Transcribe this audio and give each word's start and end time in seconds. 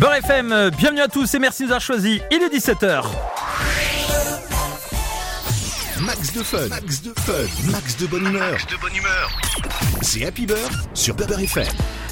Beurre 0.00 0.14
FM, 0.14 0.50
euh, 0.50 0.70
bienvenue 0.70 1.02
à 1.02 1.08
tous 1.08 1.34
et 1.34 1.38
merci 1.38 1.60
de 1.60 1.66
nous 1.66 1.72
avoir 1.72 1.82
choisi. 1.82 2.22
Il 2.30 2.42
est 2.42 2.48
17h. 2.48 3.04
Max 6.00 6.32
de 6.32 6.42
fun, 6.42 6.68
max 6.68 7.02
de 7.02 7.12
fun, 7.20 7.70
max 7.70 7.98
de 7.98 8.06
bonne 8.06 8.26
humeur. 8.26 8.56
de 8.70 8.76
bonne 8.80 8.96
humeur. 8.96 9.30
C'est 10.00 10.24
Happy 10.24 10.46
Beurre 10.46 10.70
sur 10.94 11.14
Beurre 11.14 11.38
FM. 11.38 11.66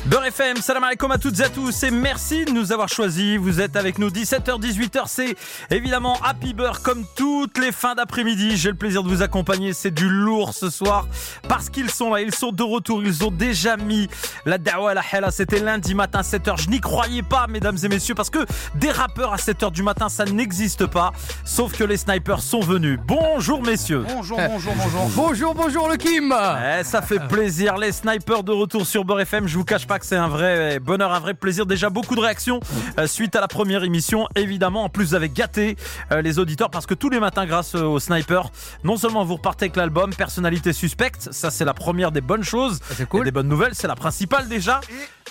Beurre 0.08 0.24
FM, 0.24 0.56
salam 0.62 0.84
alaikum 0.84 1.10
à 1.10 1.18
toutes 1.18 1.38
et 1.38 1.42
à 1.42 1.50
tous 1.50 1.82
et 1.82 1.90
merci 1.90 2.46
de 2.46 2.50
nous 2.50 2.72
avoir 2.72 2.88
choisis. 2.88 3.36
Vous 3.36 3.60
êtes 3.60 3.76
avec 3.76 3.98
nous 3.98 4.08
17h, 4.08 4.58
18h, 4.58 5.02
c'est 5.06 5.36
évidemment 5.70 6.16
Happy 6.24 6.54
Beurre 6.54 6.80
comme 6.80 7.04
toutes 7.14 7.58
les 7.58 7.72
fins 7.72 7.94
d'après-midi. 7.94 8.56
J'ai 8.56 8.70
le 8.70 8.74
plaisir 8.74 9.02
de 9.02 9.08
vous 9.10 9.20
accompagner, 9.20 9.74
c'est 9.74 9.90
du 9.90 10.08
lourd 10.08 10.54
ce 10.54 10.70
soir 10.70 11.06
parce 11.46 11.68
qu'ils 11.68 11.90
sont 11.90 12.14
là, 12.14 12.22
ils 12.22 12.34
sont 12.34 12.52
de 12.52 12.62
retour, 12.62 13.04
ils 13.04 13.22
ont 13.22 13.30
déjà 13.30 13.76
mis 13.76 14.08
la 14.46 14.56
da'wa 14.56 14.92
à 14.92 14.94
la 14.94 15.02
hela. 15.12 15.30
C'était 15.30 15.60
lundi 15.60 15.94
matin 15.94 16.22
7h, 16.22 16.58
je 16.58 16.70
n'y 16.70 16.80
croyais 16.80 17.22
pas 17.22 17.46
mesdames 17.46 17.76
et 17.82 17.88
messieurs 17.88 18.14
parce 18.14 18.30
que 18.30 18.46
des 18.76 18.90
rappeurs 18.90 19.34
à 19.34 19.36
7h 19.36 19.72
du 19.72 19.82
matin 19.82 20.08
ça 20.08 20.24
n'existe 20.24 20.86
pas. 20.86 21.12
Sauf 21.44 21.76
que 21.76 21.84
les 21.84 21.98
snipers 21.98 22.40
sont 22.40 22.60
venus. 22.60 22.98
Bonjour 23.06 23.62
messieurs. 23.62 24.06
Bonjour, 24.08 24.38
bonjour, 24.38 24.72
bonjour. 24.74 25.10
Bonjour, 25.14 25.54
bonjour 25.54 25.88
le 25.90 25.96
Kim 25.96 26.34
Eh, 26.34 26.82
ça 26.82 27.02
fait 27.02 27.20
plaisir, 27.28 27.76
les 27.76 27.92
snipers 27.92 28.42
de 28.42 28.52
retour 28.52 28.86
sur 28.86 29.04
Beurre 29.04 29.20
FM. 29.20 29.46
Je 29.46 29.58
vous 29.58 29.64
cache 29.66 29.86
pas 29.86 29.97
que 29.98 30.06
c'est 30.06 30.16
un 30.16 30.28
vrai 30.28 30.78
bonheur, 30.80 31.12
un 31.12 31.20
vrai 31.20 31.34
plaisir. 31.34 31.66
Déjà 31.66 31.90
beaucoup 31.90 32.14
de 32.14 32.20
réactions 32.20 32.60
euh, 32.98 33.06
suite 33.06 33.34
à 33.36 33.40
la 33.40 33.48
première 33.48 33.84
émission. 33.84 34.28
Évidemment, 34.36 34.84
en 34.84 34.88
plus 34.88 35.06
vous 35.06 35.14
avez 35.14 35.28
gâté 35.28 35.76
euh, 36.12 36.22
les 36.22 36.38
auditeurs 36.38 36.70
parce 36.70 36.86
que 36.86 36.94
tous 36.94 37.10
les 37.10 37.20
matins, 37.20 37.46
grâce 37.46 37.74
euh, 37.74 37.82
aux 37.82 38.00
snipers, 38.00 38.50
non 38.84 38.96
seulement 38.96 39.24
vous 39.24 39.34
repartez 39.36 39.64
avec 39.66 39.76
l'album 39.76 40.12
Personnalité 40.14 40.72
suspecte, 40.72 41.28
ça 41.32 41.50
c'est 41.50 41.64
la 41.64 41.74
première 41.74 42.12
des 42.12 42.20
bonnes 42.20 42.44
choses, 42.44 42.80
c'est 42.96 43.08
cool. 43.08 43.22
Et 43.22 43.24
des 43.24 43.30
bonnes 43.30 43.48
nouvelles, 43.48 43.74
c'est 43.74 43.86
la 43.88 43.94
principale 43.96 44.48
déjà. 44.48 44.80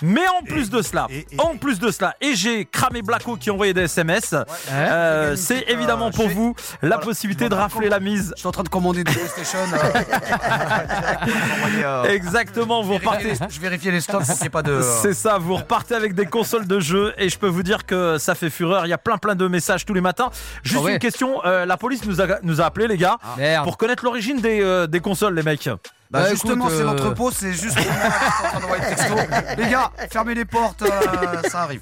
Mais 0.00 0.26
en 0.28 0.44
plus 0.44 0.70
de 0.70 0.80
cela, 0.80 1.08
en 1.38 1.56
plus 1.56 1.80
de 1.80 1.90
cela, 1.90 2.14
et 2.20 2.36
j'ai 2.36 2.64
cramé 2.64 3.02
Blacko 3.02 3.36
qui 3.36 3.50
a 3.50 3.52
envoyé 3.52 3.74
des 3.74 3.82
SMS. 3.82 4.32
euh, 4.70 5.34
c'est 5.34 5.64
évidemment 5.68 6.10
petite, 6.10 6.20
pour 6.22 6.30
vous 6.30 6.54
la 6.82 6.88
voilà, 6.90 6.98
possibilité 6.98 7.48
de 7.48 7.54
rafler 7.54 7.88
la 7.88 7.98
mise. 7.98 8.32
Je 8.36 8.40
suis 8.40 8.48
en 8.48 8.52
train 8.52 8.62
de 8.62 8.68
commander 8.68 9.00
une 9.00 9.04
PlayStation. 9.06 9.58
euh, 11.84 12.04
Exactement, 12.04 12.82
vous 12.82 12.94
repartez. 12.98 13.32
je 13.50 13.60
vérifie 13.60 13.90
les 13.90 14.00
stocks 14.00 14.22
pas 14.48 14.62
de. 14.62 14.80
C'est 15.02 15.14
ça, 15.14 15.38
vous 15.38 15.56
repartez 15.56 15.94
avec 15.94 16.14
des 16.14 16.26
consoles 16.26 16.66
de 16.66 16.80
jeu 16.80 17.12
et 17.18 17.28
je 17.28 17.38
peux 17.38 17.46
vous 17.48 17.62
dire 17.62 17.86
que 17.86 18.18
ça 18.18 18.34
fait 18.34 18.50
fureur. 18.50 18.86
Il 18.86 18.88
y 18.88 18.92
a 18.92 18.98
plein 18.98 19.18
plein 19.18 19.34
de 19.34 19.46
messages 19.48 19.84
tous 19.84 19.94
les 19.94 20.00
matins. 20.00 20.30
Juste 20.62 20.78
Ah 20.80 20.84
ouais. 20.84 20.92
une 20.94 20.98
question, 20.98 21.44
euh, 21.44 21.64
la 21.66 21.76
police 21.76 22.04
nous 22.04 22.20
a, 22.20 22.26
nous 22.42 22.60
a 22.60 22.64
appelé 22.64 22.86
les 22.88 22.96
gars 22.96 23.16
pour 23.64 23.76
connaître 23.76 24.04
l'origine 24.04 24.40
des, 24.40 24.60
euh, 24.62 24.86
des 24.86 25.00
consoles 25.00 25.34
les 25.34 25.42
mecs. 25.42 25.68
Bah, 26.10 26.22
Bah, 26.22 26.30
justement, 26.30 26.68
c'est 26.70 26.76
euh, 26.80 26.84
l'entrepôt, 26.84 27.30
c'est 27.30 27.52
juste 27.52 27.76
pour 27.76 27.84
moi 27.86 27.96
suis 28.48 28.56
en 28.56 28.60
train 28.60 28.78
texto. 28.80 29.14
Les 29.58 29.68
gars, 29.68 29.90
fermez 30.10 30.34
les 30.34 30.44
portes, 30.46 30.82
euh, 30.82 31.42
ça 31.50 31.62
arrive. 31.62 31.80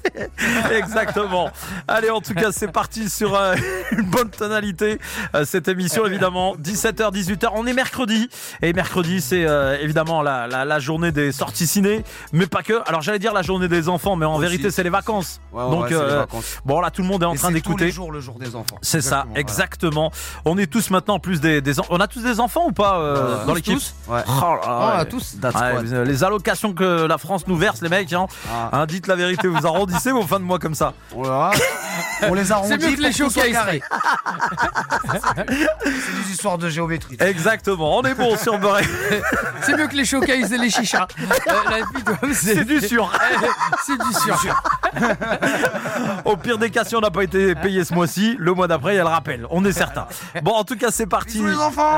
Exactement. 0.71 1.49
Allez, 1.87 2.09
en 2.09 2.19
tout 2.21 2.33
cas, 2.33 2.51
c'est 2.51 2.67
parti 2.67 3.09
sur 3.09 3.35
euh, 3.35 3.55
une 3.91 4.09
bonne 4.09 4.29
tonalité. 4.29 4.99
cette 5.45 5.67
émission, 5.67 6.05
évidemment, 6.05 6.55
17h, 6.57 7.11
18h. 7.13 7.49
On 7.53 7.65
est 7.67 7.73
mercredi. 7.73 8.29
Et 8.61 8.73
mercredi, 8.73 9.21
c'est 9.21 9.45
évidemment 9.81 10.21
la, 10.21 10.47
la, 10.47 10.65
la 10.65 10.79
journée 10.79 11.11
des 11.11 11.31
sorties 11.31 11.67
ciné. 11.67 12.03
Mais 12.33 12.47
pas 12.47 12.63
que. 12.63 12.81
Alors, 12.87 13.01
j'allais 13.01 13.19
dire 13.19 13.33
la 13.33 13.41
journée 13.43 13.67
des 13.67 13.87
enfants, 13.89 14.15
mais 14.15 14.25
en 14.25 14.33
Aussi. 14.35 14.41
vérité, 14.41 14.71
c'est 14.71 14.83
les 14.83 14.89
vacances. 14.89 15.39
Ouais, 15.53 15.63
ouais, 15.63 15.69
Donc, 15.69 15.83
ouais, 15.83 15.89
c'est 15.91 16.03
les 16.05 16.15
vacances. 16.15 16.57
bon, 16.65 16.79
là, 16.81 16.91
tout 16.91 17.01
le 17.01 17.07
monde 17.07 17.23
est 17.23 17.27
en 17.27 17.33
Et 17.33 17.37
train 17.37 17.47
c'est 17.47 17.53
d'écouter. 17.55 17.91
jours 17.91 18.11
le 18.11 18.19
jour 18.19 18.37
des 18.39 18.55
enfants. 18.55 18.77
C'est 18.81 19.01
ça, 19.01 19.25
Exactement, 19.25 19.29
voilà. 19.29 19.39
exactement. 19.39 20.11
On 20.45 20.57
est 20.57 20.67
tous 20.67 20.89
maintenant 20.89 21.15
en 21.15 21.19
plus 21.19 21.39
des, 21.39 21.61
des 21.61 21.73
on 21.89 21.99
a 21.99 22.07
tous 22.07 22.21
des 22.23 22.39
enfants 22.39 22.65
ou 22.67 22.71
pas 22.71 23.43
dans 23.45 23.53
l'équipe. 23.53 23.79
Ouais. 24.17 24.23
Oh 24.27 24.41
là 24.41 24.59
là, 24.67 24.91
Ah, 24.93 24.97
ouais. 24.99 25.05
tous. 25.05 25.35
Ouais, 25.43 25.83
vous- 25.83 26.03
les 26.03 26.23
allocations 26.23 26.73
que 26.73 27.05
la 27.05 27.17
France 27.17 27.45
nous 27.47 27.55
verse, 27.57 27.81
les 27.81 27.89
mecs, 27.89 28.11
hein, 28.13 28.27
Ah. 28.51 28.69
hein, 28.73 28.85
dites 28.85 29.07
la 29.07 29.15
vérité, 29.15 29.47
vous 29.47 29.65
arrondissez 29.65 30.11
vos 30.11 30.23
fins 30.23 30.39
de 30.39 30.45
mois 30.45 30.59
comme 30.59 30.75
ça. 30.75 30.93
On 31.15 31.23
verra. 31.23 31.51
On 32.23 32.33
les 32.33 32.51
arrondit. 32.51 32.69
C'est 32.79 32.89
mieux 32.89 32.95
que 32.95 33.01
les 33.01 33.11
showcases. 33.11 33.45
C'est 35.07 36.23
des 36.23 36.31
histoires 36.31 36.57
de 36.57 36.69
géométrie. 36.69 37.17
Exactement, 37.19 37.97
on 37.97 38.03
est 38.03 38.13
bon 38.15 38.35
sur 38.37 38.57
Beurre. 38.59 38.79
C'est 39.61 39.75
mieux 39.77 39.87
que 39.87 39.95
les 39.95 40.05
showcases 40.05 40.51
et 40.51 40.57
les 40.57 40.69
chichas. 40.69 41.07
Euh, 41.47 42.33
C'est 42.33 42.63
du 42.65 42.79
sûr. 42.81 43.11
C'est 43.85 43.97
du 43.97 44.13
sûr. 44.13 44.61
Au 46.25 46.35
pire 46.37 46.57
des 46.57 46.69
cas, 46.69 46.83
si 46.83 46.95
on 46.95 46.99
n'a 47.01 47.11
pas 47.11 47.23
été 47.23 47.55
payé 47.55 47.83
ce 47.83 47.93
mois-ci, 47.93 48.35
le 48.39 48.53
mois 48.53 48.67
d'après, 48.67 48.93
il 48.93 48.97
y 48.97 48.99
a 48.99 49.03
le 49.03 49.09
rappel. 49.09 49.45
On 49.49 49.63
est 49.65 49.71
certain. 49.71 50.07
Bon, 50.43 50.51
en 50.53 50.63
tout 50.63 50.75
cas, 50.77 50.87
c'est 50.91 51.05
parti. 51.07 51.33
Bisous 51.39 51.47
les 51.47 51.55
enfants 51.57 51.97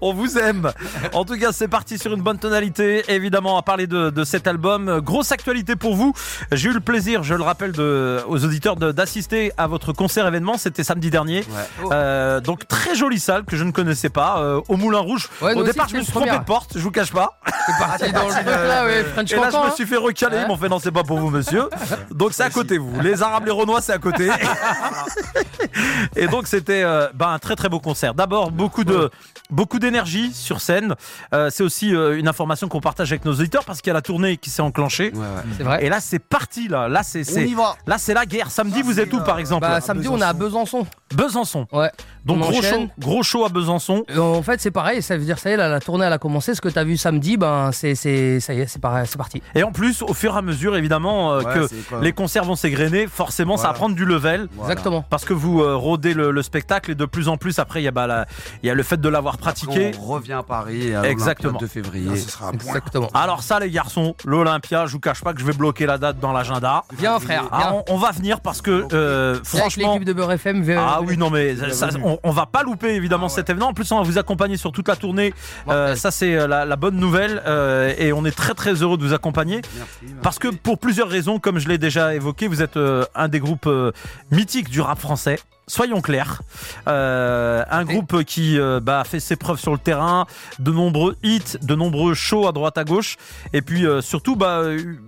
On 0.00 0.12
vous 0.12 0.38
aime. 0.38 0.72
En 1.12 1.24
tout 1.24 1.36
cas, 1.38 1.52
c'est 1.52 1.68
parti 1.68 1.98
sur 1.98 2.12
une 2.14 2.22
bonne 2.22 2.38
tonalité. 2.38 3.04
Évidemment, 3.08 3.58
à 3.58 3.62
parler 3.62 3.86
de, 3.86 4.10
de 4.10 4.24
cet 4.24 4.46
album. 4.46 5.00
Grosse 5.00 5.32
actualité 5.32 5.76
pour 5.76 5.94
vous. 5.96 6.12
J'ai 6.52 6.68
eu 6.70 6.72
le 6.72 6.80
plaisir, 6.80 7.22
je 7.22 7.34
le 7.34 7.42
rappelle 7.42 7.72
de, 7.72 8.20
aux 8.28 8.44
auditeurs, 8.44 8.76
de- 8.76 8.92
d'assister 8.92 9.52
à 9.56 9.66
votre 9.66 9.92
concert 9.92 10.26
événement. 10.26 10.56
C'était 10.58 10.84
samedi 10.84 11.10
dernier. 11.10 11.40
Ouais. 11.40 11.88
Euh, 11.92 12.40
donc, 12.40 12.66
très 12.68 12.94
jolie 12.94 13.18
salle 13.20 13.44
que 13.44 13.56
je 13.56 13.64
ne 13.64 13.70
connaissais 13.72 14.08
pas. 14.10 14.38
euh, 14.40 14.60
au 14.68 14.76
Moulin 14.76 14.98
Rouge. 14.98 15.28
Ouais, 15.42 15.54
au 15.54 15.62
départ, 15.64 15.88
je 15.88 15.96
me 15.96 16.02
suis 16.02 16.12
trompé 16.12 16.30
de 16.30 16.44
porte. 16.44 16.72
Je 16.74 16.80
vous 16.80 16.90
cache 16.90 17.12
pas. 17.12 17.40
C'est 17.66 17.78
parti 17.78 18.12
dans 18.12 18.28
le 18.28 18.68
là, 18.68 18.84
ouais. 18.84 19.04
French 19.04 19.32
Et 19.32 19.36
là, 19.36 19.50
je 19.50 19.56
me 19.56 19.62
hein. 19.62 19.70
suis 19.74 19.86
fait 19.86 19.96
recaler. 19.96 20.36
Ouais. 20.36 20.42
Ils 20.44 20.48
m'ont 20.48 20.56
fait 20.56 20.68
non, 20.68 20.78
c'est 20.78 20.92
pas 20.92 21.02
pour 21.04 21.18
vous, 21.18 21.30
monsieur. 21.30 21.68
Donc, 22.10 22.32
c'est 22.32 22.42
à 22.44 22.50
côté, 22.50 22.78
vous. 22.78 23.00
Les 23.00 23.22
Arabes, 23.22 23.44
les 23.46 23.50
Renois, 23.52 23.80
c'est 23.80 23.92
à 23.92 23.98
côté. 23.98 24.28
Et 26.16 26.26
donc, 26.28 26.46
c'était 26.46 26.82
euh, 26.82 27.08
bah, 27.14 27.28
un 27.28 27.38
très 27.38 27.56
très 27.56 27.68
beau 27.68 27.80
concert. 27.80 28.14
D'abord, 28.14 28.50
beaucoup 28.50 28.84
de 28.84 29.10
beaucoup 29.50 29.78
d'énergie 29.88 30.32
sur 30.34 30.60
scène. 30.60 30.94
Euh, 31.34 31.48
c'est 31.50 31.62
aussi 31.62 31.94
euh, 31.94 32.18
une 32.18 32.28
information 32.28 32.68
qu'on 32.68 32.80
partage 32.80 33.10
avec 33.12 33.24
nos 33.24 33.32
auditeurs 33.32 33.64
parce 33.64 33.80
qu'il 33.80 33.88
y 33.88 33.92
a 33.92 33.94
la 33.94 34.02
tournée 34.02 34.36
qui 34.36 34.50
s'est 34.50 34.62
enclenchée. 34.62 35.10
Ouais, 35.14 35.20
ouais. 35.20 35.26
C'est 35.56 35.62
vrai. 35.62 35.84
Et 35.84 35.88
là, 35.88 36.00
c'est 36.00 36.18
parti. 36.18 36.68
Là, 36.68 36.88
là, 36.88 37.02
c'est 37.02 37.20
On 37.20 37.34
c'est 37.34 37.46
y 37.48 37.54
va. 37.54 37.76
là, 37.86 37.98
c'est 37.98 38.14
la 38.14 38.26
guerre. 38.26 38.50
Samedi, 38.50 38.78
Ah, 38.80 38.84
vous 38.84 39.00
êtes 39.00 39.12
où, 39.12 39.20
par 39.20 39.38
exemple 39.38 39.66
Bah, 39.66 39.80
samedi, 39.80 40.08
on 40.08 40.18
est 40.18 40.22
à 40.24 40.32
Besançon. 40.32 40.86
Besançon. 41.14 41.66
Ouais. 41.72 41.90
Donc 42.24 42.36
on 42.38 42.40
gros 42.40 42.58
enchaîne. 42.58 42.86
show, 42.88 42.92
gros 42.98 43.22
show 43.22 43.44
à 43.46 43.48
Besançon. 43.48 44.04
Euh, 44.10 44.18
En 44.20 44.42
fait, 44.42 44.60
c'est 44.60 44.70
pareil. 44.70 45.00
Ça 45.02 45.16
veut 45.16 45.24
dire, 45.24 45.38
ça 45.38 45.50
y 45.50 45.54
est, 45.54 45.56
là, 45.56 45.68
la 45.68 45.80
tournée, 45.80 46.04
elle 46.04 46.12
a 46.12 46.18
commencé. 46.18 46.54
Ce 46.54 46.60
que 46.60 46.68
t'as 46.68 46.84
vu 46.84 46.96
samedi, 46.96 47.36
ben, 47.36 47.70
c'est, 47.72 47.94
c'est, 47.94 48.40
ça 48.40 48.52
y 48.52 48.60
est, 48.60 48.66
c'est 48.66 48.80
pareil, 48.80 49.06
c'est 49.08 49.16
parti. 49.16 49.42
Et 49.54 49.62
en 49.62 49.72
plus, 49.72 50.02
au 50.02 50.12
fur 50.14 50.34
et 50.34 50.38
à 50.38 50.42
mesure, 50.42 50.76
évidemment, 50.76 51.32
euh, 51.32 51.38
Ouais, 51.42 51.54
que 51.54 51.94
les 52.02 52.12
concerts 52.12 52.44
vont 52.44 52.56
s'égrener, 52.56 53.06
forcément, 53.06 53.56
ça 53.56 53.68
va 53.68 53.72
prendre 53.74 53.94
du 53.94 54.04
level. 54.04 54.48
Voilà. 54.56 54.72
Exactement. 54.72 55.04
Parce 55.08 55.24
que 55.24 55.32
vous 55.32 55.62
euh, 55.62 55.76
rôdez 55.76 56.12
le, 56.14 56.30
le 56.30 56.42
spectacle 56.42 56.90
et 56.90 56.94
de 56.94 57.04
plus 57.06 57.28
en 57.28 57.36
plus, 57.36 57.58
après, 57.58 57.80
il 57.80 57.84
y, 57.84 57.88
a, 57.88 57.92
bah, 57.92 58.06
la- 58.06 58.26
y 58.62 58.68
a 58.70 58.74
le 58.74 58.82
fait 58.82 59.00
de 59.00 59.08
l'avoir 59.08 59.38
pratiqué. 59.38 59.77
On 60.00 60.04
revient 60.06 60.32
à 60.34 60.42
Paris 60.42 60.94
à 60.94 61.08
Exactement. 61.08 61.58
de 61.58 61.66
février. 61.66 62.16
Ce 62.16 62.30
sera 62.30 62.48
un 62.48 62.52
point. 62.52 62.68
Exactement. 62.68 63.08
Alors 63.14 63.42
ça, 63.42 63.58
les 63.60 63.70
garçons, 63.70 64.14
l'Olympia, 64.24 64.86
je 64.86 64.92
vous 64.92 65.00
cache 65.00 65.22
pas 65.22 65.32
que 65.32 65.40
je 65.40 65.44
vais 65.44 65.52
bloquer 65.52 65.86
la 65.86 65.98
date 65.98 66.18
dans 66.20 66.32
l'agenda. 66.32 66.84
Viens, 66.98 67.18
frère. 67.20 67.44
Ah, 67.50 67.58
Viens. 67.58 67.82
on, 67.88 67.94
on 67.94 67.98
va 67.98 68.10
venir 68.12 68.40
parce 68.40 68.60
que, 68.62 68.86
euh, 68.92 69.38
franchement... 69.44 69.92
l'équipe 69.94 70.04
de 70.06 70.12
Beurre 70.12 70.32
FM. 70.32 70.64
Ah 70.78 71.00
oui, 71.02 71.16
non, 71.16 71.30
mais 71.30 71.56
ça, 71.72 71.88
on, 72.04 72.18
on 72.22 72.30
va 72.30 72.46
pas 72.46 72.62
louper 72.62 72.94
évidemment 72.94 73.28
cet 73.28 73.48
événement. 73.50 73.68
En 73.68 73.74
plus, 73.74 73.90
on 73.92 73.96
va 73.98 74.02
vous 74.02 74.18
accompagner 74.18 74.56
sur 74.56 74.72
toute 74.72 74.88
la 74.88 74.96
tournée. 74.96 75.32
Euh, 75.68 75.94
ça, 75.96 76.10
c'est 76.10 76.34
euh, 76.34 76.46
la, 76.46 76.64
la 76.64 76.76
bonne 76.76 76.96
nouvelle. 76.96 77.42
euh, 77.46 77.92
et 77.98 78.12
on 78.12 78.24
est 78.24 78.36
très, 78.36 78.54
très 78.54 78.74
heureux 78.74 78.96
de 78.98 79.02
vous 79.04 79.14
accompagner. 79.14 79.56
Merci, 79.56 79.88
merci. 80.02 80.14
Parce 80.22 80.38
que 80.38 80.48
pour 80.48 80.78
plusieurs 80.78 81.08
raisons, 81.08 81.38
comme 81.38 81.58
je 81.58 81.68
l'ai 81.68 81.78
déjà 81.78 82.14
évoqué, 82.14 82.48
vous 82.48 82.62
êtes 82.62 82.76
euh, 82.76 83.04
un 83.14 83.28
des 83.28 83.40
groupes 83.40 83.66
euh, 83.66 83.92
mythiques 84.30 84.68
du 84.68 84.80
rap 84.80 84.98
français. 84.98 85.38
Soyons 85.68 86.00
clairs, 86.00 86.42
Euh, 86.88 87.62
un 87.70 87.84
groupe 87.84 88.24
qui 88.24 88.58
euh, 88.58 88.80
bah, 88.80 89.00
a 89.00 89.04
fait 89.04 89.20
ses 89.20 89.36
preuves 89.36 89.60
sur 89.60 89.72
le 89.72 89.78
terrain, 89.78 90.26
de 90.58 90.72
nombreux 90.72 91.16
hits, 91.22 91.58
de 91.62 91.74
nombreux 91.74 92.14
shows 92.14 92.48
à 92.48 92.52
droite 92.52 92.78
à 92.78 92.84
gauche, 92.84 93.16
et 93.52 93.60
puis 93.62 93.86
euh, 93.86 94.00
surtout 94.00 94.34
bah, 94.34 94.62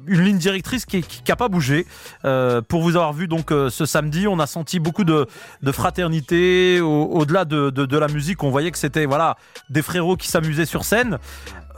une 0.06 0.20
ligne 0.22 0.36
directrice 0.38 0.84
qui 0.86 1.02
n'a 1.26 1.36
pas 1.36 1.48
bougé. 1.48 1.86
Euh, 2.24 2.60
pour 2.60 2.82
vous 2.82 2.96
avoir 2.96 3.12
vu 3.14 3.26
donc 3.26 3.50
ce 3.50 3.84
samedi, 3.86 4.28
on 4.28 4.38
a 4.38 4.46
senti 4.46 4.78
beaucoup 4.78 5.04
de, 5.04 5.26
de 5.62 5.72
fraternité 5.72 6.80
au- 6.80 7.06
au-delà 7.06 7.44
de, 7.44 7.70
de- 7.70 7.86
de 7.86 7.98
la 7.98 8.08
musique. 8.08 8.42
On 8.42 8.50
voyait 8.50 8.70
que 8.70 8.78
c'était 8.78 9.06
voilà 9.06 9.36
des 9.70 9.82
frérots 9.82 10.16
qui 10.16 10.28
s'amusaient 10.28 10.66
sur 10.66 10.84
scène. 10.84 11.18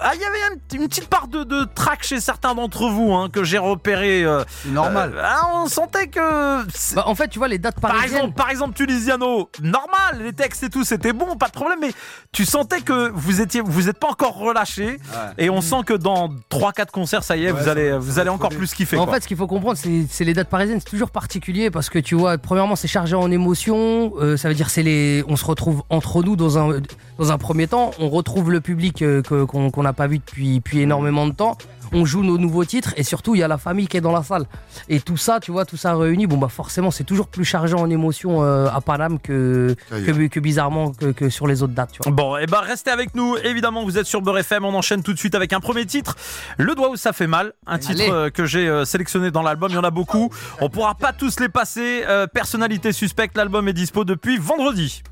Ah, 0.01 0.13
il 0.15 0.21
y 0.21 0.25
avait 0.25 0.55
un- 0.55 0.77
une 0.83 0.89
petite 0.89 1.09
part 1.09 1.29
de, 1.29 1.45
de 1.45 1.65
trac 1.75 2.03
chez 2.03 2.21
certains 2.21 2.55
d'entre 2.55 2.89
vous 2.89 3.13
hein, 3.13 3.29
que 3.31 3.45
j'ai 3.45 3.59
repéré. 3.59 4.25
euh, 4.25 4.43
C'est 4.65 4.71
normal. 4.71 5.13
euh, 5.15 5.23
ah, 5.25 5.43
on 5.55 5.67
sentait 5.67 6.09
que. 6.09 6.63
Bah, 6.95 7.05
en 7.07 7.15
fait, 7.15 7.29
tu 7.29 7.39
vois, 7.39 7.49
les 7.49 7.59
dates 7.59 7.79
par 7.81 7.93
parisiennes. 7.93 8.17
exemple, 8.19 8.35
par 8.35 8.51
exemple, 8.51 8.75
Tunisiano, 8.75 9.49
normal, 9.63 10.23
les 10.23 10.33
textes 10.33 10.63
et 10.65 10.71
tout, 10.71 10.85
c'était 10.85 11.13
bon, 11.13 11.37
pas 11.37 11.47
de 11.49 11.53
problème, 11.53 11.79
mais 11.81 11.93
tu 12.33 12.45
sentais 12.45 12.81
que 12.81 13.11
vous 13.15 13.41
étiez, 13.41 13.61
vous 13.61 13.89
êtes 13.89 13.99
pas 13.99 14.09
encore 14.09 14.37
relâché, 14.37 14.87
Ouais. 14.87 14.99
et 15.39 15.51
on 15.51 15.61
sent 15.61 15.83
que 15.87 15.95
dans 15.95 16.31
3-4 16.51 16.91
concerts, 16.91 17.23
ça 17.25 17.37
y 17.37 17.45
est, 17.45 17.53
Ouais, 17.53 17.61
vous 17.63 17.69
allez, 17.69 17.91
va- 17.91 17.99
vous 17.99 18.19
allez 18.19 18.31
encore 18.31 18.51
plus 18.51 18.73
kiffer. 18.75 18.97
En 18.99 19.05
quoi. 19.05 19.15
fait, 19.15 19.21
ce 19.23 19.29
qu'il 19.29 19.37
faut 19.37 19.47
comprendre, 19.47 19.77
c'est 19.77 20.07
c'est 20.11 20.25
les 20.25 20.35
dates 20.35 20.49
parisiennes, 20.49 20.81
c'est 20.81 20.91
toujours 20.91 21.11
particulier 21.11 21.71
parce 21.71 21.91
que 21.91 21.99
tu 21.99 22.15
vois, 22.15 22.39
premièrement, 22.39 22.77
c'est 22.77 22.89
chargé 22.89 23.15
en 23.15 23.31
émotions. 23.31 24.13
euh, 24.21 24.37
ça 24.37 24.49
veut 24.49 24.55
dire 24.55 24.71
c'est 24.71 24.83
les, 24.83 25.25
on 25.29 25.37
se 25.37 25.45
retrouve 25.45 25.83
entre 25.91 26.23
nous 26.23 26.37
dans 26.37 26.59
un 26.59 26.81
dans 27.19 27.31
un 27.33 27.39
premier 27.39 27.67
temps. 27.69 27.93
On 27.99 28.09
retrouve 28.09 28.51
le 28.51 28.61
public 28.61 29.03
euh, 29.03 29.23
qu'on 29.23 29.71
qu'on 29.71 29.82
qu'on 29.83 29.89
n'a 29.89 29.93
pas 29.93 30.07
vu 30.07 30.19
depuis, 30.19 30.57
depuis 30.59 30.81
énormément 30.81 31.27
de 31.27 31.33
temps. 31.33 31.59
On 31.95 32.07
joue 32.07 32.23
nos 32.23 32.39
nouveaux 32.39 32.65
titres 32.65 32.95
et 32.97 33.03
surtout 33.03 33.35
il 33.35 33.41
y 33.41 33.43
a 33.43 33.49
la 33.49 33.59
famille 33.59 33.87
qui 33.87 33.99
est 33.99 34.01
dans 34.01 34.13
la 34.13 34.23
salle. 34.23 34.47
Et 34.89 34.99
tout 35.01 35.19
ça, 35.19 35.41
tu 35.41 35.51
vois, 35.51 35.67
tout 35.67 35.77
ça 35.77 35.95
réuni, 35.95 36.27
bon 36.27 36.39
bah 36.39 36.49
forcément 36.49 36.91
c'est 36.91 37.05
toujours 37.05 37.27
plus 37.29 37.45
chargé 37.45 37.75
en 37.75 37.91
émotion 37.91 38.43
euh, 38.43 38.67
à 38.73 38.81
Paname 38.81 39.19
que, 39.19 39.77
que, 39.91 40.27
que 40.29 40.41
bizarrement 40.41 40.93
que, 40.93 41.07
que 41.13 41.29
sur 41.29 41.47
les 41.47 41.63
autres 41.63 41.75
dates. 41.75 41.93
Tu 41.93 41.99
vois. 42.03 42.13
Bon, 42.13 42.37
et 42.39 42.47
ben 42.47 42.61
restez 42.61 42.91
avec 42.91 43.15
nous. 43.15 43.37
Évidemment, 43.45 43.85
vous 43.85 43.99
êtes 43.99 44.07
sur 44.07 44.23
Beurre 44.23 44.39
FM. 44.39 44.65
On 44.65 44.75
enchaîne 44.75 45.03
tout 45.03 45.13
de 45.13 45.19
suite 45.19 45.35
avec 45.35 45.53
un 45.53 45.61
premier 45.61 45.85
titre. 45.85 46.17
Le 46.57 46.75
doigt 46.75 46.89
où 46.91 46.97
ça 46.97 47.13
fait 47.13 47.27
mal. 47.27 47.53
Un 47.67 47.79
titre 47.79 48.01
Allez. 48.01 48.11
euh, 48.11 48.31
que 48.31 48.47
j'ai 48.47 48.67
euh, 48.69 48.87
sélectionné 48.87 49.31
dans 49.31 49.43
l'album. 49.43 49.71
Il 49.71 49.75
y 49.75 49.79
en 49.79 49.85
a 49.85 49.91
beaucoup. 49.91 50.31
On 50.63 50.71
pourra 50.71 50.95
pas 50.95 51.13
tous 51.13 51.41
les 51.41 51.51
passer. 51.51 52.05
Euh, 52.09 52.27
personnalité 52.27 52.93
suspecte. 52.93 53.37
L'album 53.37 53.69
est 53.69 53.75
dispo 53.75 54.05
depuis 54.05 54.39
vendredi. 54.39 55.03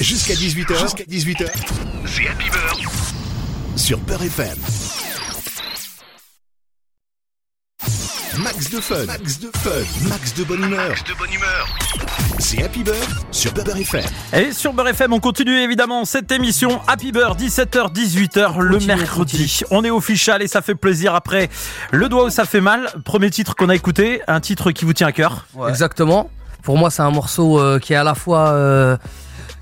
Jusqu'à 0.00 0.34
18h. 0.34 0.76
Jusqu'à 0.80 1.04
18h. 1.04 1.46
C'est 2.06 2.26
Happy 2.26 2.50
Bird. 2.50 2.89
Sur 3.76 3.98
Beurre 3.98 4.22
FM. 4.22 4.58
Max 8.42 8.70
de 8.70 8.80
fun. 8.80 9.06
Max 9.06 9.40
de 9.40 9.50
fun. 9.54 10.08
Max 10.08 10.34
de 10.34 10.44
bonne 10.44 10.64
humeur. 10.64 10.88
Max 10.88 11.04
de 11.04 11.14
bonne 11.14 11.32
humeur. 11.32 11.68
C'est 12.38 12.62
Happy 12.62 12.82
Bird 12.82 12.96
sur 13.30 13.52
Beurre 13.52 13.76
FM. 13.76 14.04
Et 14.32 14.52
sur 14.52 14.72
Beurre 14.72 14.88
FM, 14.88 15.12
on 15.12 15.20
continue 15.20 15.58
évidemment 15.58 16.04
cette 16.04 16.30
émission 16.32 16.80
Happy 16.86 17.12
Bird 17.12 17.40
17h 17.40 17.92
18h 17.92 18.60
le 18.60 18.74
Continue, 18.74 18.86
mercredi. 18.86 19.60
On 19.70 19.84
est 19.84 19.90
official 19.90 20.42
et 20.42 20.48
ça 20.48 20.62
fait 20.62 20.74
plaisir 20.74 21.14
après 21.14 21.48
Le 21.92 22.08
doigt 22.08 22.24
où 22.24 22.30
ça 22.30 22.44
fait 22.44 22.60
mal. 22.60 22.88
Premier 23.04 23.30
titre 23.30 23.54
qu'on 23.54 23.68
a 23.68 23.74
écouté, 23.74 24.20
un 24.26 24.40
titre 24.40 24.72
qui 24.72 24.84
vous 24.84 24.92
tient 24.92 25.08
à 25.08 25.12
cœur. 25.12 25.46
Exactement. 25.68 26.30
Pour 26.62 26.76
moi, 26.76 26.90
c'est 26.90 27.02
un 27.02 27.10
morceau 27.10 27.60
euh, 27.60 27.78
qui 27.78 27.92
est 27.92 27.96
à 27.96 28.04
la 28.04 28.14
fois 28.14 28.50
euh, 28.50 28.96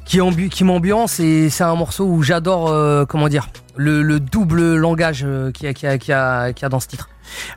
qui 0.08 0.64
m'ambiance 0.64 1.20
et 1.20 1.50
c'est 1.50 1.64
un 1.64 1.74
morceau 1.74 2.04
où 2.04 2.22
j'adore, 2.22 2.68
euh, 2.68 3.04
comment 3.04 3.28
dire, 3.28 3.48
le, 3.78 4.02
le 4.02 4.20
double 4.20 4.74
langage 4.76 5.22
euh, 5.24 5.50
qu'il 5.52 5.64
y, 5.66 5.68
a- 5.70 5.72
qu'il 5.72 5.88
y 5.88 5.92
a- 5.92 5.96
qu'il 5.98 6.10
y 6.10 6.14
a- 6.14 6.52
qu'il 6.52 6.62
y 6.62 6.66
a 6.66 6.68
dans 6.68 6.80
ce 6.80 6.88
titre. 6.88 7.08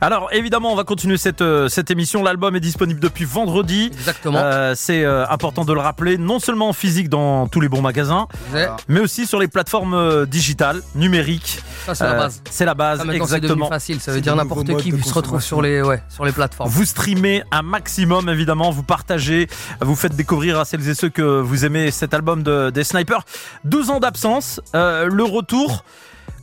Alors 0.02 0.28
évidemment, 0.32 0.70
on 0.70 0.76
va 0.76 0.84
continuer 0.84 1.16
cette, 1.16 1.40
euh, 1.40 1.66
cette 1.68 1.90
émission. 1.90 2.22
L'album 2.22 2.54
est 2.54 2.60
disponible 2.60 3.00
depuis 3.00 3.24
vendredi. 3.24 3.86
Exactement. 3.92 4.38
Euh, 4.38 4.74
c'est 4.76 5.02
euh, 5.02 5.26
important 5.28 5.64
de 5.64 5.72
le 5.72 5.80
rappeler, 5.80 6.18
non 6.18 6.38
seulement 6.40 6.68
en 6.68 6.72
physique 6.74 7.08
dans 7.08 7.48
tous 7.48 7.60
les 7.60 7.70
bons 7.70 7.80
magasins, 7.80 8.28
Ouais, 8.52 8.68
mais 8.88 9.00
aussi 9.00 9.26
sur 9.26 9.38
les 9.40 9.48
plateformes 9.48 9.94
euh, 9.94 10.26
digitales, 10.26 10.82
numériques. 10.94 11.60
ça, 11.86 11.94
c'est 11.94 12.04
la 12.04 12.10
Euh, 12.12 12.18
base. 12.18 12.42
C'est 12.50 12.64
la 12.66 12.74
base, 12.74 12.98
Ça, 12.98 13.04
maintenant, 13.04 13.26
c'est 13.26 13.36
exactement. 13.36 13.68
facile. 13.70 14.00
Ça 14.00 14.10
veut 14.12 14.18
C'est 14.18 14.22
dire 14.22 14.36
n'importe 14.36 14.76
qui 14.76 14.92
se 15.02 15.14
retrouve 15.14 15.40
sur 15.40 15.62
les, 15.62 15.80
ouais, 15.82 16.02
sur 16.10 16.24
les 16.26 16.32
plateformes. 16.32 16.68
Vous 16.68 16.84
streamez 16.84 17.42
un 17.50 17.62
maximum, 17.62 18.28
évidemment, 18.28 18.70
vous 18.70 18.82
partagez, 18.82 19.48
vous 19.80 19.96
faites 19.96 20.14
découvrir 20.14 20.60
à 20.60 20.66
celles 20.66 20.86
et 20.86 20.94
ceux 20.94 21.08
que 21.08 21.22
vous 21.40 21.64
aimez 21.64 21.90
cet 21.90 22.12
album 22.12 22.42
de, 22.42 22.68
des 22.68 22.84
Snipers. 22.84 23.24
12 23.64 23.88
ans 23.90 24.00
d'absence, 24.00 24.60
euh, 24.74 25.06
le 25.10 25.24
retour. 25.24 25.82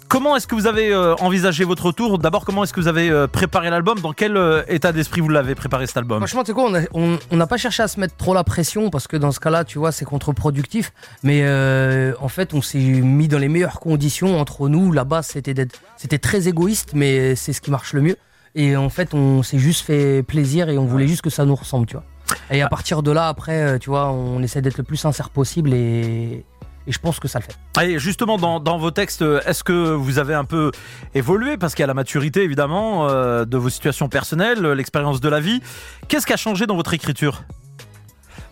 Comment 0.10 0.36
est-ce 0.36 0.48
que 0.48 0.56
vous 0.56 0.66
avez 0.66 0.92
euh, 0.92 1.14
envisagé 1.18 1.64
votre 1.64 1.86
retour? 1.86 2.18
D'abord, 2.18 2.44
comment 2.44 2.64
est-ce 2.64 2.74
que 2.74 2.80
vous 2.80 2.88
avez 2.88 3.12
euh, 3.12 3.28
préparé 3.28 3.70
l'album? 3.70 4.00
Dans 4.00 4.12
quel 4.12 4.38
euh, 4.38 4.64
état 4.68 4.92
d'esprit 4.92 5.22
vous 5.22 5.30
l'avez 5.30 5.54
préparé 5.54 5.86
cet 5.86 5.98
album? 5.98 6.18
Franchement, 6.18 6.42
tu 6.42 6.48
sais 6.48 6.54
quoi, 6.56 6.72
on 6.94 7.20
n'a 7.32 7.46
pas 7.46 7.58
cherché 7.58 7.84
à 7.84 7.88
se 7.88 8.00
mettre 8.00 8.16
trop 8.16 8.34
la 8.34 8.44
pression 8.44 8.90
parce 8.90 9.08
que 9.08 9.18
dans 9.18 9.32
ce 9.32 9.40
cas-là, 9.40 9.66
tu 9.66 9.78
vois, 9.78 9.92
c'est 9.92 10.06
contre-productif. 10.06 10.94
Mais 11.22 11.42
euh, 11.44 12.14
en 12.22 12.28
fait, 12.28 12.56
on 12.56 12.62
s'est 12.64 12.80
mis 12.80 13.28
dans 13.28 13.38
les 13.38 13.50
meilleures 13.50 13.80
conditions 13.80 14.40
entre 14.40 14.68
nous. 14.68 14.92
Là-bas, 14.92 15.22
c'était 15.22 15.68
c'était 15.96 16.18
très 16.18 16.48
égoïste, 16.48 16.94
mais 16.96 17.36
c'est 17.36 17.54
ce 17.54 17.62
qui 17.62 17.70
marche 17.70 17.94
le 17.94 18.02
mieux. 18.02 18.18
Et 18.56 18.76
en 18.76 18.90
fait, 18.90 19.14
on 19.14 19.44
s'est 19.44 19.60
juste 19.60 19.86
fait 19.86 20.24
plaisir 20.24 20.70
et 20.70 20.80
on 20.80 20.86
voulait 20.86 21.08
juste 21.08 21.22
que 21.22 21.30
ça 21.30 21.46
nous 21.46 21.56
ressemble, 21.56 21.86
tu 21.86 21.94
vois. 21.94 22.06
Et 22.50 22.64
à 22.64 22.68
partir 22.68 23.04
de 23.04 23.12
là, 23.12 23.28
après, 23.28 23.78
tu 23.78 23.92
vois, 23.92 24.12
on 24.12 24.42
essaie 24.42 24.64
d'être 24.64 24.80
le 24.80 24.84
plus 24.84 24.98
sincère 24.98 25.30
possible 25.30 25.72
et, 25.72 26.46
et 26.90 26.92
je 26.92 27.00
pense 27.00 27.20
que 27.20 27.28
ça 27.30 27.40
le 27.40 27.46
fait. 27.46 27.86
Et 27.88 28.00
justement, 28.00 28.38
dans, 28.38 28.60
dans 28.60 28.78
vos 28.78 28.92
textes, 28.92 29.24
est-ce 29.46 29.64
que 29.64 29.94
vous 29.94 30.18
avez 30.20 30.34
un 30.34 30.44
peu 30.44 30.72
évolué? 31.14 31.56
Parce 31.56 31.76
qu'il 31.76 31.84
y 31.84 31.86
a 31.86 31.88
la 31.88 31.94
maturité, 31.94 32.44
évidemment, 32.44 33.08
euh, 33.08 33.46
de 33.46 33.58
vos 33.58 33.70
situations 33.70 34.10
personnelles, 34.10 34.60
l'expérience 34.74 35.22
de 35.22 35.30
la 35.30 35.40
vie. 35.40 35.62
Qu'est-ce 36.08 36.26
qui 36.26 36.34
a 36.34 36.38
changé 36.38 36.66
dans 36.66 36.76
votre 36.76 36.94
écriture? 36.94 37.44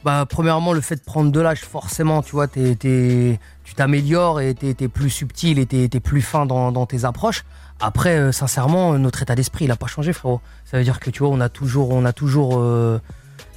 Bah, 0.04 0.26
premièrement, 0.30 0.72
le 0.74 0.82
fait 0.82 0.96
de 0.96 1.02
prendre 1.04 1.32
de 1.32 1.40
l'âge, 1.42 1.62
forcément, 1.62 2.22
tu 2.22 2.32
vois, 2.32 2.48
t'es- 2.48 2.76
t'es- 2.76 3.40
tu 3.66 3.74
t'améliores 3.74 4.40
et 4.40 4.54
t'es 4.54 4.76
es 4.80 4.88
plus 4.88 5.10
subtil 5.10 5.60
et 5.60 5.66
t'es 5.66 5.90
es 5.92 6.00
plus 6.00 6.22
fin 6.22 6.46
dans, 6.46 6.72
dans 6.72 6.86
tes 6.86 7.04
approches. 7.04 7.44
Après, 7.80 8.18
euh, 8.18 8.32
sincèrement, 8.32 8.94
euh, 8.94 8.98
notre 8.98 9.22
état 9.24 9.36
d'esprit, 9.36 9.66
il 9.66 9.72
a 9.72 9.76
pas 9.76 9.88
changé, 9.88 10.14
frérot. 10.14 10.40
Ça 10.66 10.78
veut 10.78 10.84
dire 10.84 11.00
que, 11.00 11.10
tu 11.10 11.20
vois, 11.24 11.30
on 11.30 11.42
a 11.42 11.50
toujours, 11.50 11.90
on 11.92 12.06
a 12.06 12.14
toujours 12.14 12.60
euh, 12.60 13.00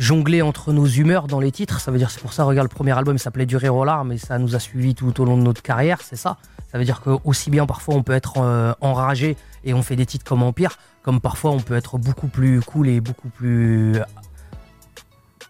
jonglé 0.00 0.40
entre 0.40 0.72
nos 0.72 0.86
humeurs 0.86 1.28
dans 1.28 1.38
les 1.38 1.52
titres. 1.52 1.78
Ça 1.78 1.92
veut 1.92 1.98
dire, 1.98 2.10
c'est 2.10 2.20
pour 2.20 2.32
ça, 2.32 2.44
regarde, 2.44 2.68
le 2.68 2.74
premier 2.74 2.96
album, 2.96 3.18
s'appelait 3.18 3.46
Du 3.46 3.56
rire 3.56 3.76
aux 3.76 3.84
larmes 3.84 4.12
et 4.12 4.18
ça 4.18 4.38
nous 4.38 4.56
a 4.56 4.58
suivis 4.58 4.94
tout 4.94 5.20
au 5.20 5.24
long 5.24 5.36
de 5.36 5.42
notre 5.42 5.62
carrière, 5.62 5.98
c'est 6.02 6.16
ça. 6.16 6.38
Ça 6.72 6.78
veut 6.78 6.84
dire 6.84 7.00
que 7.02 7.10
aussi 7.24 7.50
bien 7.50 7.66
parfois 7.66 7.96
on 7.96 8.02
peut 8.02 8.12
être 8.12 8.38
euh, 8.38 8.72
enragé 8.80 9.36
et 9.64 9.74
on 9.74 9.82
fait 9.82 9.96
des 9.96 10.06
titres 10.06 10.24
comme 10.24 10.42
Empire, 10.42 10.78
comme 11.02 11.20
parfois 11.20 11.50
on 11.50 11.60
peut 11.60 11.76
être 11.76 11.98
beaucoup 11.98 12.28
plus 12.28 12.60
cool 12.60 12.88
et 12.88 13.00
beaucoup 13.00 13.28
plus 13.28 13.96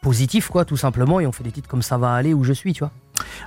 positif, 0.00 0.49
quoi, 0.49 0.64
tout 0.64 0.76
simplement, 0.76 1.20
et 1.20 1.26
on 1.26 1.32
fait 1.32 1.44
des 1.44 1.53
titres 1.53 1.69
comme 1.69 1.82
Ça 1.82 1.99
va 1.99 2.14
aller 2.14 2.35
où 2.35 2.43
je 2.43 2.53
suis, 2.53 2.73
tu 2.73 2.81
vois. 2.81 2.91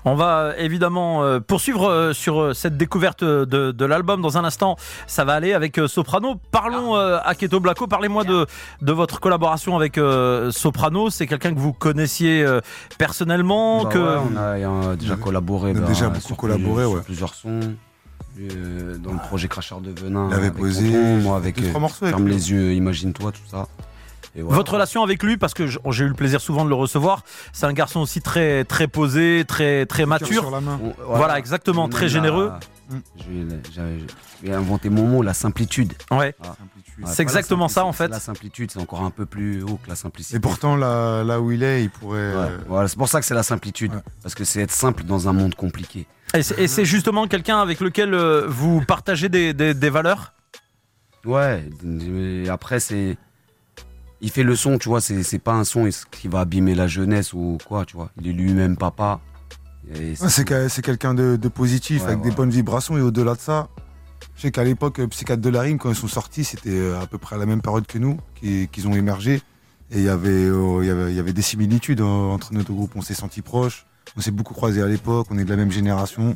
On 0.06 0.16
va 0.16 0.38
euh, 0.40 0.54
évidemment 0.58 1.24
euh, 1.24 1.40
poursuivre 1.40 1.90
euh, 1.90 2.14
sur 2.14 2.56
cette 2.56 2.78
découverte 2.78 3.24
de, 3.24 3.46
de 3.72 3.86
l'album 3.86 4.22
dans 4.22 4.38
un 4.38 4.44
instant. 4.44 4.76
Ça 5.08 5.26
va 5.26 5.34
aller 5.34 5.54
avec 5.54 5.80
Soprano. 5.88 6.36
Parlons 6.52 6.96
à 6.96 7.36
Keto 7.36 7.60
Blacko. 7.60 7.88
Parlez-moi 7.88 8.24
de, 8.24 8.46
de 8.82 8.92
votre 8.92 9.20
collaboration 9.20 9.76
avec 9.76 10.00
Soprano. 10.52 11.10
C'est 11.10 11.28
quelqu'un 11.28 11.54
que 11.54 11.60
vous 11.60 11.74
connaissiez 11.74 12.46
personnellement 12.98 13.84
Bah 13.84 13.90
que 13.90 13.98
ouais, 14.00 14.22
on 14.34 14.38
a, 14.38 14.58
on 14.68 14.90
a 14.92 14.96
déjà 14.96 15.14
a- 15.14 15.18
collaboré. 15.18 15.72
on 15.74 15.78
a 15.78 15.82
bah, 15.82 15.88
déjà 15.88 16.10
beaucoup 16.10 16.22
sur 16.22 16.38
collaboré, 16.38 16.84
plusieurs, 16.84 16.90
ouais. 16.92 16.96
sur 16.98 17.04
plusieurs 17.06 17.34
sons. 17.36 17.60
Euh, 18.40 18.98
dans 18.98 19.12
le 19.14 19.20
projet 19.20 19.48
Cracheur 19.48 19.80
de 19.80 19.92
Venin. 19.92 20.28
Il 20.32 20.34
avait 20.36 20.50
posé 20.52 20.90
moi 21.22 21.38
avec 21.38 21.56
trois 21.70 21.80
morceaux 21.80 22.08
Ferme 22.08 22.28
les 22.28 22.50
yeux, 22.52 22.74
imagine-toi, 22.74 23.32
tout 23.32 23.46
ça. 23.50 23.68
Et 24.36 24.42
voilà. 24.42 24.58
Votre 24.58 24.74
relation 24.74 25.04
avec 25.04 25.22
lui, 25.24 25.38
parce 25.38 25.54
que 25.54 25.68
j- 25.68 25.78
j'ai 25.92 26.04
eu 26.06 26.08
le 26.08 26.14
plaisir 26.14 26.42
souvent 26.42 26.64
de 26.66 26.70
le 26.70 26.76
recevoir, 26.76 27.24
c'est 27.52 27.66
un 27.66 27.74
garçon 27.74 28.00
aussi 28.02 28.22
très 28.22 28.64
très 28.66 28.88
posé, 28.88 29.44
très 29.48 29.86
très 29.86 30.06
mature. 30.06 30.28
sur 30.42 30.52
la 30.52 30.62
main. 30.62 30.80
Voilà, 31.08 31.38
exactement, 31.40 31.88
très 31.90 32.10
généreux. 32.10 32.52
J'ai- 33.18 34.54
inventé 34.54 34.90
mon 34.90 35.08
mot, 35.08 35.22
la 35.24 35.34
simplitude. 35.34 35.94
Ouais. 36.12 36.36
Simplitude. 36.44 37.06
Ouais, 37.06 37.12
C'est 37.12 37.24
exactement 37.24 37.68
ça, 37.68 37.86
en 37.86 37.94
fait. 37.94 38.08
La 38.10 38.20
simplicitude, 38.20 38.70
c'est 38.72 38.80
encore 38.80 39.02
un 39.02 39.10
peu 39.10 39.26
plus 39.26 39.64
haut 39.64 39.80
que 39.84 39.90
la 39.90 39.96
simplicité. 39.96 40.36
Et 40.38 40.40
pourtant, 40.40 40.76
là, 40.76 41.24
là 41.24 41.40
où 41.42 41.52
il 41.52 41.64
est, 41.64 41.84
il 41.84 41.90
pourrait. 41.90 42.18
Ouais, 42.18 42.36
euh, 42.36 42.58
voilà, 42.68 42.88
c'est 42.88 42.98
pour 42.98 43.08
ça 43.10 43.20
que 43.20 43.26
c'est 43.26 43.34
la 43.34 43.42
simplicitude. 43.44 43.94
Ouais. 43.94 44.02
Parce 44.22 44.36
que 44.36 44.44
c'est 44.44 44.62
être 44.62 44.72
simple 44.72 45.04
dans 45.04 45.28
un 45.28 45.34
monde 45.34 45.56
compliqué. 45.56 46.06
Et 46.36 46.68
c'est 46.68 46.86
justement 46.86 47.28
quelqu'un 47.28 47.60
avec 47.62 47.80
lequel 47.80 48.14
euh, 48.14 48.46
vous 48.48 48.82
partagez 48.86 49.30
des, 49.30 49.54
des- 49.54 49.74
des 49.74 49.90
valeurs? 49.90 50.34
Ouais, 51.26 51.64
après, 52.50 52.80
c'est. 52.80 53.18
Il 54.24 54.32
fait 54.32 54.42
le 54.44 54.56
son, 54.56 54.78
tu 54.80 54.88
vois, 54.90 55.02
c'est 55.02 55.22
c'est 55.22 55.38
pas 55.38 55.54
un 55.54 55.64
son 55.66 55.88
qui 56.10 56.28
va 56.30 56.40
abîmer 56.40 56.74
la 56.76 56.88
jeunesse 56.88 57.34
ou 57.34 57.58
quoi, 57.68 57.86
tu 57.86 57.96
vois. 57.98 58.10
Il 58.20 58.28
est 58.28 58.32
lui-même 58.34 58.78
papa. 58.78 59.20
Ouais, 59.94 60.14
C'est 60.16 60.46
que- 60.46 60.70
c'est 60.70 60.82
quelqu'un 60.82 61.14
de, 61.14 61.36
de 61.36 61.48
positif, 61.50 62.02
Ouais, 62.04 62.08
avec 62.08 62.22
des 62.22 62.32
bonnes 62.32 62.50
vibrations. 62.50 62.98
Et 62.98 63.02
au-delà 63.02 63.36
de 63.36 63.40
ça, 63.40 63.68
je 64.38 64.44
sais 64.44 64.52
qu'à 64.52 64.64
l'époque, 64.64 65.00
euh, 65.00 65.08
Psychiatre 65.08 65.42
de 65.42 65.50
la 65.50 65.60
Rime, 65.62 65.78
quand 65.78 65.90
ils 65.90 65.96
sont 65.96 66.08
sortis, 66.08 66.46
c'était 66.46 66.70
euh, 66.70 67.02
à 67.02 67.06
peu 67.06 67.18
près 67.18 67.36
à 67.36 67.40
la 67.40 67.46
même 67.46 67.62
période 67.62 67.86
que 67.86 67.98
nous, 68.00 68.18
qui- 68.36 68.70
qu'ils 68.72 68.88
ont 68.88 68.96
émergé. 68.96 69.42
Et 69.92 69.98
il 69.98 70.04
y 70.04 70.10
avait, 70.10 70.30
euh, 70.30 70.80
il 70.82 70.88
y 70.88 70.90
avait, 70.90 71.12
il 71.12 71.16
y 71.16 71.20
avait 71.20 71.34
des 71.34 71.42
similitudes 71.42 72.00
euh, 72.02 72.06
entre 72.06 72.54
nos 72.54 72.64
deux 72.64 72.74
groupes. 72.74 72.94
On 72.96 73.02
s'est 73.02 73.14
sentis 73.14 73.42
proches. 73.42 73.86
On 74.16 74.22
s'est 74.22 74.32
beaucoup 74.32 74.54
croisés 74.54 74.82
à 74.82 74.88
l'époque. 74.88 75.28
On 75.32 75.38
est 75.38 75.44
de 75.44 75.50
la 75.50 75.58
même 75.58 75.72
génération. 75.72 76.36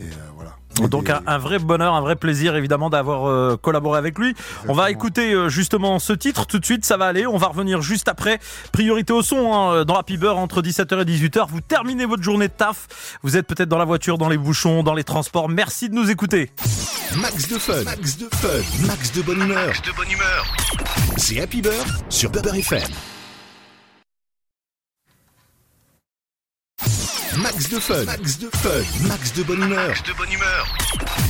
Et 0.00 0.02
euh, 0.04 0.06
voilà. 0.34 0.56
Donc 0.90 1.08
un, 1.10 1.22
un 1.26 1.38
vrai 1.38 1.58
bonheur, 1.58 1.94
un 1.94 2.00
vrai 2.00 2.16
plaisir 2.16 2.56
évidemment 2.56 2.90
d'avoir 2.90 3.28
euh, 3.28 3.56
collaboré 3.60 3.98
avec 3.98 4.18
lui. 4.18 4.34
On 4.68 4.72
va 4.72 4.90
écouter 4.90 5.32
euh, 5.32 5.48
justement 5.48 5.98
ce 5.98 6.12
titre 6.12 6.46
tout 6.46 6.58
de 6.58 6.64
suite, 6.64 6.84
ça 6.84 6.96
va 6.96 7.06
aller. 7.06 7.26
On 7.26 7.36
va 7.36 7.48
revenir 7.48 7.80
juste 7.82 8.08
après. 8.08 8.40
Priorité 8.72 9.12
au 9.12 9.22
son 9.22 9.52
hein, 9.54 9.84
dans 9.84 9.94
Happy 9.94 10.16
Beurre 10.16 10.38
entre 10.38 10.62
17h 10.62 11.02
et 11.02 11.04
18h. 11.04 11.46
Vous 11.48 11.60
terminez 11.60 12.06
votre 12.06 12.22
journée 12.22 12.48
de 12.48 12.52
taf. 12.52 13.18
Vous 13.22 13.36
êtes 13.36 13.46
peut-être 13.46 13.68
dans 13.68 13.78
la 13.78 13.84
voiture, 13.84 14.18
dans 14.18 14.28
les 14.28 14.38
bouchons, 14.38 14.82
dans 14.82 14.94
les 14.94 15.04
transports. 15.04 15.48
Merci 15.48 15.88
de 15.88 15.94
nous 15.94 16.10
écouter. 16.10 16.50
Max 17.16 17.48
de 17.48 17.58
fun. 17.58 17.84
Max 17.84 18.18
de 18.18 18.28
fun. 18.32 18.86
Max 18.86 19.12
de 19.12 19.22
bonne 19.22 19.42
humeur. 19.42 19.66
Max 19.66 19.82
de 19.82 19.92
bonne 19.92 20.10
humeur. 20.10 20.46
C'est 21.16 21.40
Happy 21.40 21.62
Bird 21.62 21.88
sur 22.08 22.30
Beurre 22.30 22.54
FM. 22.54 23.13
Max 27.38 27.68
de 27.70 27.78
fun. 27.80 28.04
Max 28.04 28.38
de 28.38 28.48
fun. 28.54 29.08
Max 29.08 29.32
de 29.32 29.42
bonne 29.42 29.62
humeur. 29.62 29.88
Max 29.88 30.02
de 30.02 30.12
bonne 30.12 30.30
humeur. 30.32 30.66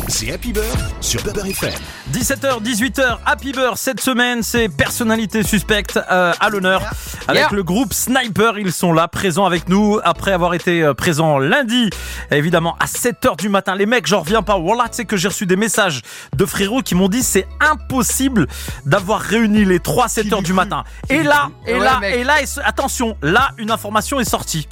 C'est 0.09 0.33
Happy 0.33 0.53
Bird 0.53 0.65
sur 1.01 1.23
Beurre 1.23 1.47
FM. 1.47 1.73
17h, 2.13 2.63
18h, 2.63 3.19
Happy 3.25 3.53
Beurre 3.53 3.79
cette 3.79 4.01
semaine, 4.01 4.43
c'est 4.43 4.69
personnalité 4.69 5.43
suspecte 5.43 5.99
euh, 6.11 6.33
à 6.41 6.51
l'honneur 6.51 6.83
avec 7.29 7.35
Yeah. 7.45 7.49
le 7.53 7.63
groupe 7.63 7.93
Sniper. 7.95 8.59
Ils 8.59 8.73
sont 8.73 8.93
là, 8.93 9.09
présents 9.09 9.47
avec 9.47 9.69
nous 9.69 9.99
après 10.05 10.33
avoir 10.33 10.55
été 10.55 10.83
euh, 10.83 10.95
présents 10.95 11.39
lundi, 11.39 11.91
évidemment 12.31 12.77
à 12.81 12.87
7h 12.87 13.37
du 13.39 13.49
matin. 13.49 13.75
Les 13.75 13.87
mecs, 13.87 14.07
j'en 14.07 14.21
reviens 14.21 14.43
pas. 14.43 14.59
Voilà, 14.59 14.89
tu 14.89 14.97
sais 14.97 15.05
que 15.05 15.17
j'ai 15.17 15.29
reçu 15.29 15.47
des 15.47 15.57
messages 15.57 16.03
de 16.37 16.45
frérots 16.45 16.83
qui 16.83 16.95
m'ont 16.95 17.09
dit 17.09 17.23
c'est 17.23 17.47
impossible 17.61 18.47
d'avoir 18.85 19.21
réuni 19.21 19.65
les 19.65 19.81
trois 19.81 20.05
à 20.05 20.09
7h 20.09 20.43
du 20.43 20.53
matin. 20.53 20.85
Et 21.09 21.23
là, 21.23 21.51
et 21.67 21.75
Ouais, 21.75 21.81
là, 21.81 22.01
et 22.03 22.25
là, 22.25 22.43
et 22.43 22.47
ce- 22.47 22.61
attention, 22.61 23.17
là, 23.23 23.51
une 23.59 23.71
information 23.71 24.21
est 24.21 24.25
sortie. 24.29 24.69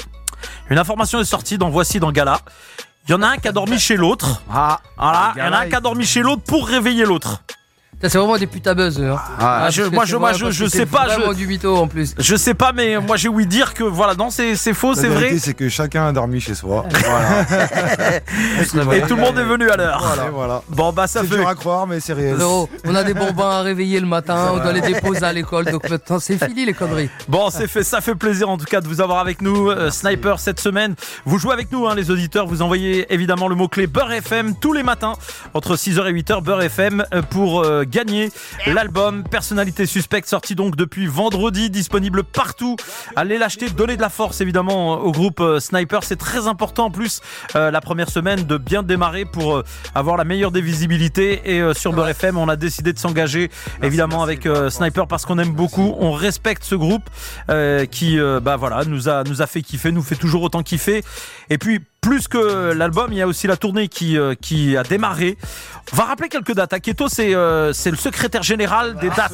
Une 0.70 0.78
information 0.78 1.20
est 1.20 1.24
sortie 1.24 1.58
dans 1.58 1.70
Voici 1.70 2.00
dans 2.00 2.12
Gala. 2.12 2.40
Il 3.08 3.10
y 3.10 3.14
en 3.14 3.22
a 3.22 3.28
un 3.28 3.36
qui 3.36 3.48
a 3.48 3.52
dormi 3.52 3.78
chez 3.78 3.96
l'autre. 3.96 4.42
Ah, 4.52 4.80
Voilà, 4.96 5.32
il 5.36 5.38
y 5.40 5.42
en 5.42 5.52
a 5.52 5.58
un 5.58 5.68
qui 5.68 5.74
a 5.74 5.80
dormi 5.80 6.04
chez 6.04 6.20
l'autre 6.20 6.42
pour 6.42 6.68
réveiller 6.68 7.04
l'autre. 7.04 7.42
Ça, 8.02 8.08
C'est 8.08 8.18
vraiment 8.18 8.36
des 8.36 8.48
putains 8.48 8.74
buzz. 8.74 9.00
Hein. 9.00 9.16
Ah, 9.38 9.68
je- 9.70 9.82
moi, 9.84 10.04
je, 10.04 10.16
moi, 10.16 10.32
je, 10.32 10.50
je 10.50 10.66
sais 10.66 10.86
pas, 10.86 11.06
je, 11.08 11.34
du 11.34 11.46
mytho 11.46 11.76
en 11.76 11.86
plus. 11.86 12.14
je 12.18 12.36
sais 12.36 12.54
pas, 12.54 12.72
mais 12.72 12.98
moi 12.98 13.16
j'ai 13.16 13.28
ouï 13.28 13.46
dire 13.46 13.74
que 13.74 13.84
voilà, 13.84 14.14
non, 14.14 14.30
c'est 14.30 14.56
c'est 14.56 14.74
faux, 14.74 14.94
c'est 14.94 15.08
vrai. 15.08 15.38
c'est 15.38 15.54
que 15.54 15.68
chacun 15.68 16.06
a 16.08 16.12
dormi 16.12 16.40
chez 16.40 16.54
soi. 16.54 16.84
Et 18.92 19.02
tout 19.02 19.16
le 19.16 19.20
monde 19.22 19.38
est 19.38 19.44
venu 19.44 19.70
à 19.70 19.76
l'heure. 19.76 20.02
Voilà, 20.04 20.30
voilà. 20.30 20.62
Bon, 20.68 20.92
bah 20.92 21.06
ça 21.06 21.20
C'est 21.20 21.26
fait. 21.28 21.36
dur 21.36 21.48
à 21.48 21.54
croire, 21.54 21.86
mais 21.86 22.00
c'est 22.00 22.12
réel. 22.12 22.36
On 22.42 22.94
a 22.94 23.04
des 23.04 23.14
bambins 23.22 23.50
à 23.50 23.62
réveiller 23.62 24.00
le 24.00 24.06
matin, 24.06 24.50
on 24.52 24.58
doit 24.58 24.72
les 24.72 24.80
déposer 24.80 25.24
à 25.24 25.32
l'école, 25.32 25.66
donc 25.66 25.88
maintenant 25.88 26.18
c'est 26.18 26.42
fini 26.44 26.64
les 26.64 26.74
conneries. 26.74 27.10
Bon, 27.28 27.50
c'est 27.50 27.68
fait, 27.68 27.82
ça 27.84 28.00
fait 28.00 28.14
plaisir 28.14 28.48
en 28.48 28.58
tout 28.58 28.64
cas 28.66 28.80
de 28.80 28.88
vous 28.88 29.00
avoir 29.00 29.18
avec 29.18 29.40
nous, 29.42 29.70
euh, 29.70 29.90
Sniper, 29.90 30.38
cette 30.40 30.60
semaine. 30.60 30.94
Vous 31.24 31.38
jouez 31.38 31.52
avec 31.52 31.70
nous, 31.72 31.86
hein, 31.86 31.94
les 31.94 32.10
auditeurs. 32.10 32.46
Vous 32.46 32.62
envoyez 32.62 33.12
évidemment 33.12 33.48
le 33.48 33.54
mot-clé 33.54 33.86
Beurre 33.86 34.12
FM 34.12 34.54
tous 34.56 34.72
les 34.72 34.82
matins, 34.82 35.14
entre 35.54 35.76
6h 35.76 36.06
et 36.08 36.12
8h, 36.12 36.42
Beurre 36.42 36.62
FM, 36.62 37.04
euh, 37.14 37.22
pour 37.22 37.62
euh, 37.64 37.84
gagner 37.92 38.30
l'album 38.66 39.22
Personnalité 39.22 39.86
Suspecte, 39.86 40.28
sorti 40.28 40.54
donc 40.54 40.74
depuis 40.74 41.06
vendredi, 41.06 41.70
disponible 41.70 42.24
partout. 42.24 42.76
Allez 43.14 43.38
l'acheter, 43.38 43.68
donnez 43.70 43.96
de 43.96 44.00
la 44.00 44.08
force 44.08 44.40
évidemment 44.40 44.94
au 44.94 45.12
groupe 45.12 45.40
euh, 45.40 45.60
Sniper. 45.60 46.02
C'est 46.02 46.16
très 46.16 46.48
important 46.48 46.86
en 46.86 46.90
plus, 46.90 47.20
euh, 47.54 47.70
la 47.70 47.80
première 47.80 48.08
semaine, 48.08 48.44
de 48.44 48.56
bien 48.56 48.82
démarrer 48.82 49.24
pour 49.24 49.56
euh, 49.56 49.64
avoir 49.94 50.16
la 50.16 50.24
meilleure 50.24 50.50
des 50.50 50.62
visibilités. 50.62 51.42
Et 51.44 51.60
euh, 51.60 51.74
sur 51.74 51.92
Beurre 51.92 52.08
FM, 52.08 52.38
on 52.38 52.48
a 52.48 52.56
décidé 52.56 52.92
de 52.92 52.98
s'engager 52.98 53.50
évidemment 53.82 54.22
avec 54.22 54.46
euh, 54.46 54.70
Sniper 54.70 55.06
parce 55.06 55.26
qu'on 55.26 55.38
aime 55.38 55.52
beaucoup, 55.52 55.94
on 55.98 56.12
respecte 56.12 56.64
ce 56.64 56.74
groupe 56.74 57.08
euh, 57.50 57.84
qui 57.84 58.18
euh, 58.18 58.40
bah 58.40 58.56
voilà 58.56 58.84
nous 58.84 59.08
a 59.08 59.24
nous 59.24 59.42
a 59.42 59.46
fait 59.46 59.62
kiffer, 59.62 59.92
nous 59.92 60.02
fait 60.02 60.16
toujours 60.16 60.42
autant 60.42 60.62
kiffer. 60.62 61.04
Et 61.50 61.58
puis 61.58 61.80
plus 62.02 62.26
que 62.26 62.72
l'album, 62.72 63.06
il 63.12 63.18
y 63.18 63.22
a 63.22 63.28
aussi 63.28 63.46
la 63.46 63.56
tournée 63.56 63.86
qui 63.86 64.18
euh, 64.18 64.34
qui 64.34 64.76
a 64.76 64.82
démarré. 64.82 65.38
On 65.92 65.96
va 65.96 66.04
rappeler 66.04 66.28
quelques 66.28 66.52
dates. 66.52 66.72
Aketo 66.72 67.06
c'est 67.08 67.32
euh, 67.34 67.72
c'est 67.72 67.92
le 67.92 67.96
secrétaire 67.96 68.42
général 68.42 68.96
des 68.96 69.08
dates. 69.08 69.32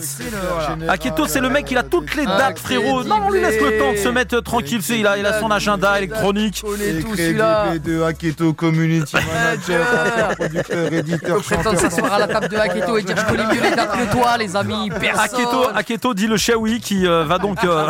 Aketo 0.86 1.26
c'est 1.26 1.40
le 1.40 1.48
mec, 1.48 1.70
il 1.70 1.78
a 1.78 1.82
toutes 1.82 2.14
les 2.14 2.26
dates 2.26 2.58
frérot. 2.58 3.04
Non, 3.04 3.22
on 3.26 3.30
lui 3.30 3.40
laisse 3.40 3.60
le 3.60 3.78
temps 3.78 3.92
de 3.92 3.96
se 3.96 4.08
mettre 4.10 4.36
euh, 4.36 4.40
tranquille, 4.42 4.82
c'est- 4.82 4.98
il 4.98 5.06
a 5.06 5.16
il 5.16 5.24
a 5.24 5.40
son 5.40 5.50
agenda 5.50 5.96
électronique. 5.96 6.62
On 6.66 6.74
est 6.74 7.00
tous 7.00 7.14
crédible 7.14 7.80
de 7.82 8.02
Aketo 8.02 8.52
Community 8.52 9.16
Manager, 9.68 10.36
producteur, 10.36 10.92
éditeur, 10.92 11.42
chanteur. 11.42 11.78
s'asseoir 11.78 12.12
à 12.12 12.18
la 12.18 12.28
table 12.28 12.48
de 12.48 12.56
Haketo 12.56 12.98
et 12.98 13.02
dire 13.02 13.16
je 13.16 13.24
connais 13.24 13.46
mieux 13.46 13.62
les 13.62 13.74
dates 13.76 13.92
que 13.92 14.12
toi 14.12 14.36
les 14.36 14.54
amis, 14.56 14.90
personne. 15.00 15.24
Aketo, 15.40 15.68
Aketo 15.74 16.12
dit 16.12 16.26
le 16.26 16.36
Shawi 16.36 16.80
qui 16.80 17.06
euh, 17.06 17.24
va 17.24 17.38
donc 17.38 17.64
euh, 17.64 17.88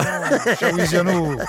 Louisiano. 0.73 1.33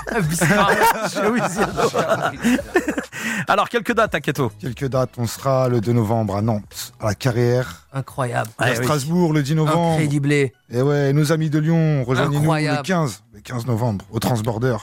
Alors 3.48 3.68
quelques 3.68 3.94
dates 3.94 4.14
Aketo. 4.14 4.50
Quelques 4.58 4.86
dates, 4.88 5.10
on 5.18 5.26
sera 5.26 5.68
le 5.68 5.80
2 5.80 5.92
novembre 5.92 6.36
à 6.36 6.42
Nantes, 6.42 6.92
à 7.00 7.06
la 7.06 7.14
Carrière, 7.14 7.86
Incroyable. 7.92 8.50
à 8.58 8.70
oui. 8.70 8.76
Strasbourg 8.76 9.32
le 9.32 9.42
10 9.42 9.54
novembre. 9.56 9.92
Incrédible. 9.94 10.32
Et 10.32 10.52
ouais, 10.72 11.12
nos 11.12 11.32
amis 11.32 11.50
de 11.50 11.58
Lyon, 11.58 12.04
rejoignez-nous 12.04 12.34
le 12.34 12.38
Incroyable. 12.40 12.82
15, 12.86 13.22
le 13.34 13.40
15 13.40 13.66
novembre, 13.66 14.04
au 14.10 14.18
Transborder. 14.18 14.76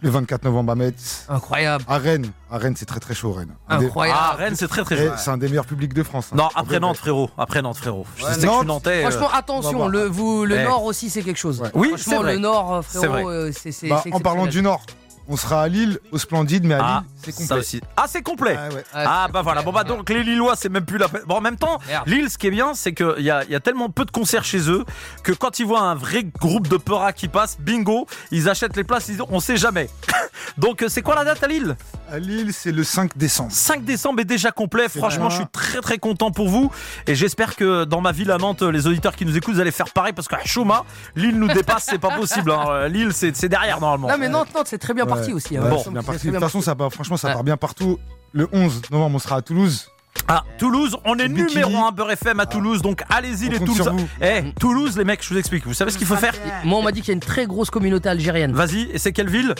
Le 0.00 0.10
24 0.10 0.44
novembre 0.44 0.72
à 0.72 0.74
Metz. 0.74 1.24
Incroyable. 1.30 1.82
À 1.88 1.96
Rennes. 1.96 2.30
À 2.50 2.58
Rennes, 2.58 2.74
c'est 2.76 2.84
très 2.84 3.00
très 3.00 3.14
chaud, 3.14 3.32
Rennes. 3.32 3.54
Un 3.70 3.78
des- 3.78 3.86
Incroyable. 3.86 4.18
Ah 4.22 4.34
Rennes 4.36 4.54
c'est 4.54 4.68
très 4.68 4.84
très 4.84 4.98
chaud. 4.98 5.12
C'est 5.16 5.30
un 5.30 5.38
des 5.38 5.48
meilleurs 5.48 5.64
publics 5.64 5.94
de 5.94 6.02
France. 6.02 6.28
hein. 6.30 6.36
Non, 6.36 6.48
après 6.54 6.78
Nantes 6.78 6.98
frérot, 6.98 7.30
après 7.38 7.62
Nantes 7.62 7.78
frérot. 7.78 8.04
Je 8.16 8.22
Ouais, 8.24 8.28
sais 8.30 8.34
que 8.34 8.42
je 8.42 8.46
suis 8.46 8.54
Nantes, 8.54 8.66
nantais. 8.66 9.02
euh, 9.06 9.10
Franchement, 9.10 9.30
attention, 9.32 9.88
le, 9.88 10.04
vous, 10.04 10.44
le 10.44 10.58
Eh. 10.60 10.64
Nord 10.64 10.84
aussi 10.84 11.08
c'est 11.08 11.22
quelque 11.22 11.38
chose. 11.38 11.60
Ouais. 11.62 11.70
Oui, 11.72 11.88
Franchement, 11.88 12.12
c'est 12.12 12.22
vrai. 12.22 12.32
le 12.34 12.38
Nord, 12.40 12.82
vrai. 12.82 12.82
frérot, 12.82 13.30
euh, 13.30 13.50
c'est 13.58 13.88
Bah, 13.88 14.02
en 14.12 14.20
parlant 14.20 14.46
du 14.46 14.60
Nord, 14.60 14.82
on 15.28 15.36
sera 15.36 15.62
à 15.62 15.68
Lille, 15.68 15.98
au 16.12 16.18
Splendide, 16.18 16.64
mais 16.64 16.74
à 16.74 16.80
Ah, 16.82 17.00
Lille, 17.00 17.10
c'est 17.24 17.32
ça 17.32 17.38
complet. 17.42 17.56
aussi. 17.58 17.80
Ah, 17.96 18.04
c'est 18.08 18.22
complet. 18.22 18.56
Ah 18.58 18.74
ouais. 18.74 18.84
Ah 18.92 19.28
bah 19.32 19.42
voilà, 19.42 19.62
bon 19.62 19.72
bah 19.72 19.84
donc 19.84 20.08
les 20.10 20.22
Lillois 20.22 20.54
c'est 20.56 20.68
même 20.68 20.84
plus 20.84 20.98
la 20.98 21.08
peine. 21.08 21.22
Bon 21.26 21.36
en 21.36 21.40
même 21.40 21.56
temps, 21.56 21.78
Merde. 21.88 22.06
Lille 22.08 22.30
ce 22.30 22.38
qui 22.38 22.46
est 22.48 22.50
bien 22.50 22.74
c'est 22.74 22.92
qu'il 22.92 23.14
y 23.24 23.30
a, 23.30 23.44
il 23.44 23.50
y 23.50 23.54
a 23.54 23.60
tellement 23.60 23.88
peu 23.88 24.04
de 24.04 24.10
concerts 24.10 24.44
chez 24.44 24.68
eux 24.70 24.84
que 25.22 25.32
quand 25.32 25.58
ils 25.58 25.66
voient 25.66 25.80
un 25.82 25.94
vrai 25.94 26.24
groupe 26.24 26.68
de 26.68 26.76
Peura 26.76 27.12
qui 27.12 27.28
passe, 27.28 27.56
bingo, 27.60 28.06
ils 28.30 28.48
achètent 28.48 28.76
les 28.76 28.84
places, 28.84 29.08
ils 29.08 29.12
disent 29.16 29.24
on 29.30 29.40
sait 29.40 29.56
jamais. 29.56 29.88
donc 30.58 30.82
euh, 30.82 30.88
c'est 30.88 31.02
quoi 31.02 31.14
la 31.14 31.24
date 31.24 31.42
à 31.42 31.46
Lille? 31.46 31.76
À 32.10 32.18
Lille, 32.18 32.52
c'est 32.52 32.72
le 32.72 32.84
5 32.84 33.16
décembre. 33.16 33.50
5 33.52 33.84
décembre 33.84 34.20
est 34.20 34.24
déjà 34.26 34.50
complet, 34.52 34.84
C'est 34.88 34.98
franchement 34.98 35.30
je 35.30 35.36
suis 35.36 35.46
très 35.46 35.80
très 35.80 35.98
content 35.98 36.30
pour 36.30 36.48
vous 36.48 36.70
et 37.06 37.14
j'espère 37.14 37.56
que 37.56 37.84
dans 37.84 38.00
ma 38.00 38.12
ville 38.12 38.30
à 38.30 38.38
Nantes 38.38 38.62
les 38.62 38.86
auditeurs 38.86 39.16
qui 39.16 39.24
nous 39.24 39.36
écoutent 39.36 39.54
vous 39.54 39.60
allez 39.60 39.70
faire 39.70 39.90
pareil 39.90 40.12
parce 40.12 40.28
qu'à 40.28 40.40
Choma, 40.44 40.84
Lille 41.16 41.38
nous 41.38 41.48
dépasse, 41.48 41.86
c'est 41.88 41.98
pas 41.98 42.10
possible. 42.16 42.50
hein. 42.50 42.64
Euh, 42.68 42.88
Lille 42.94 43.12
c'est 43.12 43.34
c'est 43.34 43.48
derrière 43.48 43.80
normalement. 43.80 44.08
Non 44.08 44.18
mais 44.18 44.28
Nantes, 44.28 44.48
Nantes, 44.54 44.66
c'est 44.68 44.78
très 44.78 44.92
bien 44.94 45.06
parti 45.16 45.32
aussi. 45.32 45.56
hein. 45.56 45.62
Ouais, 45.62 45.70
Bon. 45.70 45.90
bien 45.90 46.02
parti. 46.02 46.26
De 46.26 46.32
toute 46.32 46.40
façon, 46.40 46.60
ça 46.60 46.74
part, 46.74 46.92
franchement, 46.92 47.16
ça 47.16 47.28
Ouais. 47.28 47.34
part 47.34 47.44
bien 47.44 47.56
partout. 47.56 47.98
Le 48.32 48.48
11 48.52 48.82
novembre, 48.90 49.16
on 49.16 49.18
sera 49.18 49.36
à 49.36 49.42
Toulouse. 49.42 49.88
Ah, 50.28 50.44
Toulouse, 50.58 50.96
on 51.04 51.18
est 51.18 51.28
Bikini. 51.28 51.62
numéro 51.64 51.84
1 51.84 51.90
Beurre 51.92 52.12
FM 52.12 52.38
à 52.40 52.46
Toulouse, 52.46 52.82
donc 52.82 53.02
allez-y 53.08 53.48
les 53.48 53.58
Toulousains. 53.58 53.96
Eh, 54.22 54.52
Toulouse, 54.60 54.96
les 54.96 55.04
mecs, 55.04 55.22
je 55.24 55.28
vous 55.34 55.38
explique. 55.38 55.66
Vous 55.66 55.74
savez 55.74 55.90
ce 55.90 55.98
qu'il 55.98 56.06
faut 56.06 56.16
faire? 56.16 56.34
Moi, 56.64 56.78
on 56.78 56.82
m'a 56.82 56.92
dit 56.92 57.00
qu'il 57.00 57.08
y 57.08 57.10
a 57.10 57.14
une 57.14 57.20
très 57.20 57.46
grosse 57.46 57.68
communauté 57.70 58.08
algérienne. 58.08 58.52
Vas-y, 58.52 58.88
et 58.92 58.98
c'est 58.98 59.12
quelle 59.12 59.28
ville? 59.28 59.54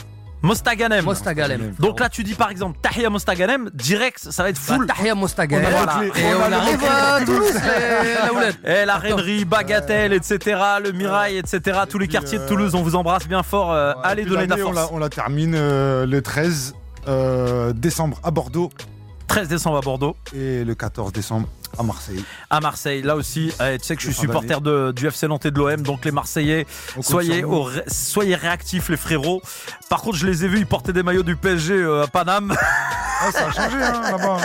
Mostaganem. 0.44 1.04
Mostagalem. 1.04 1.74
Donc 1.78 2.00
là, 2.00 2.08
tu 2.08 2.22
dis 2.22 2.34
par 2.34 2.50
exemple 2.50 2.78
Tahia 2.82 3.08
Mostaganem, 3.08 3.70
direct, 3.72 4.18
ça 4.30 4.42
va 4.42 4.50
être 4.50 4.58
full. 4.58 4.86
Tahia 4.86 5.12
a 5.12 5.14
Voilà. 5.14 6.02
Et 6.04 6.34
On 6.34 6.52
arrive 6.52 6.84
à 6.84 7.24
Toulouse, 7.24 7.54
la 8.22 8.32
houlette. 8.32 8.58
Eh, 8.64 8.84
la 8.84 8.98
Rainerie, 8.98 9.44
Bagatelle, 9.46 10.12
etc., 10.12 10.60
le 10.84 10.92
Mirail, 10.92 11.38
etc., 11.38 11.80
tous 11.88 11.98
les 11.98 12.08
quartiers 12.08 12.38
de 12.38 12.42
euh, 12.42 12.48
Toulouse, 12.48 12.74
on 12.74 12.82
vous 12.82 12.94
embrasse 12.94 13.26
bien 13.26 13.42
fort. 13.42 13.72
euh, 13.72 13.92
allez 14.02 14.24
donner 14.24 14.44
de 14.44 14.50
la 14.50 14.56
l'année, 14.56 14.62
on 14.62 14.72
la, 14.72 14.80
force. 14.82 14.92
on 14.92 14.98
la 14.98 15.08
termine 15.08 15.54
euh, 15.56 16.04
le 16.04 16.20
13 16.20 16.74
euh, 17.08 17.72
décembre 17.72 18.18
à 18.22 18.30
Bordeaux 18.30 18.70
13 19.26 19.48
décembre 19.48 19.78
à 19.78 19.80
Bordeaux, 19.80 20.16
et 20.34 20.64
le 20.64 20.74
14 20.74 21.12
décembre 21.12 21.48
à 21.78 21.82
Marseille. 21.82 22.24
à 22.50 22.60
Marseille. 22.60 23.02
Là 23.02 23.16
aussi, 23.16 23.52
eh, 23.60 23.78
tu 23.78 23.84
sais 23.84 23.96
que 23.96 24.02
je 24.02 24.06
suis 24.10 24.14
supporter 24.14 24.60
de, 24.60 24.92
du 24.92 25.06
FC 25.06 25.26
Nantes 25.28 25.46
et 25.46 25.50
de 25.50 25.58
l'OM, 25.58 25.82
donc 25.82 26.04
les 26.04 26.10
Marseillais, 26.12 26.66
On 26.96 27.02
soyez, 27.02 27.44
au 27.44 27.68
soyez 27.88 28.34
réactifs, 28.34 28.88
les 28.88 28.96
frérots. 28.96 29.42
Par 29.88 30.02
contre, 30.02 30.16
je 30.16 30.26
les 30.26 30.44
ai 30.44 30.48
vus, 30.48 30.58
ils 30.58 30.66
portaient 30.66 30.92
des 30.92 31.02
maillots 31.02 31.22
du 31.22 31.36
PSG 31.36 31.74
euh, 31.74 32.04
à 32.04 32.06
Paname. 32.06 32.54
Ah, 33.20 33.30
ça 33.30 33.46
a 33.46 33.52
changé 33.52 33.76
hein, 33.82 34.02
là-bas. 34.10 34.38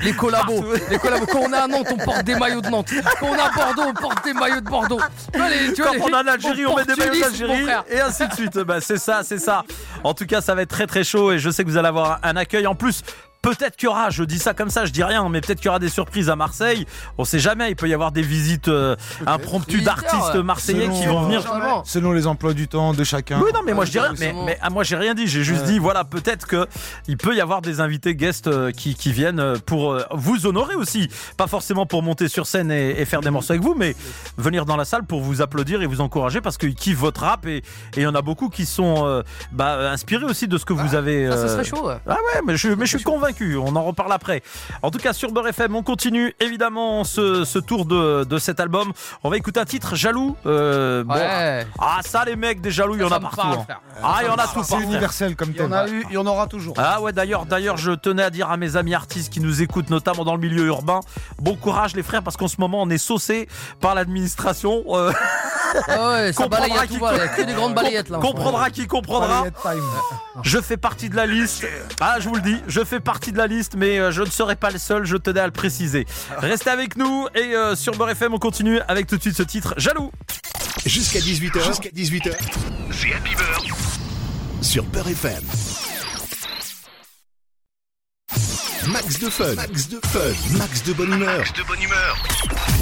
Les 0.00 0.12
collabos. 0.12 0.64
Les 0.90 0.98
collabos. 0.98 1.26
Quand 1.26 1.40
on 1.40 1.52
est 1.52 1.56
à 1.56 1.66
Nantes, 1.68 1.86
on 1.92 1.96
porte 1.98 2.24
des 2.24 2.34
maillots 2.34 2.60
de 2.62 2.68
Nantes. 2.68 2.88
Quand 3.20 3.26
on 3.26 3.34
est 3.36 3.40
à 3.40 3.50
Bordeaux, 3.50 3.82
on 3.90 3.94
porte 3.94 4.24
des 4.24 4.32
maillots 4.32 4.60
de 4.60 4.68
Bordeaux. 4.68 5.00
Tu 5.32 5.38
vois, 5.38 5.48
les- 5.50 5.72
tu 5.72 5.82
vois, 5.82 5.90
Quand 5.92 5.96
les- 5.96 6.02
on 6.02 6.08
est 6.08 6.14
en 6.14 6.26
Algérie, 6.26 6.66
on 6.66 6.74
met 6.76 6.84
des 6.84 6.94
maillots 6.96 7.20
d'Algérie 7.20 7.66
et 7.90 8.00
ainsi 8.00 8.26
de 8.26 8.32
suite. 8.32 8.58
Bah, 8.58 8.80
c'est 8.80 8.98
ça, 8.98 9.20
c'est 9.22 9.38
ça. 9.38 9.64
En 10.02 10.14
tout 10.14 10.26
cas, 10.26 10.40
ça 10.40 10.54
va 10.54 10.62
être 10.62 10.70
très 10.70 10.86
très 10.86 11.04
chaud 11.04 11.32
et 11.32 11.38
je 11.38 11.50
sais 11.50 11.62
que 11.62 11.68
vous 11.68 11.76
allez 11.76 11.88
avoir 11.88 12.18
un 12.22 12.36
accueil. 12.36 12.66
En 12.66 12.74
plus, 12.74 13.02
peut-être 13.46 13.76
qu'il 13.76 13.86
y 13.86 13.88
aura, 13.88 14.10
je 14.10 14.24
dis 14.24 14.38
ça 14.38 14.54
comme 14.54 14.70
ça, 14.70 14.84
je 14.86 14.92
dis 14.92 15.04
rien, 15.04 15.28
mais 15.28 15.40
peut-être 15.40 15.58
qu'il 15.58 15.66
y 15.66 15.68
aura 15.68 15.78
des 15.78 15.88
surprises 15.88 16.28
à 16.30 16.36
Marseille. 16.36 16.84
On 17.16 17.24
sait 17.24 17.38
jamais, 17.38 17.70
il 17.70 17.76
peut 17.76 17.88
y 17.88 17.94
avoir 17.94 18.10
des 18.12 18.22
visites 18.22 18.68
euh, 18.68 18.96
impromptues 19.26 19.82
d'artistes 19.82 20.34
marseillais 20.36 20.88
qui 20.88 21.06
vont 21.06 21.22
venir. 21.22 21.42
Vraiment. 21.42 21.84
Selon 21.84 22.12
les 22.12 22.26
emplois 22.26 22.54
du 22.54 22.66
temps 22.68 22.92
de 22.92 23.04
chacun. 23.04 23.40
Oui, 23.40 23.50
non, 23.54 23.60
mais 23.64 23.72
moi 23.72 23.84
je 23.84 23.92
dis 23.92 24.00
rien. 24.00 24.12
Mais, 24.18 24.34
mais 24.44 24.58
ah, 24.60 24.70
moi 24.70 24.82
j'ai 24.82 24.96
rien 24.96 25.14
dit. 25.14 25.26
J'ai 25.26 25.44
juste 25.44 25.62
Ouais. 25.62 25.72
dit, 25.72 25.78
voilà, 25.78 26.04
peut-être 26.04 26.46
que 26.46 26.66
il 27.08 27.16
peut 27.16 27.34
y 27.36 27.40
avoir 27.40 27.62
des 27.62 27.80
invités 27.80 28.14
guests 28.14 28.46
euh, 28.48 28.70
qui, 28.72 28.94
qui 28.94 29.12
viennent 29.12 29.40
euh, 29.40 29.56
pour 29.64 29.92
euh, 29.92 30.02
vous 30.12 30.46
honorer 30.46 30.74
aussi. 30.74 31.08
Pas 31.36 31.46
forcément 31.46 31.86
pour 31.86 32.02
monter 32.02 32.28
sur 32.28 32.46
scène 32.46 32.70
et, 32.70 33.00
et 33.00 33.04
faire 33.04 33.20
des 33.20 33.30
morceaux 33.30 33.52
avec 33.52 33.62
vous, 33.62 33.74
mais 33.74 33.94
venir 34.36 34.64
dans 34.66 34.76
la 34.76 34.84
salle 34.84 35.04
pour 35.04 35.20
vous 35.20 35.40
applaudir 35.42 35.82
et 35.82 35.86
vous 35.86 36.00
encourager 36.00 36.40
parce 36.40 36.58
qu'ils 36.58 36.74
kiffent 36.74 36.98
votre 36.98 37.22
rap 37.22 37.46
et 37.46 37.62
il 37.96 38.02
y 38.02 38.06
en 38.06 38.14
a 38.14 38.22
beaucoup 38.22 38.48
qui 38.48 38.66
sont 38.66 39.06
euh, 39.06 39.22
bah, 39.52 39.90
inspirés 39.90 40.24
aussi 40.24 40.48
de 40.48 40.58
ce 40.58 40.64
que 40.64 40.72
vous 40.72 40.94
avez. 40.94 41.26
Ah, 41.26 41.36
ça 41.36 41.48
serait 41.48 41.64
chaud. 41.64 41.86
ouais. 41.86 41.96
ah 42.06 42.12
ouais, 42.12 42.40
mais 42.46 42.56
je, 42.56 42.68
mais 42.70 42.86
je 42.86 42.96
suis 42.96 43.04
convaincu. 43.04 43.35
On 43.42 43.76
en 43.76 43.82
reparle 43.84 44.12
après. 44.12 44.42
En 44.82 44.90
tout 44.90 44.98
cas, 44.98 45.12
sur 45.12 45.30
Beurre 45.32 45.48
FM, 45.48 45.74
on 45.76 45.82
continue 45.82 46.34
évidemment 46.40 47.04
ce, 47.04 47.44
ce 47.44 47.58
tour 47.58 47.84
de, 47.84 48.24
de 48.24 48.38
cet 48.38 48.60
album. 48.60 48.92
On 49.24 49.30
va 49.30 49.36
écouter 49.36 49.60
un 49.60 49.64
titre, 49.64 49.94
Jaloux. 49.94 50.36
Euh, 50.46 51.04
bon, 51.04 51.14
Ouais. 51.14 51.66
ah, 51.78 52.00
ça, 52.04 52.24
les 52.24 52.36
mecs, 52.36 52.60
des 52.60 52.70
jaloux, 52.70 52.94
il 52.94 53.00
y 53.00 53.04
en 53.04 53.10
a 53.10 53.20
partout. 53.20 53.36
parle, 53.36 53.58
hein. 53.58 53.66
Ah, 54.02 54.18
il 54.22 54.26
y 54.26 54.30
en 54.30 54.34
a 54.34 54.46
tout 54.46 54.62
C'est 54.62 54.80
universel 54.80 55.36
comme 55.36 55.50
Il 55.50 55.56
y 55.56 55.60
en 55.60 55.64
thème. 55.64 55.72
a 55.72 55.88
eu, 55.88 56.04
il 56.10 56.14
y 56.14 56.18
en 56.18 56.26
aura 56.26 56.46
toujours. 56.46 56.74
Ah 56.78 57.00
ouais 57.00 57.12
d'ailleurs 57.12 57.46
d'ailleurs 57.46 57.76
je 57.76 57.92
tenais 57.92 58.22
à 58.22 58.30
dire 58.30 58.50
à 58.50 58.56
mes 58.56 58.76
amis 58.76 58.94
artistes 58.94 59.32
qui 59.32 59.40
nous 59.40 59.62
écoutent 59.62 59.90
notamment 59.90 60.24
dans 60.24 60.34
le 60.34 60.40
milieu 60.40 60.64
urbain 60.66 61.00
bon 61.40 61.56
courage 61.56 61.94
les 61.96 62.02
frères 62.02 62.22
parce 62.22 62.36
qu'en 62.36 62.48
ce 62.48 62.56
moment 62.60 62.82
on 62.82 62.90
est 62.90 62.98
saucé 62.98 63.48
par 63.80 63.94
l'administration 63.94 64.82
euh, 64.90 65.12
Ah 65.88 66.10
ouais, 66.10 66.32
ça 66.32 66.42
Comprendra 66.42 66.68
balaye 66.68 66.78
à 66.82 66.86
qui 66.86 66.94
tout 66.94 67.00
va. 67.04 67.14
Il 67.14 67.18
y 67.18 67.20
a 67.20 67.28
que 67.28 67.42
des 67.42 67.52
grandes 67.54 67.74
balayettes 67.74 68.08
là. 68.08 68.18
en 68.18 68.20
ce 68.20 68.26
moment. 68.26 68.34
comprendra 68.34 68.70
qui 68.70 68.86
je 70.42 70.60
fais 70.60 70.76
partie 70.76 71.08
de 71.08 71.16
la 71.16 71.26
liste 71.26 71.66
ah 72.00 72.16
je 72.20 72.28
vous 72.28 72.34
le 72.34 72.40
dis 72.42 72.60
je 72.66 72.84
fais 72.84 73.00
partie 73.00 73.32
de 73.32 73.38
la 73.38 73.46
liste 73.46 73.74
mais 73.76 73.98
euh, 73.98 74.10
je 74.10 74.22
ne 74.22 74.30
serai 74.30 74.54
pas 74.54 74.70
le 74.70 74.78
seul 74.78 75.04
je 75.04 75.16
tenais 75.16 75.40
à 75.40 75.46
le 75.46 75.52
préciser 75.52 76.06
restez 76.38 76.70
avec 76.70 76.96
nous 76.96 77.26
et 77.34 77.54
euh, 77.54 77.74
sur 77.74 77.94
Beurre 77.96 78.10
FM 78.10 78.34
on 78.34 78.38
continue 78.38 78.80
avec 78.88 79.06
tout 79.06 79.16
de 79.16 79.22
suite 79.22 79.36
ce 79.36 79.42
titre 79.42 79.74
Jaloux 79.76 80.10
Jusqu'à 80.84 81.18
18h. 81.18 81.64
Jusqu'à 81.64 81.88
18h. 81.88 82.32
C'est 82.92 83.12
Happy 83.12 83.34
Beurre. 83.34 83.64
Sur 84.62 84.84
Beurre 84.84 85.08
FM. 85.08 85.85
Max 88.92 89.18
de 89.18 89.28
fun. 89.30 89.54
Max 89.56 89.88
de 89.88 89.98
fun. 90.06 90.58
Max 90.58 90.82
de 90.84 90.92
bonne 90.92 91.12
humeur. 91.12 91.38
Max 91.38 91.52
de 91.54 91.62
bonne 91.62 91.82
humeur. 91.82 92.16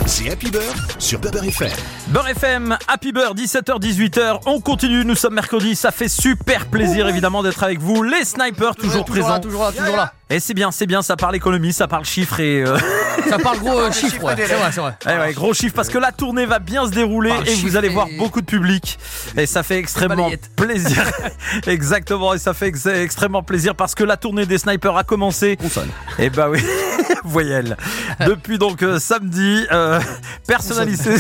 C'est 0.06 0.30
Happy 0.30 0.50
Beurre 0.50 0.62
sur 0.99 1.18
Beurre 1.18 1.44
FM. 1.44 1.70
Beurre 2.08 2.28
FM, 2.28 2.76
Happy 2.88 3.12
Beurre, 3.12 3.34
17h, 3.34 3.80
18h. 3.80 4.40
On 4.46 4.61
continue, 4.61 5.04
nous 5.04 5.14
sommes 5.14 5.34
mercredi. 5.34 5.75
Ça 5.76 5.92
fait 5.92 6.08
super 6.08 6.66
plaisir 6.66 7.08
évidemment 7.08 7.42
d'être 7.42 7.62
avec 7.62 7.80
vous. 7.80 8.02
Les 8.02 8.25
snipers 8.25 8.75
toujours, 8.76 9.04
toujours 9.04 9.04
présents. 9.06 9.28
là, 9.28 9.38
toujours 9.40 9.62
là, 9.64 9.73
toujours 9.73 9.96
là. 9.96 10.12
Et 10.30 10.40
c'est 10.40 10.54
bien, 10.54 10.70
c'est 10.73 10.87
bien, 10.87 11.02
ça 11.02 11.16
parle 11.16 11.37
économie, 11.37 11.73
ça 11.73 11.87
parle 11.87 12.04
chiffres 12.04 12.40
et 12.40 12.62
euh, 12.64 12.76
Ça 13.28 13.38
parle 13.38 13.58
gros 13.58 13.78
euh, 13.78 13.92
chiffres, 13.92 14.11
chiffres 14.14 14.25
ouais. 14.25 14.34
C'est 14.37 14.54
vrai, 14.54 14.70
c'est 14.73 14.80
vrai. 14.80 14.94
ouais, 15.06 15.18
ouais, 15.18 15.32
gros 15.32 15.52
chiffres 15.54 15.75
parce 15.75 15.88
que 15.90 15.99
la 15.99 16.12
tournée 16.12 16.46
va 16.46 16.58
bien 16.58 16.87
se 16.87 16.90
dérouler 16.90 17.32
et 17.46 17.54
vous 17.56 17.76
allez 17.76 17.88
et- 17.88 17.92
voir 17.92 18.08
beaucoup 18.18 18.40
de 18.40 18.46
public 18.46 18.99
et 19.37 19.46
ça 19.46 19.62
fait 19.62 19.78
extrêmement 19.78 20.30
plaisir. 20.56 21.04
Exactement, 21.66 22.34
et 22.34 22.38
ça 22.38 22.54
fait 22.54 22.68
ex- 22.68 22.87
extrêmement 22.87 23.42
plaisir 23.42 23.75
parce 23.75 23.94
que 23.94 24.02
la 24.02 24.16
tournée 24.16 24.46
des 24.46 24.58
snipers 24.58 24.96
a 24.96 25.04
commencé. 25.04 25.56
Consonne. 25.56 25.90
Et 26.18 26.30
bah 26.30 26.48
oui, 26.48 26.64
voyelle. 27.24 27.76
Depuis 28.24 28.56
donc 28.58 28.82
euh, 28.82 28.98
samedi, 29.00 29.66
euh, 29.72 29.98
personnalité, 30.46 31.10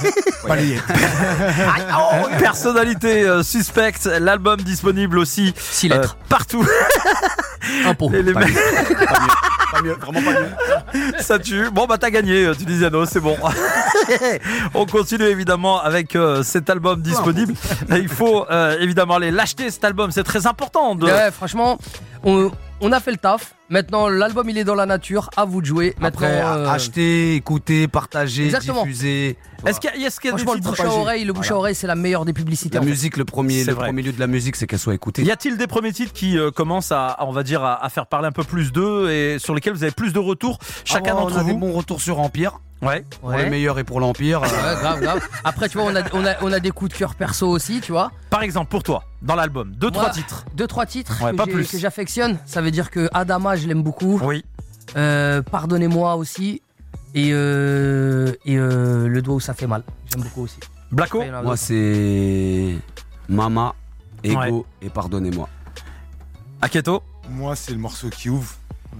Balayette. 0.48 0.82
personnalité 2.38 3.22
euh, 3.22 3.42
suspecte, 3.42 4.06
l'album 4.06 4.60
disponible 4.60 5.18
aussi 5.18 5.52
6 5.56 5.86
euh, 5.90 5.94
lettres. 5.96 6.16
partout. 6.28 6.64
Impôt. 7.86 8.10
Les- 8.10 8.22
les 8.22 8.32
Pas 8.32 8.40
mecs- 8.40 8.54
mieux. 8.54 8.94
Pas 9.06 9.20
mieux. 9.20 9.28
Pas 9.72 9.82
mieux. 9.82 9.94
Vraiment 9.94 10.22
pas 10.22 10.40
mieux. 10.40 11.12
Ça 11.20 11.38
tue. 11.38 11.70
Bon 11.72 11.86
bah 11.86 11.96
t'as 11.98 12.10
gagné 12.10 12.44
euh, 12.46 12.54
Tunisiano, 12.54 13.06
c'est 13.06 13.20
bon. 13.20 13.36
On 14.74 14.86
continue 14.86 15.24
évidemment 15.24 15.80
avec 15.82 16.14
euh, 16.14 16.42
cet 16.42 16.68
album 16.70 17.00
disponible. 17.00 17.54
Il 17.90 18.08
faut 18.08 18.46
euh, 18.50 18.76
évidemment 18.80 19.16
aller 19.16 19.30
l'acheter 19.30 19.70
cet 19.70 19.84
album, 19.84 20.10
c'est 20.12 20.22
très 20.24 20.46
important. 20.46 20.94
De... 20.94 21.06
Ouais, 21.06 21.30
franchement, 21.32 21.78
on, 22.24 22.50
on 22.80 22.92
a 22.92 23.00
fait 23.00 23.10
le 23.12 23.16
taf. 23.18 23.54
Maintenant, 23.70 24.08
l'album 24.08 24.48
il 24.50 24.58
est 24.58 24.64
dans 24.64 24.74
la 24.74 24.84
nature. 24.86 25.30
À 25.36 25.44
vous 25.46 25.60
de 25.62 25.66
jouer. 25.66 25.94
Maintenant, 25.98 26.26
Après, 26.26 26.42
euh, 26.42 26.68
acheter, 26.68 27.34
écouter, 27.34 27.88
partager, 27.88 28.44
Exactement. 28.46 28.82
diffuser. 28.84 29.36
Est-ce 29.66 29.80
qu'il 29.80 29.90
y 29.98 30.04
a, 30.04 30.06
est-ce 30.06 30.20
qu'il 30.20 30.30
y 30.30 30.32
a 30.34 30.36
des 30.36 30.42
franchement, 30.42 30.54
le 30.54 30.70
bouche 30.70 30.80
à 30.80 30.88
oreille, 30.88 31.24
le 31.24 31.32
bouche 31.32 31.50
à 31.50 31.56
oreille, 31.56 31.74
c'est 31.74 31.86
la 31.86 31.94
meilleure 31.94 32.26
des 32.26 32.34
publicités. 32.34 32.74
La 32.74 32.80
en 32.82 32.84
fait. 32.84 32.90
musique, 32.90 33.16
le 33.16 33.24
premier, 33.24 33.60
C'est 33.64 33.70
le 33.70 33.76
vrai. 33.76 33.86
premier 33.86 34.02
lieu 34.02 34.12
de 34.12 34.20
la 34.20 34.26
musique, 34.26 34.56
c'est 34.56 34.66
qu'elle 34.66 34.78
soit 34.78 34.94
écoutée. 34.94 35.22
Y 35.22 35.30
a-t-il 35.30 35.56
des 35.56 35.66
premiers 35.66 35.92
titres 35.92 36.12
qui 36.12 36.38
euh, 36.38 36.50
commencent 36.50 36.92
à, 36.92 37.06
à, 37.06 37.24
on 37.24 37.32
va 37.32 37.42
dire, 37.42 37.64
à, 37.64 37.82
à 37.82 37.88
faire 37.88 38.06
parler 38.06 38.28
un 38.28 38.32
peu 38.32 38.44
plus 38.44 38.70
d'eux 38.72 39.10
et 39.10 39.38
sur 39.38 39.54
lesquels 39.54 39.72
vous 39.72 39.82
avez 39.82 39.92
plus 39.92 40.12
de 40.12 40.18
retours 40.18 40.58
chacun 40.84 41.14
Ah, 41.16 41.20
d'entre 41.20 41.36
on 41.36 41.40
a 41.40 41.44
des 41.44 41.52
vous? 41.52 41.58
bons 41.58 41.72
retours 41.72 42.02
sur 42.02 42.20
Empire, 42.20 42.60
Ouais. 42.84 43.04
pour 43.20 43.30
Ouais. 43.30 43.44
le 43.44 43.50
meilleur 43.50 43.78
et 43.78 43.84
pour 43.84 44.00
l'Empire. 44.00 44.42
Ouais, 44.42 44.48
grave, 44.48 45.00
grave. 45.00 45.28
Après, 45.44 45.68
tu 45.68 45.78
vois, 45.78 45.86
on 45.90 45.96
a, 45.96 46.02
on, 46.12 46.24
a, 46.26 46.34
on 46.42 46.52
a 46.52 46.60
des 46.60 46.70
coups 46.70 46.92
de 46.92 46.96
cœur 46.96 47.14
perso 47.14 47.48
aussi, 47.48 47.80
tu 47.80 47.92
vois. 47.92 48.12
Par 48.30 48.42
exemple, 48.42 48.70
pour 48.70 48.82
toi, 48.82 49.04
dans 49.22 49.34
l'album, 49.34 49.72
deux, 49.76 49.90
Moi- 49.90 50.02
trois 50.02 50.10
titres. 50.10 50.44
Deux, 50.54 50.66
trois 50.66 50.86
titres 50.86 51.22
Ouais, 51.22 51.30
que 51.32 51.36
pas 51.36 51.46
plus. 51.46 51.70
que 51.70 51.78
j'affectionne. 51.78 52.38
Ça 52.46 52.60
veut 52.62 52.70
dire 52.70 52.90
que 52.90 53.08
Adama, 53.14 53.56
je 53.56 53.66
l'aime 53.66 53.82
beaucoup. 53.82 54.20
Oui. 54.22 54.44
Euh, 54.96 55.42
Pardonnez-moi 55.42 56.16
aussi. 56.16 56.60
Et, 57.14 57.30
euh, 57.32 58.32
et 58.44 58.56
euh, 58.58 59.06
Le 59.08 59.22
doigt 59.22 59.36
où 59.36 59.40
ça 59.40 59.54
fait 59.54 59.66
mal. 59.68 59.82
J'aime 60.12 60.22
beaucoup 60.22 60.42
aussi. 60.42 60.58
Blacko 60.90 61.22
Moi, 61.42 61.56
c'est 61.56 62.76
Mama, 63.28 63.74
Ego 64.22 64.38
Ouais. 64.40 64.86
et 64.86 64.90
Pardonnez-moi. 64.90 65.48
Aketo 66.60 67.02
Moi, 67.30 67.56
c'est 67.56 67.72
le 67.72 67.78
morceau 67.78 68.08
qui 68.10 68.30
ouvre. 68.30 68.52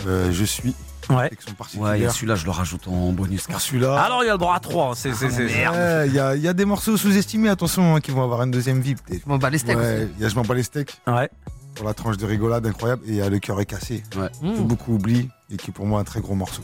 Euh, 0.06 0.30
je 0.32 0.44
suis. 0.44 0.74
Ouais. 1.11 1.16
Ouais, 1.16 1.28
et 1.28 1.52
particulier. 1.54 2.08
celui-là, 2.11 2.34
je 2.37 2.44
le 2.44 2.50
rajoute 2.50 2.88
en 2.88 3.12
bonus. 3.12 3.46
Car 3.46 3.61
celui-là. 3.61 4.00
Alors 4.00 4.23
il 4.23 4.26
y 4.26 4.30
a 4.30 4.32
le 4.32 4.38
droit 4.38 4.54
à 4.56 4.61
trois. 4.61 4.94
C'est, 4.94 5.12
c'est, 5.14 5.30
c'est- 5.30 5.44
Ouais, 5.68 6.06
Il 6.08 6.14
y, 6.14 6.18
a, 6.18 6.34
il 6.37 6.42
y 6.42 6.49
a 6.49 6.52
des 6.52 6.64
morceaux 6.64 6.96
sous-estimés, 6.96 7.49
attention, 7.49 7.96
hein, 7.96 8.00
qui 8.00 8.11
vont 8.11 8.23
avoir 8.23 8.42
une 8.42 8.50
deuxième 8.50 8.80
vie 8.80 8.94
peut-être. 8.94 9.23
Je 9.25 9.28
m'en 9.28 9.38
bats 9.38 9.50
les 9.50 9.58
steaks 9.58 9.76
Ouais, 9.76 10.08
il 10.16 10.23
y 10.23 10.26
a 10.26 10.28
Je 10.28 10.34
m'en 10.34 10.42
bats 10.42 10.54
les 10.54 10.62
steaks 10.62 11.00
Ouais. 11.06 11.28
pour 11.75 11.87
la 11.87 11.94
tranche 11.94 12.16
de 12.16 12.26
rigolade 12.26 12.66
incroyable 12.66 13.02
et 13.06 13.11
il 13.11 13.16
y 13.16 13.23
a 13.23 13.28
Le 13.28 13.38
cœur 13.38 13.61
est 13.61 13.66
cassé, 13.66 14.02
que 14.11 14.18
Mmh. 14.46 14.62
beaucoup 14.64 14.94
oublient 14.94 15.28
et 15.50 15.56
qui 15.56 15.70
est 15.70 15.73
pour 15.75 15.87
moi 15.87 16.00
un 16.00 16.04
très 16.04 16.20
gros 16.20 16.34
morceau. 16.34 16.62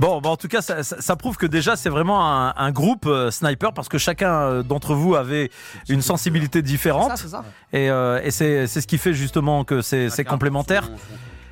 Bon, 0.00 0.20
bah 0.20 0.28
en 0.30 0.36
tout 0.36 0.48
cas, 0.48 0.60
ça, 0.60 0.82
ça- 0.82 1.00
ça 1.00 1.16
prouve 1.16 1.36
que 1.36 1.46
déjà 1.46 1.76
c'est 1.76 1.88
vraiment 1.88 2.26
un, 2.48 2.52
un 2.56 2.70
groupe 2.72 3.06
euh, 3.06 3.30
sniper 3.30 3.72
parce 3.72 3.88
que 3.88 3.96
chacun 3.98 4.32
euh, 4.32 4.62
d'entre 4.62 4.94
vous 4.94 5.14
avait 5.14 5.50
une 5.88 6.02
sensibilité 6.02 6.58
C'est 6.58 6.62
différente 6.62 7.10
ça, 7.10 7.16
c'est 7.16 7.28
ça. 7.28 7.44
et, 7.72 7.88
euh, 7.90 8.20
et 8.24 8.30
c'est, 8.30 8.66
c'est 8.66 8.80
ce 8.80 8.86
qui 8.86 8.98
fait 8.98 9.12
justement 9.14 9.64
que 9.64 9.82
c'est, 9.82 10.10
c'est 10.10 10.24
complémentaire. 10.24 10.90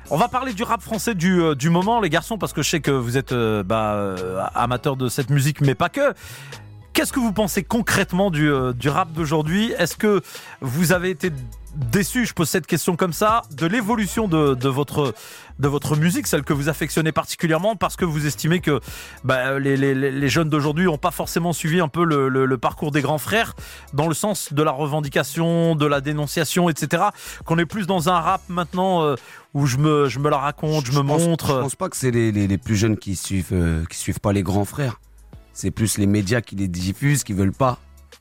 On 0.09 0.15
va 0.15 0.29
parler 0.29 0.53
du 0.53 0.63
rap 0.63 0.81
français 0.81 1.15
du, 1.15 1.41
euh, 1.41 1.53
du 1.53 1.69
moment, 1.69 1.99
les 1.99 2.09
garçons, 2.09 2.37
parce 2.37 2.53
que 2.53 2.61
je 2.61 2.69
sais 2.69 2.79
que 2.79 2.91
vous 2.91 3.17
êtes 3.17 3.33
euh, 3.33 3.61
bah, 3.61 3.95
euh, 3.95 4.41
amateurs 4.55 4.95
de 4.95 5.09
cette 5.09 5.29
musique, 5.29 5.59
mais 5.59 5.75
pas 5.75 5.89
que. 5.89 6.13
Qu'est-ce 6.97 7.13
que 7.13 7.19
vous 7.19 7.31
pensez 7.31 7.61
concrètement 7.61 8.31
du, 8.31 8.49
euh, 8.51 8.73
du 8.73 8.89
rap 8.89 9.11
d'aujourd'hui? 9.13 9.71
Est-ce 9.77 9.95
que 9.95 10.23
vous 10.61 10.91
avez 10.93 11.11
été 11.11 11.31
déçu, 11.75 12.25
je 12.25 12.33
pose 12.33 12.49
cette 12.49 12.65
question 12.65 12.95
comme 12.95 13.13
ça, 13.13 13.43
de 13.55 13.67
l'évolution 13.67 14.27
de, 14.27 14.55
de 14.55 14.67
votre, 14.67 15.13
de 15.59 15.67
votre 15.67 15.95
musique, 15.95 16.25
celle 16.25 16.41
que 16.41 16.53
vous 16.53 16.69
affectionnez 16.69 17.11
particulièrement, 17.11 17.75
parce 17.75 17.95
que 17.97 18.03
vous 18.03 18.25
estimez 18.25 18.61
que 18.61 18.79
bah, 19.23 19.59
les, 19.59 19.77
les- 19.77 20.27
jeunes 20.27 20.49
d'aujourd'hui 20.49 20.85
n'ont 20.85 20.97
pas 20.97 21.11
forcément 21.11 21.53
suivi 21.53 21.79
un 21.79 21.87
peu 21.87 22.03
le, 22.03 22.29
le- 22.29 22.47
le 22.47 22.57
parcours 22.57 22.89
des 22.91 23.01
grands 23.01 23.19
frères, 23.19 23.53
dans 23.93 24.07
le 24.07 24.15
sens 24.15 24.51
de 24.51 24.63
la 24.63 24.71
revendication, 24.71 25.75
de 25.75 25.85
la 25.85 26.01
dénonciation, 26.01 26.67
etc. 26.67 27.03
Qu'on 27.45 27.59
est 27.59 27.67
plus 27.67 27.85
dans 27.85 28.09
un 28.09 28.19
rap 28.19 28.41
maintenant 28.49 29.03
euh, 29.03 29.13
où 29.53 29.67
je 29.67 29.77
me, 29.77 30.09
je 30.09 30.17
me 30.17 30.31
la 30.31 30.37
raconte, 30.39 30.83
je, 30.87 30.93
me 30.99 31.03
pense- 31.05 31.21
montre. 31.21 31.47
Je 31.57 31.61
pense 31.61 31.75
pas 31.75 31.89
que 31.89 31.95
c'est 31.97 32.09
les, 32.09 32.31
les- 32.31 32.47
les 32.47 32.57
plus 32.57 32.75
jeunes 32.75 32.97
qui 32.97 33.15
suivent, 33.15 33.49
euh, 33.53 33.85
qui 33.87 33.99
suivent 33.99 34.19
pas 34.19 34.33
les 34.33 34.41
grands 34.41 34.65
frères. 34.65 34.99
C'est 35.57 35.71
plus 35.71 35.97
les 35.97 36.05
médias 36.05 36.41
qui 36.41 36.55
les 36.55 36.67
diffusent, 36.67 37.23
qui 37.23 37.33
veulent 37.33 37.51
pas 37.51 37.79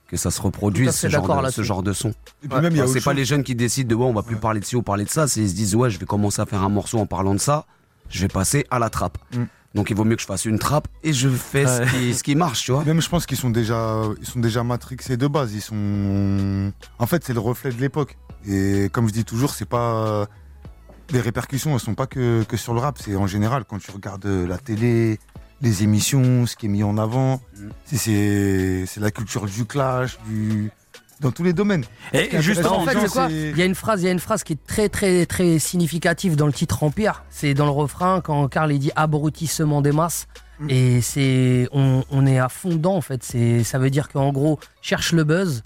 que 0.09 0.17
ça 0.17 0.31
se 0.31 0.41
reproduise, 0.41 0.91
ce 0.93 1.11
genre, 1.11 1.29
de, 1.29 1.35
là-dessus. 1.43 1.57
ce 1.57 1.63
genre 1.63 1.83
de 1.83 1.93
son. 1.93 2.15
A 2.51 2.61
Enfin, 2.61 2.87
c'est 2.87 3.05
pas 3.05 3.13
les 3.13 3.27
jeunes 3.27 3.43
qui 3.43 3.55
décident 3.55 3.91
de 3.91 3.95
ouais, 3.95 4.07
on 4.07 4.15
va 4.15 4.23
plus 4.23 4.37
parler 4.37 4.59
de 4.61 4.65
ci 4.65 4.75
ou 4.75 4.81
parler 4.81 5.05
de 5.05 5.11
ça. 5.11 5.29
C'est 5.29 5.43
ils 5.43 5.51
se 5.51 5.55
disent 5.55 5.75
ouais, 5.75 5.91
je 5.91 5.99
vais 5.99 6.07
commencer 6.07 6.41
à 6.41 6.47
faire 6.47 6.63
un 6.63 6.71
morceau 6.71 6.99
en 6.99 7.05
parlant 7.05 7.35
de 7.35 7.39
ça. 7.39 7.67
Je 8.09 8.23
vais 8.23 8.29
passer 8.29 8.65
à 8.71 8.79
la 8.79 8.89
trappe. 8.89 9.19
Mm. 9.35 9.43
Donc 9.75 9.91
il 9.91 9.97
vaut 9.97 10.05
mieux 10.05 10.17
que 10.17 10.23
je 10.23 10.27
fasse 10.27 10.47
une 10.47 10.59
trappe 10.59 10.89
et 11.05 11.13
je 11.13 11.29
fais 11.29 11.67
Ouais. 11.67 11.87
ce, 11.87 11.91
qui, 11.95 12.15
ce 12.15 12.23
qui 12.23 12.35
marche, 12.37 12.65
tu 12.65 12.73
vois. 12.73 12.83
Même 12.85 13.03
je 13.03 13.09
pense 13.11 13.27
qu'ils 13.27 13.37
sont 13.37 13.51
déjà, 13.51 14.01
ils 14.19 14.27
sont 14.27 14.41
déjà 14.41 14.65
matrixés 14.65 15.19
de 15.19 15.27
base. 15.27 15.53
Ils 15.53 15.61
sont, 15.61 16.73
en 16.99 17.07
fait, 17.07 17.23
c'est 17.23 17.35
le 17.35 17.41
reflet 17.41 17.71
de 17.71 17.79
l'époque. 17.79 18.17
Et 18.49 18.89
comme 18.93 19.09
je 19.09 19.13
dis 19.13 19.27
toujours, 19.27 19.53
c'est 19.53 19.69
pas 19.69 20.27
les 21.11 21.21
répercussions, 21.21 21.75
elles 21.75 21.81
sont 21.81 21.95
pas 21.95 22.07
que, 22.07 22.45
que 22.45 22.57
sur 22.57 22.73
le 22.73 22.81
rap. 22.81 22.97
C'est 22.99 23.15
en 23.15 23.27
général 23.27 23.65
quand 23.69 23.79
tu 23.79 23.91
regardes 23.91 24.25
la 24.25 24.57
télé, 24.57 25.19
les 25.63 25.83
émissions, 25.83 26.47
ce 26.47 26.57
qui 26.57 26.67
est 26.67 26.69
mis 26.69 26.83
en 26.83 26.99
avant. 26.99 27.41
Mm. 27.57 27.69
C'est- 27.85 28.87
la 29.01 29.11
culture 29.11 29.47
du 29.47 29.65
clash, 29.65 30.19
du 30.29 30.71
dans 31.21 31.31
tous 31.31 31.43
les 31.45 31.55
domaines. 31.55 31.85
Et 32.13 32.29
justement, 32.43 32.81
En 32.81 32.85
fait, 32.85 32.99
c'est 33.01 33.09
quoi 33.09 33.29
Il 33.31 33.57
y 33.57 33.63
a 33.63 33.65
une 33.65 33.75
phrase, 33.75 34.03
il 34.03 34.05
y 34.05 34.09
a 34.09 34.13
une 34.13 34.19
phrase 34.19 34.45
qui 34.45 34.53
est 34.53 34.67
très 34.67 34.91
très 34.91 35.25
très 35.25 35.59
significative 35.59 36.37
dans 36.37 36.47
le 36.47 36.53
titre 36.53 36.83
Empire. 36.83 37.25
C'est 37.31 37.55
dans 37.55 37.65
le 37.65 37.71
refrain 37.71 38.21
quand 38.21 38.47
Karl 38.49 38.77
dit 38.79 38.91
abrutissement 38.97 39.81
des 39.81 39.93
masses. 39.93 40.27
Mm. 40.61 40.71
Et 40.71 41.01
c'est 41.01 41.69
on, 41.73 42.05
on 42.11 42.27
est 42.27 42.39
à 42.39 42.49
fond 42.51 42.69
dedans 42.71 42.97
en 42.97 43.01
fait. 43.01 43.23
C'est 43.25 43.65
ça 43.65 43.79
veut 43.79 43.89
dire 43.91 44.09
qu'en 44.11 44.31
gros 44.31 44.59
cherche 44.83 45.13
le 45.13 45.25
buzz, 45.25 45.63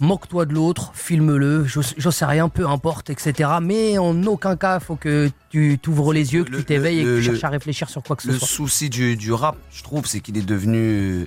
moque-toi 0.00 0.44
de 0.46 0.54
l'autre, 0.54 0.90
filme-le, 0.94 1.64
j'en 1.66 2.10
sais 2.10 2.24
rien, 2.24 2.48
peu 2.48 2.66
importe, 2.68 3.10
etc. 3.10 3.50
Mais 3.62 3.98
en 3.98 4.22
aucun 4.24 4.56
cas, 4.56 4.80
faut 4.80 4.96
que 4.96 5.30
tu 5.50 5.78
t'ouvres 5.80 6.12
les 6.12 6.34
yeux, 6.34 6.44
que 6.44 6.50
Le- 6.50 6.58
tu 6.58 6.64
t'éveilles 6.64 7.00
et 7.00 7.04
que 7.04 7.08
le- 7.08 7.20
tu 7.20 7.26
le- 7.28 7.32
cherches 7.32 7.44
à 7.44 7.48
réfléchir 7.50 7.88
sur 7.88 8.02
quoi 8.02 8.16
que 8.16 8.22
ce 8.22 8.28
Le 8.28 8.38
soit. 8.38 8.48
souci 8.48 8.90
du, 8.90 9.16
du 9.16 9.32
rap, 9.32 9.56
je 9.72 9.82
trouve, 9.82 10.06
c'est 10.06 10.20
qu'il 10.20 10.36
est 10.36 10.46
devenu 10.46 11.26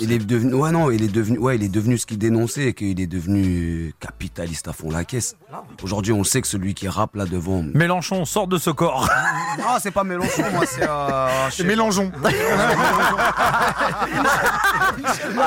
Il 0.00 0.12
est 0.12 0.18
devenu, 0.18 0.54
ouais 0.54 0.70
non, 0.70 0.90
il 0.90 1.02
est 1.02 1.08
devenu, 1.12 1.38
ouais, 1.38 1.56
il 1.56 1.62
est 1.62 1.68
devenu 1.68 1.98
ce 1.98 2.06
qu'il 2.06 2.18
dénonçait 2.18 2.68
et 2.68 2.74
qu'il 2.74 3.00
est 3.00 3.06
devenu 3.06 3.94
capitaliste 4.00 4.68
à 4.68 4.72
fond 4.72 4.90
la 4.90 5.04
caisse. 5.04 5.36
Aujourd'hui, 5.82 6.12
on 6.12 6.24
sait 6.24 6.40
que 6.40 6.46
celui 6.48 6.74
qui 6.74 6.88
rappe 6.88 7.16
là 7.16 7.24
devant. 7.26 7.62
Mélenchon 7.74 8.24
sort 8.24 8.46
de 8.48 8.58
ce 8.58 8.70
corps. 8.70 9.08
Non, 9.58 9.64
c'est 9.80 9.90
pas 9.90 10.04
Mélenchon, 10.04 10.44
moi, 10.52 10.64
c'est. 10.66 10.86
Euh, 10.88 11.28
C'est 11.50 11.64
Mélenchon. 11.64 12.10
Ah, 12.24 12.30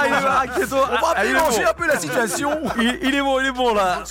il 0.08 0.14
est 0.14 0.22
là, 0.22 0.44
Keto. 0.56 0.76
Ah, 0.92 0.98
bon. 1.24 1.64
un 1.70 1.74
peu 1.74 1.88
la 1.88 2.00
situation. 2.00 2.52
Il, 2.80 3.00
il 3.04 3.16
est 3.16 3.22
bon, 3.22 3.40
il 3.40 3.48
est 3.48 3.52
bon 3.52 3.74
là. 3.74 4.04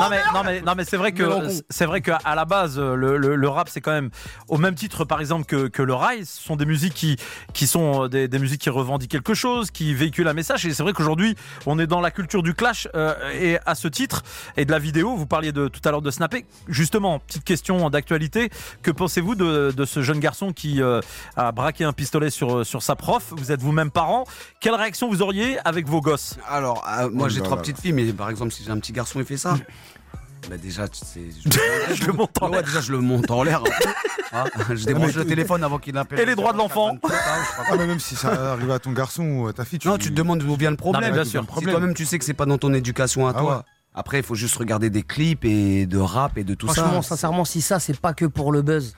Non 0.00 0.08
mais, 0.10 0.20
non 0.34 0.42
mais, 0.44 0.60
non 0.60 0.72
mais 0.76 0.84
c'est 0.84 0.96
vrai 0.96 1.12
que 1.12 1.24
c'est 1.70 1.86
vrai 1.86 2.00
qu'à 2.00 2.18
la 2.34 2.44
base 2.44 2.78
le, 2.78 3.16
le- 3.16 3.36
le 3.36 3.48
rap 3.48 3.68
c'est 3.68 3.80
quand 3.80 3.92
même 3.92 4.10
au 4.48 4.58
même 4.58 4.74
titre 4.74 5.04
par 5.04 5.20
exemple 5.20 5.44
que, 5.44 5.68
que 5.68 5.82
le 5.82 5.94
rail, 5.94 6.24
ce 6.26 6.42
sont 6.42 6.56
des 6.56 6.64
musiques 6.66 6.94
qui 6.94 7.16
qui 7.52 7.66
sont 7.66 8.08
des, 8.08 8.28
des 8.28 8.38
musiques 8.38 8.60
qui 8.60 8.70
revendiquent 8.70 9.10
quelque 9.10 9.34
chose, 9.34 9.51
qui 9.72 9.94
véhiculent 9.94 10.28
un 10.28 10.34
message. 10.34 10.66
Et 10.66 10.74
c'est 10.74 10.82
vrai 10.82 10.92
qu'aujourd'hui 10.92 11.36
on 11.66 11.78
est 11.78 11.86
dans 11.86 12.00
la 12.00 12.10
culture 12.10 12.42
du 12.42 12.54
clash 12.54 12.88
euh, 12.94 13.14
et 13.32 13.58
à 13.66 13.74
ce 13.74 13.88
titre 13.88 14.22
et 14.56 14.64
de 14.64 14.70
la 14.70 14.78
vidéo, 14.78 15.16
vous 15.16 15.26
parliez 15.26 15.52
de 15.52 15.68
tout 15.68 15.80
à 15.84 15.90
l'heure 15.90 16.02
de 16.02 16.10
snapper. 16.10 16.44
Justement, 16.68 17.18
petite 17.20 17.44
question 17.44 17.88
d'actualité, 17.90 18.50
que 18.82 18.90
pensez-vous 18.90 19.34
de, 19.34 19.72
de 19.76 19.84
ce 19.84 20.02
jeune 20.02 20.20
garçon 20.20 20.52
qui 20.52 20.82
euh, 20.82 21.00
a 21.36 21.52
braqué 21.52 21.84
un 21.84 21.92
pistolet 21.92 22.30
sur 22.30 22.64
sur 22.66 22.82
sa 22.82 22.96
prof? 22.96 23.32
Vous 23.36 23.52
êtes 23.52 23.60
vous-même 23.60 23.90
parent, 23.90 24.24
quelle 24.60 24.74
réaction 24.74 25.08
vous 25.08 25.22
auriez 25.22 25.58
avec 25.64 25.86
vos 25.86 26.00
gosses? 26.00 26.36
Alors, 26.48 26.84
euh, 26.88 27.10
moi, 27.10 27.28
j'ai 27.28 27.38
là 27.38 27.44
trois 27.44 27.56
là 27.56 27.62
petites 27.62 27.80
filles, 27.80 27.92
mais 27.92 28.12
par 28.12 28.30
exemple, 28.30 28.52
si 28.52 28.64
j'ai 28.64 28.70
un 28.70 28.78
petit 28.78 28.92
garçon, 28.92 29.20
il 29.20 29.26
fait 29.26 29.36
ça. 29.36 29.56
Bah 30.50 30.56
déjà, 30.58 30.88
tu 30.88 30.98
sais, 31.04 31.20
je, 31.44 31.94
Je 31.94 32.04
le 32.06 32.12
monte 32.12 32.42
en 32.42 32.46
Ouais, 32.46 32.52
l'air. 32.56 32.62
déjà, 32.64 32.80
je 32.80 32.92
le 32.92 33.00
monte 33.00 33.30
en 33.30 33.42
l'air. 33.44 33.62
hein. 34.32 34.44
je 34.74 34.84
débranche 34.84 35.14
le 35.14 35.24
téléphone 35.24 35.62
avant 35.62 35.78
qu'il 35.78 35.96
appelle. 35.96 36.18
Et 36.20 36.26
les 36.26 36.34
droits 36.34 36.52
de 36.52 36.58
l'enfant 36.58 36.96
Ah, 37.08 37.76
mais 37.76 37.86
même 37.86 38.00
si 38.00 38.16
ça 38.16 38.52
arrive 38.52 38.70
à 38.70 38.78
ton 38.78 38.92
garçon 38.92 39.22
ou 39.24 39.46
à 39.48 39.52
ta 39.52 39.64
fille, 39.64 39.78
tu 39.78 39.88
Non, 39.88 39.98
tu 39.98 40.10
te 40.10 40.14
demandes 40.14 40.40
d'où 40.40 40.56
vient 40.56 40.70
le 40.72 40.76
problème. 40.76 41.02
Non, 41.02 41.08
mais 41.08 41.12
bien 41.14 41.24
sûr. 41.24 41.46
Si 41.58 41.64
toi-même 41.64 41.94
tu 41.94 42.04
sais 42.04 42.18
que 42.18 42.24
c'est 42.24 42.34
pas 42.34 42.46
dans 42.46 42.58
ton 42.58 42.74
éducation 42.74 43.26
à 43.28 43.32
Ah 43.36 43.40
toi. 43.40 43.56
ouais. 43.58 43.62
Après, 43.94 44.18
il 44.18 44.22
faut 44.24 44.34
juste 44.34 44.56
regarder 44.56 44.88
des 44.90 45.02
clips 45.02 45.44
et 45.44 45.84
de 45.86 45.98
rap 45.98 46.38
et 46.38 46.44
de 46.44 46.54
tout 46.54 46.66
Franchement, 46.66 47.02
ça. 47.02 47.10
sincèrement, 47.10 47.44
si 47.44 47.60
ça, 47.60 47.78
c'est 47.78 47.98
pas 48.00 48.14
que 48.14 48.24
pour 48.24 48.50
le 48.50 48.62
buzz. 48.62 48.94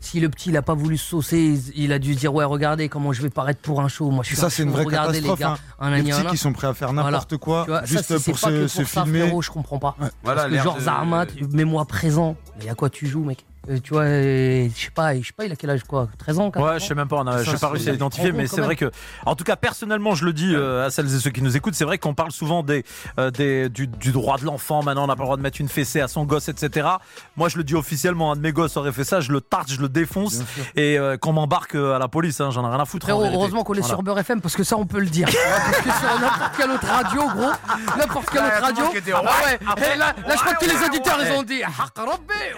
Si 0.00 0.20
le 0.20 0.28
petit, 0.30 0.48
il 0.50 0.56
a 0.56 0.62
pas 0.62 0.74
voulu 0.74 0.96
se 0.96 1.04
saucer, 1.06 1.58
il- 1.74 1.92
a 1.92 1.98
dû 1.98 2.14
se 2.14 2.18
dire 2.20 2.32
ouais, 2.32 2.44
regardez 2.44 2.88
comment 2.88 3.12
je 3.12 3.20
vais 3.20 3.28
paraître 3.30 3.60
pour 3.60 3.80
un 3.82 3.88
show. 3.88 4.10
Moi, 4.10 4.22
je 4.22 4.28
suis 4.28 4.36
Ça, 4.36 4.46
un 4.46 4.50
c'est 4.50 4.62
une 4.62 4.70
vraie 4.70 4.84
regardez 4.84 5.20
catastrophe. 5.20 5.38
les 5.38 5.44
gars. 5.44 5.52
hein. 5.52 5.58
Un 5.80 5.90
Les 5.90 6.10
un 6.12 6.20
petits 6.22 6.30
qui 6.30 6.36
sont 6.38 6.52
prêts 6.52 6.66
à 6.66 6.72
faire 6.74 6.92
n'importe 6.92 7.36
quoi 7.36 7.64
vois, 7.64 7.84
juste 7.84 8.04
ça, 8.04 8.14
pour 8.14 8.38
se, 8.38 8.46
que 8.46 8.66
se 8.68 8.78
pour 8.82 8.88
ça, 8.88 9.02
filmer. 9.04 9.20
frérot, 9.22 9.42
je 9.42 9.50
comprends 9.50 9.78
pas. 9.78 9.96
Voilà, 10.22 10.42
Parce 10.42 10.54
que 10.54 10.62
genre 10.62 10.76
de- 10.76 10.80
Zarmat, 10.80 11.26
mets-moi 11.52 11.84
présent. 11.84 12.36
Mais 12.62 12.70
à 12.70 12.74
quoi 12.74 12.88
tu 12.88 13.06
joues, 13.06 13.24
mec? 13.24 13.44
Euh, 13.68 13.78
tu 13.82 13.92
vois, 13.92 14.02
euh, 14.04 14.68
je 14.74 14.84
sais 14.84 14.90
pas, 14.90 15.14
je 15.14 15.26
sais 15.26 15.32
pas, 15.36 15.44
il 15.44 15.52
a 15.52 15.56
quel 15.56 15.68
âge 15.70 15.82
quoi 15.84 16.08
13 16.18 16.38
ans 16.38 16.50
14 16.50 16.70
Ouais, 16.70 16.80
je 16.80 16.86
sais 16.86 16.94
même 16.94 17.08
pas, 17.08 17.22
Ça, 17.24 17.42
j'ai 17.42 17.58
pas 17.58 17.68
réussi 17.68 17.88
à 17.88 17.92
l'identifier, 17.92 18.32
mais 18.32 18.46
c'est 18.46 18.60
vrai 18.60 18.76
que, 18.76 18.90
en 19.26 19.34
tout 19.34 19.44
cas, 19.44 19.56
personnellement, 19.56 20.14
je 20.14 20.24
le 20.24 20.32
dis 20.32 20.54
euh, 20.54 20.86
à 20.86 20.90
celles 20.90 21.06
et 21.14 21.18
ceux 21.18 21.30
qui 21.30 21.42
nous 21.42 21.56
écoutent, 21.56 21.74
c'est 21.74 21.84
vrai 21.84 21.98
qu'on 21.98 22.14
parle 22.14 22.30
souvent 22.32 22.62
des, 22.62 22.84
euh, 23.18 23.30
des 23.30 23.68
du, 23.68 23.86
du 23.86 24.12
droit 24.12 24.38
de 24.38 24.44
l'enfant. 24.44 24.82
Maintenant, 24.82 25.04
on 25.04 25.06
n'a 25.06 25.16
pas 25.16 25.22
le 25.22 25.26
droit 25.26 25.36
de 25.36 25.42
mettre 25.42 25.60
une 25.60 25.68
fessée 25.68 26.00
à 26.00 26.08
son 26.08 26.24
gosse, 26.24 26.48
etc. 26.48 26.88
Moi, 27.36 27.48
je 27.48 27.58
le 27.58 27.64
dis 27.64 27.74
officiellement, 27.74 28.32
un 28.32 28.36
de 28.36 28.40
mes 28.40 28.52
gosses 28.52 28.76
aurait 28.76 28.92
fait 28.92 29.04
ça, 29.04 29.20
je 29.20 29.32
le 29.32 29.40
tarte, 29.40 29.70
je 29.70 29.80
le 29.80 29.88
défonce, 29.88 30.40
et 30.74 30.98
euh, 30.98 31.16
qu'on 31.18 31.32
m'embarque 31.32 31.74
à 31.74 31.98
la 31.98 32.08
police, 32.08 32.40
hein, 32.40 32.50
j'en 32.50 32.66
ai 32.66 32.70
rien 32.70 32.80
à 32.80 32.86
foutre. 32.86 33.08
en 33.10 33.20
heureusement 33.20 33.64
qu'on 33.64 33.74
est 33.74 33.80
Voilà. 33.80 33.94
sur 33.94 34.02
Beurre 34.02 34.18
FM 34.20 34.40
parce 34.40 34.56
que 34.56 34.64
ça 34.64 34.76
on 34.76 34.86
peut 34.86 35.00
le 35.00 35.06
dire. 35.06 35.28
parce 35.60 35.76
que 35.78 35.90
sur 35.90 36.20
n'importe 36.20 36.56
quelle 36.56 36.70
autre 36.70 36.86
radio, 36.86 37.22
gros, 37.28 37.98
n'importe 37.98 38.30
quelle 38.30 38.44
autre 38.44 38.60
radio. 38.60 38.84
Ah 39.14 39.44
ouais, 39.44 39.94
et 39.94 39.98
là, 39.98 40.14
là, 40.26 40.34
je 40.34 40.36
crois 40.36 40.54
que 40.54 40.64
tous 40.64 40.70
les 40.70 40.86
auditeurs 40.86 41.18
ouais. 41.18 41.28
ils 41.28 41.32
ont 41.38 41.42
dit 41.42 41.62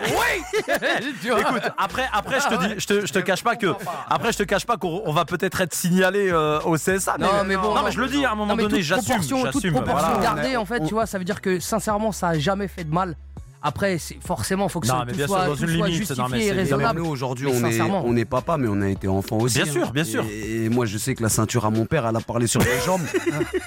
oui 0.00 0.62
Écoute, 1.24 1.62
après, 1.78 2.08
après, 2.12 2.40
je 2.40 2.48
te 2.48 2.66
dis, 2.66 2.74
je 2.78 2.86
te, 2.86 3.06
je 3.06 3.12
te 3.12 3.18
cache 3.18 3.42
pas 3.42 3.56
que, 3.56 3.74
après, 4.08 4.32
je 4.32 4.38
te 4.38 4.42
cache 4.42 4.66
pas 4.66 4.76
qu'on 4.76 5.02
on 5.04 5.12
va 5.12 5.24
peut-être 5.24 5.60
être 5.60 5.74
signalé 5.74 6.30
euh, 6.30 6.60
au 6.62 6.74
CSA. 6.76 7.16
Non, 7.18 7.28
mais 7.46 7.56
bon, 7.56 7.74
non, 7.74 7.82
mais 7.84 7.90
je 7.92 8.00
le 8.00 8.08
dis 8.08 8.24
à 8.24 8.32
un 8.32 8.34
moment 8.34 8.56
donné, 8.56 8.68
toute 8.68 8.80
j'assume, 8.80 9.04
proportion, 9.06 9.36
toute 9.44 9.52
j'assume. 9.54 9.72
proportion 9.72 10.08
voilà. 10.12 10.22
gardée, 10.22 10.56
en 10.56 10.64
fait, 10.64 10.80
tu 10.84 10.94
vois, 10.94 11.06
ça 11.06 11.18
veut 11.18 11.24
dire 11.24 11.40
que 11.40 11.60
sincèrement, 11.60 12.12
ça 12.12 12.28
a 12.28 12.38
jamais 12.38 12.68
fait 12.68 12.84
de 12.84 12.92
mal. 12.92 13.16
Après, 13.62 13.98
c'est- 13.98 14.16
forcément, 14.24 14.68
faut 14.70 14.80
que 14.80 14.86
Non, 14.86 14.94
ça 15.00 15.04
mais 15.04 15.12
tout 15.12 15.18
bien 15.18 15.26
sûr, 15.26 15.36
soit, 15.36 15.46
dans 15.46 15.54
tout 15.56 15.62
une 15.64 15.76
soit 15.76 15.88
limite, 15.88 16.10
non, 16.16 16.28
mais 16.30 16.38
justifié 16.38 16.38
et 16.38 16.48
c'est- 16.48 16.52
raisonnable. 16.52 17.00
nous 17.00 17.06
aujourd'hui, 17.06 17.46
on 17.46 17.64
est, 17.68 17.80
on 17.82 18.16
est 18.16 18.24
papa, 18.24 18.56
mais 18.56 18.68
on 18.70 18.80
a 18.80 18.88
été 18.88 19.06
enfant 19.06 19.36
aussi. 19.38 19.56
Bien 19.62 19.68
hein. 19.68 19.72
sûr, 19.72 19.92
bien 19.92 20.04
sûr. 20.04 20.24
Et, 20.30 20.64
et 20.64 20.68
moi, 20.70 20.86
je 20.86 20.96
sais 20.96 21.14
que 21.14 21.22
la 21.22 21.28
ceinture 21.28 21.66
à 21.66 21.70
mon 21.70 21.84
père, 21.84 22.06
elle 22.06 22.16
a 22.16 22.20
parlé 22.20 22.46
sur 22.46 22.60
les 22.60 22.80
jambes. 22.86 23.02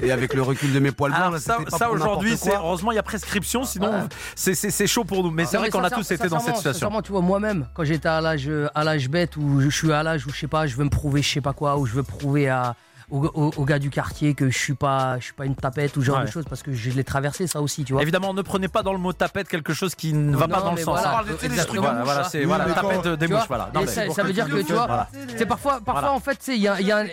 et 0.01 0.11
avec 0.11 0.33
le 0.33 0.41
recul 0.41 0.73
de 0.73 0.79
mes 0.79 0.91
poils 0.91 1.11
blancs, 1.11 1.37
ça, 1.39 1.57
pas 1.69 1.77
ça 1.77 1.91
aujourd'hui, 1.91 2.35
c'est 2.37 2.55
heureusement 2.55 2.91
il 2.91 2.95
y 2.95 2.99
a 2.99 3.03
prescription, 3.03 3.63
sinon 3.65 3.91
Ouais. 3.91 3.99
c'est- 4.35 4.55
c'est 4.55 4.71
c'est 4.71 4.87
chaud 4.87 5.03
pour 5.03 5.23
nous. 5.23 5.29
Mais 5.31 5.45
c'est 5.45 5.57
Non, 5.57 5.61
vrai 5.61 5.69
qu'on 5.69 5.83
a 5.83 5.89
tous 5.91 6.09
été 6.11 6.27
dans 6.27 6.39
cette 6.39 6.55
situation. 6.57 6.89
Tu 7.03 7.11
vois, 7.11 7.21
moi-même, 7.21 7.67
quand 7.75 7.83
j'étais 7.83 8.07
à 8.09 8.19
l'âge, 8.21 8.49
à 8.73 8.83
l'âge 8.83 9.09
bête, 9.09 9.37
où 9.37 9.61
je 9.61 9.69
suis 9.69 9.91
à 9.91 10.01
l'âge 10.03 10.25
où 10.25 10.31
je 10.31 10.39
sais 10.39 10.47
pas, 10.47 10.65
je 10.67 10.75
veux 10.75 10.85
me 10.85 10.89
prouver, 10.89 11.21
je 11.21 11.29
sais 11.29 11.41
pas 11.41 11.53
quoi, 11.53 11.77
où 11.77 11.85
je 11.85 11.93
veux 11.93 12.03
prouver 12.03 12.49
à, 12.49 12.75
aux, 13.13 13.25
aux- 13.35 13.51
aux 13.57 13.65
gars 13.65 13.77
du 13.79 13.89
quartier 13.91 14.33
que 14.33 14.49
je 14.49 14.57
suis 14.57 14.73
pas, 14.73 15.19
je 15.19 15.25
suis 15.25 15.33
pas 15.33 15.45
une 15.45 15.55
tapette 15.55 15.95
ou 15.97 16.01
ce 16.01 16.07
genre 16.07 16.17
Ouais. 16.19 16.25
de 16.25 16.29
choses, 16.31 16.45
parce 16.49 16.63
que 16.63 16.73
je 16.73 16.89
l'ai 16.89 17.03
traversé 17.03 17.45
ça 17.47 17.61
aussi, 17.61 17.83
tu 17.83 17.93
vois. 17.93 18.01
Évidemment, 18.01 18.33
ne 18.33 18.41
prenez 18.41 18.67
pas 18.67 18.81
dans 18.81 18.91
le 18.93 18.97
mot 18.99 19.13
tapette 19.13 19.47
quelque 19.47 19.73
chose 19.73 19.93
qui 19.93 20.13
ne 20.13 20.35
va 20.35 20.47
Non, 20.47 20.53
pas 20.55 20.61
dans 20.61 20.71
le 20.71 20.77
sens. 20.77 20.99
voilà, 20.99 21.19
hein. 21.19 21.23
parle. 21.23 21.77
Voilà, 21.77 22.03
voilà, 22.03 22.23
c'est 22.23 22.39
Oui, 22.39 22.45
voilà, 22.45 22.65
tapette 22.65 23.07
des 23.19 23.27
mouches, 23.27 23.37
vois, 23.37 23.45
voilà. 23.47 23.69
Non, 23.73 23.81
et 23.81 23.85
mais- 23.85 23.91
ça, 23.91 24.09
ça 24.09 24.23
veut 24.23 24.33
dire 24.33 24.47
que 24.49 24.61
tu 24.63 24.73
vois, 24.73 25.07
c'est 25.37 25.45
parfois, 25.45 25.79
parfois 25.85 26.11
en 26.11 26.19
fait, 26.19 26.39
il 26.47 26.57
y 26.61 26.67
a, 26.67 26.81
il 26.81 26.87
y 26.87 26.91
a 26.91 26.97
un- 26.99 27.05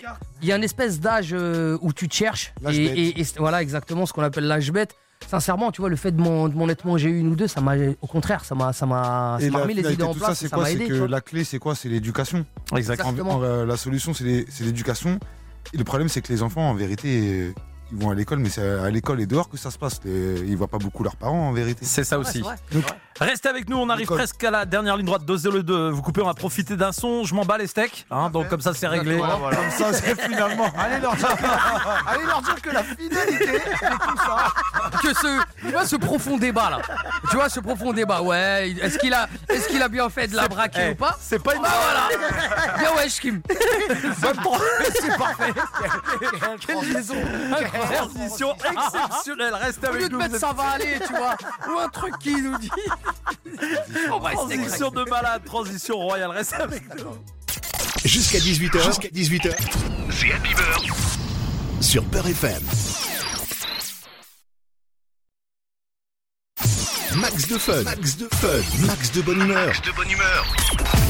il 0.42 0.48
y 0.48 0.52
a 0.52 0.56
une 0.56 0.64
espèce 0.64 1.00
d'âge 1.00 1.30
euh, 1.34 1.76
où 1.82 1.92
tu 1.92 2.08
te 2.08 2.14
cherches 2.14 2.54
et, 2.72 3.22
voilà 3.38 3.60
exactement 3.62 4.06
ce 4.06 4.12
qu'on 4.14 4.22
appelle 4.22 4.46
l'âge 4.46 4.72
bête. 4.72 4.94
Sincèrement, 5.28 5.70
tu 5.70 5.82
vois, 5.82 5.90
le 5.90 5.96
fait 5.96 6.12
de 6.12 6.20
m'en 6.22 6.48
de 6.48 6.54
m'en 6.54 6.66
être 6.70 6.86
mangé 6.86 7.10
une 7.10 7.28
ou 7.28 7.36
deux, 7.36 7.46
ça 7.46 7.60
m'a, 7.60 7.74
au 8.00 8.06
contraire, 8.06 8.42
ça 8.42 8.54
m'a, 8.54 8.72
ça 8.72 8.86
m'a, 8.86 9.36
remis 9.36 9.74
les 9.74 9.92
idées 9.92 10.02
en 10.02 10.14
place, 10.14 10.28
ça, 10.28 10.32
et 10.32 10.34
c'est 10.34 10.48
ça 10.48 10.56
quoi 10.56 10.64
C'est 10.64 10.78
que 10.78 10.94
la 11.04 11.20
clé, 11.20 11.44
c'est 11.44 11.58
quoi 11.58 11.74
C'est 11.74 11.90
l'éducation. 11.90 12.46
Exact. 12.74 13.02
En- 13.02 13.10
Exactement. 13.10 13.34
en- 13.34 13.64
la 13.66 13.76
solution, 13.76 14.14
c'est 14.14 14.24
l'éducation. 14.60 15.20
Le 15.72 15.84
problème, 15.84 16.08
c'est 16.08 16.22
que 16.22 16.32
les 16.32 16.42
enfants, 16.42 16.70
en 16.70 16.74
vérité, 16.74 17.54
ils 17.92 17.98
vont 17.98 18.10
à 18.10 18.14
l'école, 18.14 18.38
mais 18.38 18.48
c'est 18.48 18.62
à 18.80 18.90
l'école 18.90 19.20
et 19.20 19.26
dehors 19.26 19.48
que 19.48 19.56
ça 19.56 19.70
se 19.70 19.78
passe. 19.78 20.00
Les- 20.04 20.40
Ils 20.46 20.56
voient 20.56 20.68
pas 20.68 20.78
beaucoup 20.78 21.02
leurs 21.02 21.16
parents, 21.16 21.48
en 21.48 21.52
vérité. 21.52 21.84
C'est 21.84 22.04
ça 22.04 22.18
Ouais, 22.18 22.26
aussi. 22.26 22.42
Donc, 22.72 22.84
Restez 23.20 23.48
avec 23.50 23.68
nous, 23.68 23.76
on 23.76 23.90
arrive 23.90 24.06
presque 24.06 24.42
à 24.44 24.50
la 24.50 24.64
dernière 24.64 24.96
ligne 24.96 25.04
droite. 25.04 25.22
2-0-2. 25.26 25.90
Vous 25.90 26.00
coupez, 26.00 26.22
on 26.22 26.26
va 26.26 26.32
profiter 26.32 26.74
d'un 26.76 26.90
son. 26.92 27.24
Je 27.24 27.34
m'en 27.34 27.44
bats 27.44 27.58
les 27.58 27.66
steaks. 27.66 28.06
hein, 28.10 28.30
donc 28.30 28.48
comme 28.48 28.62
ça, 28.62 28.72
c'est 28.72 28.86
réglé. 28.86 29.16
Voilà, 29.16 29.34
voilà. 29.34 29.56
comme 29.58 29.70
ça, 29.70 29.92
c'est 29.92 30.18
finalement. 30.22 30.70
Allez 30.78 30.98
leur, 31.00 31.14
dire 31.16 31.28
que, 31.28 32.08
allez 32.10 32.24
leur 32.24 32.40
dire 32.40 32.62
que 32.62 32.70
la 32.70 32.82
fidélité, 32.82 33.60
c'est 33.78 33.90
tout 33.90 34.16
ça. 34.16 34.52
que 35.02 35.08
ce, 35.14 35.40
tu 35.60 35.70
vois, 35.72 35.84
ce 35.84 35.96
profond 35.96 36.38
débat 36.38 36.70
là. 36.70 36.78
Tu 37.28 37.36
vois, 37.36 37.50
ce 37.50 37.60
profond 37.60 37.92
débat. 37.92 38.22
Ouais, 38.22 38.70
est-ce 38.80 38.98
qu'il 38.98 39.12
a, 39.12 39.28
est-ce 39.50 39.68
qu'il 39.68 39.82
a 39.82 39.88
bien 39.88 40.08
fait 40.08 40.26
de 40.28 40.36
la 40.36 40.48
braquer 40.48 40.80
Eh, 40.88 40.92
ou 40.92 40.94
pas 40.94 41.16
C'est 41.20 41.42
pas 41.42 41.54
une. 41.56 41.62
Bah 41.62 41.68
voilà. 41.84 42.78
Bien 42.78 42.94
ouais, 42.96 43.08
Kim. 43.08 43.42
C'est 45.00 45.16
parfait. 45.18 45.52
Quelle 46.66 46.90
liaison 46.92 47.14
incroyable. 47.52 47.79
Transition 47.86 48.54
exceptionnelle. 48.54 49.54
Restez 49.54 49.88
Au 49.88 49.92
lieu 49.92 49.96
avec 49.98 50.08
de 50.08 50.12
nous. 50.12 50.18
mettre 50.18 50.38
ça 50.38 50.52
va 50.52 50.62
aller, 50.70 50.98
tu 51.06 51.12
vois, 51.14 51.36
ou 51.68 51.78
un 51.78 51.88
truc 51.88 52.18
qui 52.18 52.34
nous 52.40 52.58
dit. 52.58 52.70
On 54.12 54.18
va 54.18 54.32
essayer 54.34 54.56
de 54.56 54.62
Transition 54.62 54.90
de 54.90 55.04
malade, 55.10 55.42
transition 55.44 55.96
royale. 55.98 56.30
Restez 56.30 56.56
avec 56.56 56.82
nous. 56.96 57.16
Jusqu'à 58.04 58.38
18h. 58.38 58.84
Jusqu'à 58.84 59.08
18h. 59.08 59.54
C'est 60.10 60.32
Happy 60.32 60.54
Bird. 60.54 60.82
Sur 61.80 62.04
Peur 62.04 62.26
FM. 62.26 62.62
Max 67.20 67.48
de 67.48 67.58
fun. 67.58 67.82
Max 67.82 68.16
de 68.16 68.28
fun. 68.32 68.86
Max 68.86 69.12
de 69.12 69.20
bonne 69.20 69.42
humeur. 69.42 69.66
Max 69.66 69.82
de 69.82 69.92
bonne 69.92 70.10
humeur. 70.10 70.46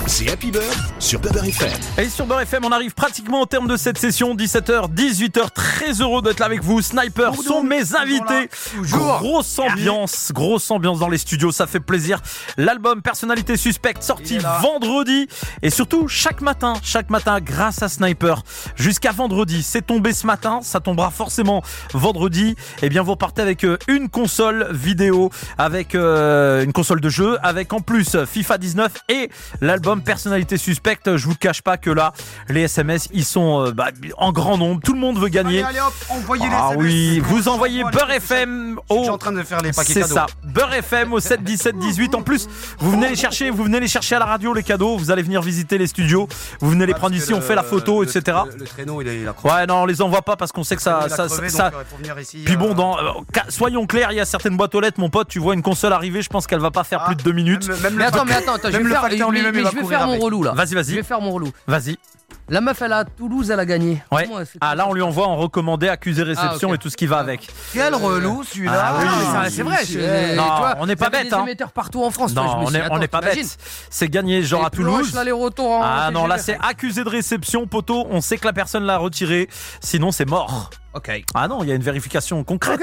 C'est 0.07 0.29
Happy 0.29 0.51
Bird 0.51 0.65
sur 0.99 1.21
Peur 1.21 1.45
FM. 1.45 1.71
Et 1.99 2.09
sur 2.09 2.27
Beurre 2.27 2.41
FM, 2.41 2.65
on 2.65 2.73
arrive 2.73 2.95
pratiquement 2.95 3.43
au 3.43 3.47
terme 3.47 3.69
de 3.69 3.77
cette 3.77 3.97
session. 3.97 4.35
17h, 4.35 4.93
18h. 4.93 5.51
Très 5.55 6.01
heureux 6.01 6.21
d'être 6.21 6.41
là 6.41 6.47
avec 6.47 6.65
vous. 6.65 6.83
Sniper 6.83 7.33
sont 7.37 7.63
mes 7.63 7.95
invités. 7.95 8.51
Grosse 8.83 9.57
ambiance, 9.61 10.33
grosse 10.35 10.69
ambiance 10.73 10.99
dans 10.99 11.09
les 11.09 11.19
studios. 11.19 11.53
Ça 11.53 11.69
fait 11.69 11.79
plaisir. 11.79 12.21
L'album 12.57 13.03
Personnalité 13.03 13.57
Suspecte 13.57 14.03
sorti 14.03 14.39
vendredi. 14.61 15.29
Et 15.63 15.71
surtout, 15.71 16.09
chaque 16.09 16.41
matin, 16.41 16.73
chaque 16.83 17.11
matin, 17.11 17.39
grâce 17.41 17.83
à 17.83 17.89
Sniper, 17.89 18.43
jusqu'à 18.75 19.13
vendredi. 19.13 19.63
C'est 19.63 19.87
tombé 19.87 20.13
ce 20.13 20.27
matin. 20.27 20.59
Ça 20.63 20.81
tombera 20.81 21.11
forcément 21.13 21.63
vendredi. 21.95 22.57
Et 22.83 22.89
bien, 22.89 23.03
vous 23.03 23.13
repartez 23.13 23.43
avec 23.43 23.65
euh, 23.65 23.79
une 23.87 24.09
console 24.09 24.69
vidéo, 24.73 25.31
avec 25.57 25.95
euh, 26.01 26.65
une 26.65 26.73
console 26.73 27.01
de 27.01 27.09
jeu, 27.09 27.39
avec 27.43 27.73
en 27.73 27.81
plus 27.81 28.17
FIFA 28.25 28.59
19 28.59 28.93
et 29.09 29.31
l'album 29.61 30.03
Personnalité 30.03 30.57
Suspecte. 30.57 31.17
Je 31.17 31.27
vous 31.27 31.35
cache 31.35 31.63
pas 31.63 31.77
que 31.77 31.91
là, 31.91 32.13
les 32.49 32.63
SMS, 32.63 33.09
ils 33.13 33.25
sont 33.25 33.67
euh, 33.67 33.73
bah, 33.73 33.89
en 34.17 34.33
grand 34.33 34.59
nombre. 34.59 34.81
Tout 34.83 34.93
le 34.95 34.99
monde 35.01 35.19
veut 35.19 35.29
gagner. 35.29 35.63
allez 35.63 35.81
hop, 35.81 35.93
envoyez 36.11 36.45
les 36.49 36.55
Ah 36.55 36.69
SMS. 36.73 36.85
oui, 36.85 37.21
vous 37.21 37.49
envoyez 37.49 37.85
Beurre 37.85 38.11
FM 38.13 38.79
Je 38.91 38.95
suis 38.97 39.09
au 39.09 39.13
en 39.13 39.19
train 39.19 39.33
de 39.33 39.43
faire 39.43 39.61
les 39.63 39.73
paquets 39.73 39.93
c'est 39.93 40.05
ça, 40.05 40.27
Beurre 40.45 40.73
FM 40.75 41.13
au 41.13 41.21
7 41.21 41.43
17 41.43 41.79
18. 41.79 42.15
En 42.15 42.23
plus, 42.23 42.49
vous 42.79 42.91
venez 42.93 43.09
les 43.09 43.17
chercher, 43.17 43.51
vous 43.51 43.65
venez 43.65 43.81
les 43.81 43.89
chercher 43.89 44.17
à 44.17 44.19
la 44.19 44.27
radio 44.27 44.53
les 44.55 44.63
cadeaux. 44.63 44.97
Vous 44.97 45.11
allez 45.11 45.23
venir 45.23 45.43
visiter 45.43 45.79
les 45.79 45.87
studios. 45.87 46.29
Vous 46.61 46.71
venez 46.71 46.87
les 46.87 46.95
prendre 46.95 47.15
ici, 47.15 47.33
on 47.35 47.41
fait 47.41 47.55
la 47.55 47.63
photo, 47.63 48.03
le- 48.03 48.09
etc. 48.09 48.39
Le, 48.53 48.59
le 48.59 48.65
traîneau, 48.67 49.01
il 49.03 49.09
est 49.09 49.25
crevé. 49.37 49.55
Ouais, 49.55 49.67
non, 49.67 49.83
on 49.83 49.87
les 49.87 50.01
envoie 50.03 50.23
pas 50.23 50.37
parce 50.37 50.53
qu'on 50.53 50.65
sait 50.65 50.77
que 50.77 50.83
ça, 50.83 51.07
crevé, 51.09 51.49
ça- 51.49 51.71
donc, 51.71 51.81
euh, 52.17 52.21
ici, 52.21 52.43
Puis 52.45 52.57
bon, 52.57 52.75
dans, 52.75 52.99
euh, 52.99 53.03
soyons 53.49 53.87
clairs, 53.87 54.13
il 54.13 54.17
y 54.17 54.21
a 54.21 54.25
certaines 54.25 54.57
boîtes 54.57 54.75
aux 54.75 54.81
lettres, 54.81 55.01
mon 55.01 55.11
pote. 55.11 55.29
Tu 55.29 55.39
vois 55.39 55.55
une 55.55 55.63
console 55.63 55.90
arriver, 55.93 56.23
je 56.23 56.29
pense 56.29 56.47
qu'elle 56.47 56.61
va 56.61 56.71
pas 56.71 56.85
faire 56.85 57.01
Ah, 57.03 57.07
plus 57.07 57.17
de 57.17 57.23
deux 57.23 57.33
minutes. 57.33 57.67
Même, 57.69 57.81
même 57.81 57.95
Mais 57.95 58.03
le 58.03 58.09
attends, 58.09 58.25
mais 58.25 58.35
attends, 58.35 58.55
attends, 58.55 58.69
je 58.71 58.77
vais 58.77 58.83
le 58.83 58.91
faire, 58.91 59.03
mais- 59.03 59.09
mais 59.11 59.65
je 59.65 59.77
vais 59.77 59.85
faire 59.85 60.07
mon 60.07 60.13
avec. 60.13 60.23
relou 60.23 60.43
là. 60.43 60.53
Vas-y, 60.53 60.69
Je 60.71 60.75
vas-y, 60.75 60.95
vais 60.97 61.03
faire 61.03 61.21
mon 61.21 61.31
relou. 61.33 61.51
vas-y. 61.67 61.97
La 62.49 62.61
meuf, 62.61 62.83
elle 62.83 62.93
a 62.93 63.05
Toulouse, 63.05 63.51
elle 63.51 63.61
a 63.61 63.65
gagné. 63.65 64.03
Ouais. 64.11 64.25
Comment 64.27 64.41
Ah 64.61 64.75
là, 64.75 64.87
on 64.89 64.93
lui 64.93 65.03
envoie 65.03 65.27
en 65.27 65.37
recommandé, 65.37 65.89
accusé 65.89 66.23
réception 66.25 66.69
Ah, 66.69 66.73
ok. 66.73 66.75
et 66.75 66.79
tout 66.79 66.91
ce 66.91 66.97
qui 66.97 67.07
va 67.07 67.19
avec. 67.19 67.49
Quel 67.73 67.95
relou 67.95 68.43
celui-là. 68.43 68.73
Ah 68.85 68.95
oui, 69.01 69.51
c'est 69.51 69.63
vrai. 69.63 69.85
je- 69.89 70.37
Non, 70.37 70.43
tu 70.43 70.49
vois, 70.59 70.75
on 70.81 70.87
n'est 70.87 70.97
pas 70.97 71.11
bête, 71.11 71.29
des 71.29 71.35
hein. 71.35 71.43
émetteurs 71.43 71.71
partout 71.73 72.03
en 72.03 72.11
France. 72.11 72.35
toi, 72.35 72.43
je 72.43 72.49
Non, 72.49 72.59
me 72.61 72.65
on 72.65 72.69
suis 72.69 73.01
n'est 73.01 73.09
pas 73.09 73.21
bête. 73.21 73.57
C'est 73.91 74.09
gagné 74.09 74.43
genre 74.43 74.63
Et 74.63 74.67
à 74.67 74.71
Planche, 74.71 75.11
Toulouse. 75.13 75.81
Ah 75.83 76.11
non, 76.13 76.27
là 76.27 76.39
c'est 76.39 76.59
accusé 76.61 77.05
de 77.05 77.09
réception, 77.09 77.67
poteau. 77.67 78.07
On 78.11 78.21
sait 78.21 78.37
que 78.37 78.47
la 78.47 78.53
personne 78.53 78.85
l'a 78.85 78.97
retiré. 78.99 79.49
Sinon, 79.81 80.11
c'est 80.11 80.29
mort. 80.29 80.71
Ok. 80.93 81.23
Ah 81.35 81.47
non, 81.47 81.63
il 81.63 81.69
y 81.69 81.73
a 81.73 81.77
une 81.77 81.83
vérification 81.83 82.43
concrète. 82.43 82.83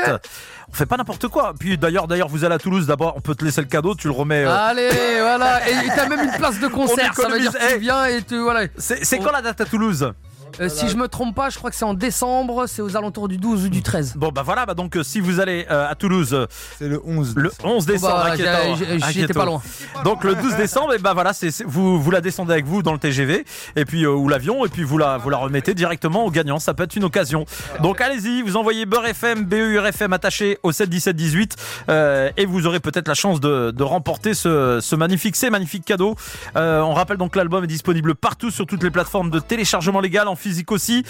On 0.70 0.74
fait 0.74 0.86
pas 0.86 0.96
n'importe 0.98 1.28
quoi. 1.28 1.54
Puis 1.60 1.78
d'ailleurs, 1.78 2.08
d'ailleurs, 2.08 2.30
vous 2.30 2.46
allez 2.46 2.56
à 2.56 2.60
Toulouse. 2.60 2.88
D'abord, 2.88 3.13
on 3.17 3.22
peut 3.22 3.36
te 3.36 3.43
laisser 3.43 3.60
le 3.62 3.67
cadeau. 3.67 3.96
Tu 3.96 4.08
le 4.08 4.13
remets. 4.13 4.46
euh, 4.46 4.56
Allez, 4.56 4.89
voilà. 5.20 5.67
Et 5.70 5.88
t'as 5.93 6.08
même 6.08 6.22
une 6.24 6.32
place 6.38 6.60
de 6.60 6.67
concert. 6.70 7.13
Ça 7.13 7.28
veut 7.28 7.39
dire 7.39 7.52
que 7.52 7.58
Eh. 7.70 7.74
tu 7.74 7.80
viens 7.80 8.06
et 8.06 8.22
tu. 8.22 8.39
Voilà. 8.39 8.67
C'est 8.78 9.04
c'est 9.04 9.20
quand 9.20 9.32
la 9.32 9.41
date 9.41 9.60
à 9.62 9.65
Toulouse? 9.65 10.13
Euh, 10.60 10.70
si 10.70 10.88
je 10.89 10.96
me 10.98 11.08
trompe 11.08 11.36
pas, 11.36 11.50
je 11.50 11.58
crois 11.58 11.70
que 11.70 11.76
c'est 11.76 11.86
en 11.86 11.93
décembre. 11.93 12.65
C'est 12.67 12.82
aux 12.82 12.96
alentours 12.98 13.28
du 13.28 13.38
12 13.38 13.65
ou 13.65 13.70
du 13.70 13.82
13. 13.82 14.13
Bon 14.15 14.30
bah 14.30 14.41
voilà. 14.43 14.65
Bah 14.65 14.74
donc 14.74 14.96
euh, 14.98 15.04
si 15.04 15.20
vous 15.20 15.39
allez 15.39 15.65
euh, 15.70 15.88
à 15.89 15.96
Toulouse 15.96 16.48
C'est 16.80 16.88
le 16.88 17.02
11. 17.06 17.34
le 17.36 17.52
11 17.63 17.86
décembre, 17.86 18.13
Bah, 18.26 18.32
inquiétant, 18.34 18.76
j'ai- 18.78 19.00
j'ai- 19.00 19.12
J'étais 19.22 19.34
pas 19.34 19.46
loin. 19.46 19.62
Donc 20.04 20.24
le 20.24 20.36
12 20.36 20.56
décembre, 20.56 20.93
et 20.93 20.98
ben 21.00 21.13
voilà, 21.13 21.34
c'est 21.34 21.63
vous 21.65 22.02
vous 22.02 22.12
la 22.12 22.22
descendez 22.22 22.54
avec 22.54 22.65
vous 22.65 22.82
dans 22.84 22.93
le 22.93 23.00
TGV 23.00 23.46
et 23.76 23.86
puis 23.86 24.04
euh, 24.06 24.12
ou 24.12 24.28
l'avion 24.30 24.65
et 24.65 24.70
puis 24.70 24.84
vous 24.84 24.98
la 24.98 25.17
vous 25.17 25.30
la 25.30 25.38
remettez 25.38 25.74
directement 25.74 26.26
au 26.26 26.32
gagnant. 26.32 26.60
Ça 26.60 26.74
peut 26.74 26.84
être 26.84 26.96
une 26.96 27.04
occasion. 27.04 27.46
Donc 27.82 28.02
allez-y, 28.02 28.41
vous 28.41 28.58
envoyez 28.58 28.86
Beurre 28.86 29.08
FM, 29.08 29.46
BEUR 29.46 29.86
FM 29.88 30.13
attaché 30.13 30.58
au 30.63 30.72
7 30.72 30.89
17 30.89 31.15
18 31.15 31.56
euh, 31.89 32.30
et 32.38 32.46
vous 32.46 32.65
aurez 32.67 32.80
peut-être 32.80 33.08
la 33.08 33.13
chance 33.13 33.39
de, 33.39 33.72
de 33.72 33.84
remporter 33.84 34.34
ce, 34.34 34.80
ce 34.82 34.96
magnifique, 34.96 35.36
ces 35.36 35.50
magnifiques 35.50 35.86
cadeaux. 35.86 36.15
Euh, 36.56 36.82
on 36.82 36.93
rappelle 36.93 37.17
donc 37.17 37.32
que 37.34 37.38
l'album 37.38 37.63
est 37.63 37.67
disponible 37.67 38.15
partout 38.15 38.52
sur 38.52 38.65
toutes 38.65 38.84
les 38.84 38.91
plateformes 38.91 39.30
de 39.30 39.39
téléchargement 39.39 40.00
légal, 40.00 40.28
en 40.28 40.36
physique 40.48 40.72
aussi. 40.72 41.04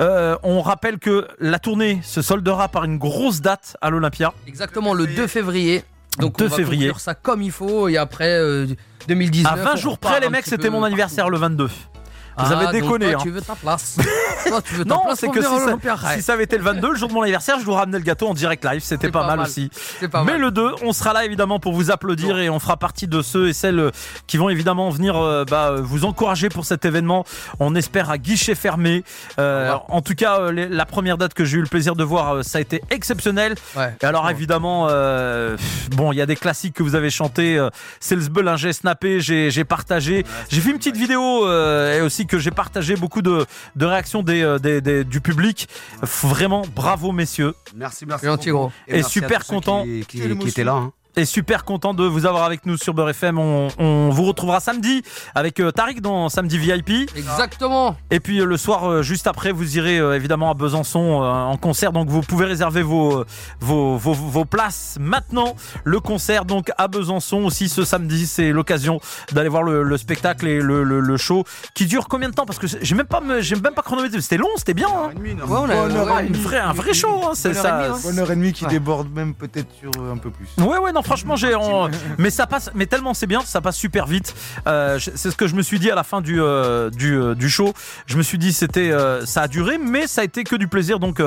Euh, 0.00 0.36
on 0.42 0.62
rappelle 0.62 0.98
que 0.98 1.26
la 1.40 1.58
tournée 1.58 2.00
se 2.02 2.22
soldera 2.22 2.68
par 2.68 2.84
une 2.84 2.98
grosse 2.98 3.40
date 3.40 3.76
à 3.80 3.90
l'Olympia. 3.90 4.32
Exactement 4.46 4.94
le 4.94 5.06
2 5.06 5.26
février. 5.26 5.82
Donc 6.18 6.38
2 6.38 6.44
on 6.44 6.48
va 6.48 6.56
février. 6.56 6.86
conclure 6.86 7.00
ça 7.00 7.14
comme 7.14 7.42
il 7.42 7.50
faut 7.50 7.88
et 7.88 7.96
après 7.96 8.38
euh, 8.38 8.66
2019. 9.08 9.52
À 9.52 9.56
20 9.56 9.72
on 9.72 9.76
jours 9.76 9.98
près, 9.98 10.20
les 10.20 10.28
mecs, 10.28 10.46
c'était 10.46 10.70
mon 10.70 10.84
anniversaire 10.84 11.28
le 11.28 11.38
22. 11.38 11.68
Vous 12.36 12.52
avez 12.52 12.66
Ah, 12.68 12.72
déconné. 12.72 13.12
Toi, 13.12 13.20
hein. 13.20 13.22
tu 13.22 13.30
veux 13.30 13.40
ta 13.40 13.54
place. 13.54 13.96
toi, 14.46 14.60
tu 14.62 14.74
veux 14.74 14.84
ta 14.84 14.94
Non, 14.94 15.02
place 15.04 15.18
c'est 15.20 15.28
que 15.28 15.40
si 15.42 15.46
ça, 15.48 15.58
l'Olympia. 15.66 15.96
si 16.16 16.22
ça 16.22 16.32
avait 16.32 16.44
été 16.44 16.56
le 16.58 16.64
22, 16.64 16.90
le 16.90 16.96
jour 16.96 17.08
de 17.08 17.14
mon 17.14 17.22
anniversaire, 17.22 17.58
je 17.60 17.64
vous 17.64 17.72
ramenais 17.72 17.98
le 17.98 18.04
gâteau 18.04 18.28
en 18.28 18.34
direct 18.34 18.64
live. 18.64 18.80
C'était 18.82 19.10
pas, 19.10 19.20
pas 19.20 19.26
mal, 19.28 19.36
mal. 19.38 19.46
aussi. 19.46 19.70
Pas 20.10 20.24
Mais 20.24 20.32
mal. 20.32 20.40
le 20.40 20.50
2, 20.50 20.70
on 20.82 20.92
sera 20.92 21.12
là 21.12 21.24
évidemment 21.24 21.58
pour 21.60 21.72
vous 21.72 21.90
applaudir 21.90 22.38
et 22.38 22.50
on 22.50 22.58
fera 22.58 22.76
partie 22.76 23.06
de 23.06 23.22
ceux 23.22 23.48
et 23.48 23.52
celles 23.52 23.78
euh, 23.78 23.90
qui 24.26 24.36
vont 24.36 24.48
évidemment 24.48 24.90
venir 24.90 25.16
euh, 25.16 25.44
bah, 25.44 25.68
euh, 25.70 25.80
vous 25.82 26.04
encourager 26.04 26.48
pour 26.48 26.64
cet 26.64 26.84
événement. 26.84 27.24
On 27.60 27.74
espère 27.74 28.10
à 28.10 28.18
guichet 28.18 28.54
fermé. 28.54 29.04
Euh, 29.38 29.74
en 29.88 30.02
tout 30.02 30.14
cas, 30.14 30.50
les- 30.50 30.68
la 30.68 30.86
première 30.86 31.18
date 31.18 31.34
que 31.34 31.44
j'ai 31.44 31.58
eu 31.58 31.62
le 31.62 31.68
plaisir 31.68 31.94
de 31.94 32.04
voir, 32.04 32.44
ça 32.44 32.58
a 32.58 32.60
été 32.60 32.82
exceptionnel. 32.90 33.54
Ouais. 33.76 33.94
Et 34.02 34.04
alors 34.06 34.28
évidemment, 34.28 34.88
euh, 34.90 35.56
bon, 35.92 36.12
il 36.12 36.16
y 36.16 36.20
a 36.22 36.26
des 36.26 36.36
classiques 36.36 36.74
que 36.74 36.82
vous 36.82 36.94
avez 36.96 37.10
chantés. 37.10 37.64
C'est 38.00 38.16
le 38.16 38.22
snappé, 38.72 39.20
j'ai 39.20 39.64
partagé. 39.64 40.24
J'ai 40.50 40.60
fait 40.60 40.70
une 40.70 40.78
petite 40.78 40.96
vidéo 40.96 41.48
et 41.48 42.00
aussi 42.00 42.23
que 42.26 42.38
j'ai 42.38 42.50
partagé 42.50 42.96
beaucoup 42.96 43.22
de, 43.22 43.46
de 43.76 43.86
réactions 43.86 44.22
des, 44.22 44.42
euh, 44.42 44.58
des- 44.58 44.80
des- 44.80 45.04
du 45.04 45.20
public. 45.20 45.68
Vraiment, 46.02 46.62
bravo 46.74 47.12
messieurs. 47.12 47.54
Merci, 47.74 48.06
merci. 48.06 48.22
C'est 48.22 48.30
gentil, 48.30 48.50
gros. 48.50 48.72
Et 48.88 48.94
merci 48.96 49.10
super 49.10 49.44
content. 49.46 49.84
Qui, 50.08 50.20
étaient 50.48 50.64
là. 50.64 50.72
hein. 50.74 50.92
Et 51.16 51.24
super 51.26 51.64
content 51.64 51.94
de 51.94 52.02
vous 52.04 52.26
avoir 52.26 52.42
avec 52.42 52.66
nous 52.66 52.76
sur 52.76 52.92
Beurre 52.92 53.10
FM. 53.10 53.38
On, 53.38 53.68
on 53.78 54.08
vous 54.10 54.24
retrouvera 54.24 54.58
samedi 54.58 55.02
avec 55.36 55.60
euh, 55.60 55.70
Tariq 55.70 56.00
dans 56.00 56.28
Samedi 56.28 56.58
VIP. 56.58 57.08
Exactement. 57.16 57.96
Et 58.10 58.18
puis 58.18 58.40
euh, 58.40 58.44
le 58.44 58.56
soir, 58.56 58.90
euh, 58.90 59.02
juste 59.02 59.28
après, 59.28 59.52
vous 59.52 59.76
irez 59.78 59.98
euh, 60.00 60.16
évidemment 60.16 60.50
à 60.50 60.54
Besançon 60.54 61.22
euh, 61.22 61.26
en 61.26 61.56
concert. 61.56 61.92
Donc 61.92 62.08
vous 62.08 62.20
pouvez 62.22 62.46
réserver 62.46 62.82
vos, 62.82 63.24
vos, 63.60 63.96
vos, 63.96 64.12
vos 64.12 64.44
places 64.44 64.96
maintenant. 65.00 65.54
Le 65.84 66.00
concert 66.00 66.44
donc 66.44 66.72
à 66.78 66.88
Besançon 66.88 67.44
aussi 67.44 67.68
ce 67.68 67.84
samedi. 67.84 68.26
C'est 68.26 68.50
l'occasion 68.50 68.98
d'aller 69.30 69.48
voir 69.48 69.62
le, 69.62 69.84
le 69.84 69.96
spectacle 69.96 70.48
et 70.48 70.60
le, 70.60 70.82
le, 70.82 70.98
le 70.98 71.16
show 71.16 71.44
qui 71.74 71.86
dure 71.86 72.08
combien 72.08 72.28
de 72.28 72.34
temps? 72.34 72.44
Parce 72.46 72.58
que 72.58 72.66
j'ai 72.66 72.94
même 72.96 73.06
pas, 73.06 73.22
j'ai 73.38 73.54
même 73.54 73.74
pas 73.74 73.82
chronométré. 73.82 74.20
C'était 74.20 74.36
long, 74.36 74.48
c'était 74.56 74.74
bien. 74.74 74.88
hein. 74.88 75.12
Ouais, 75.16 75.36
on 75.46 75.68
a- 75.70 75.74
Bonne 75.76 75.92
heure 75.96 76.06
ouais, 76.16 76.24
et 76.24 76.26
Une 76.26 76.32
demie. 76.32 76.42
vraie, 76.44 76.58
un 76.58 76.72
vrai 76.72 76.92
show. 76.92 77.20
Hein, 77.24 77.30
c'est 77.34 77.54
ça. 77.54 77.68
et 77.68 77.88
demie, 77.88 77.94
hein. 77.96 78.00
Bonne 78.02 78.18
heure 78.18 78.30
et 78.32 78.34
demie 78.36 78.52
qui 78.52 78.64
Ouais. 78.64 78.70
déborde 78.70 79.14
même 79.14 79.34
peut-être 79.34 79.68
sur 79.78 79.90
un 80.12 80.16
peu 80.16 80.30
plus. 80.30 80.48
Ouais 80.58 80.78
ouais 80.78 80.90
non 80.90 81.02
franchement 81.04 81.36
j'ai 81.36 81.54
en- 81.54 81.88
mais 82.18 82.30
ça 82.30 82.46
passe 82.46 82.70
mais 82.74 82.86
tellement 82.86 83.14
c'est 83.14 83.26
bien 83.26 83.40
ça 83.44 83.60
passe 83.60 83.76
super 83.76 84.06
vite 84.06 84.34
Euh, 84.66 84.98
c'est 84.98 85.30
ce 85.30 85.36
que 85.36 85.46
je 85.46 85.54
me 85.54 85.62
suis 85.62 85.78
dit 85.78 85.90
à 85.90 85.94
la 85.94 86.02
fin 86.04 86.20
du 86.20 86.40
euh, 86.40 86.90
du, 86.90 87.14
euh, 87.14 87.34
du 87.34 87.48
show 87.50 87.72
je 88.06 88.16
me 88.16 88.22
suis 88.22 88.38
dit 88.38 88.52
c'était 88.52 88.90
euh, 88.90 89.24
ça 89.26 89.42
a 89.42 89.48
duré 89.48 89.78
mais 89.78 90.06
ça 90.06 90.22
a 90.22 90.24
été 90.24 90.44
que 90.44 90.56
du 90.56 90.68
plaisir 90.68 90.98
donc 90.98 91.20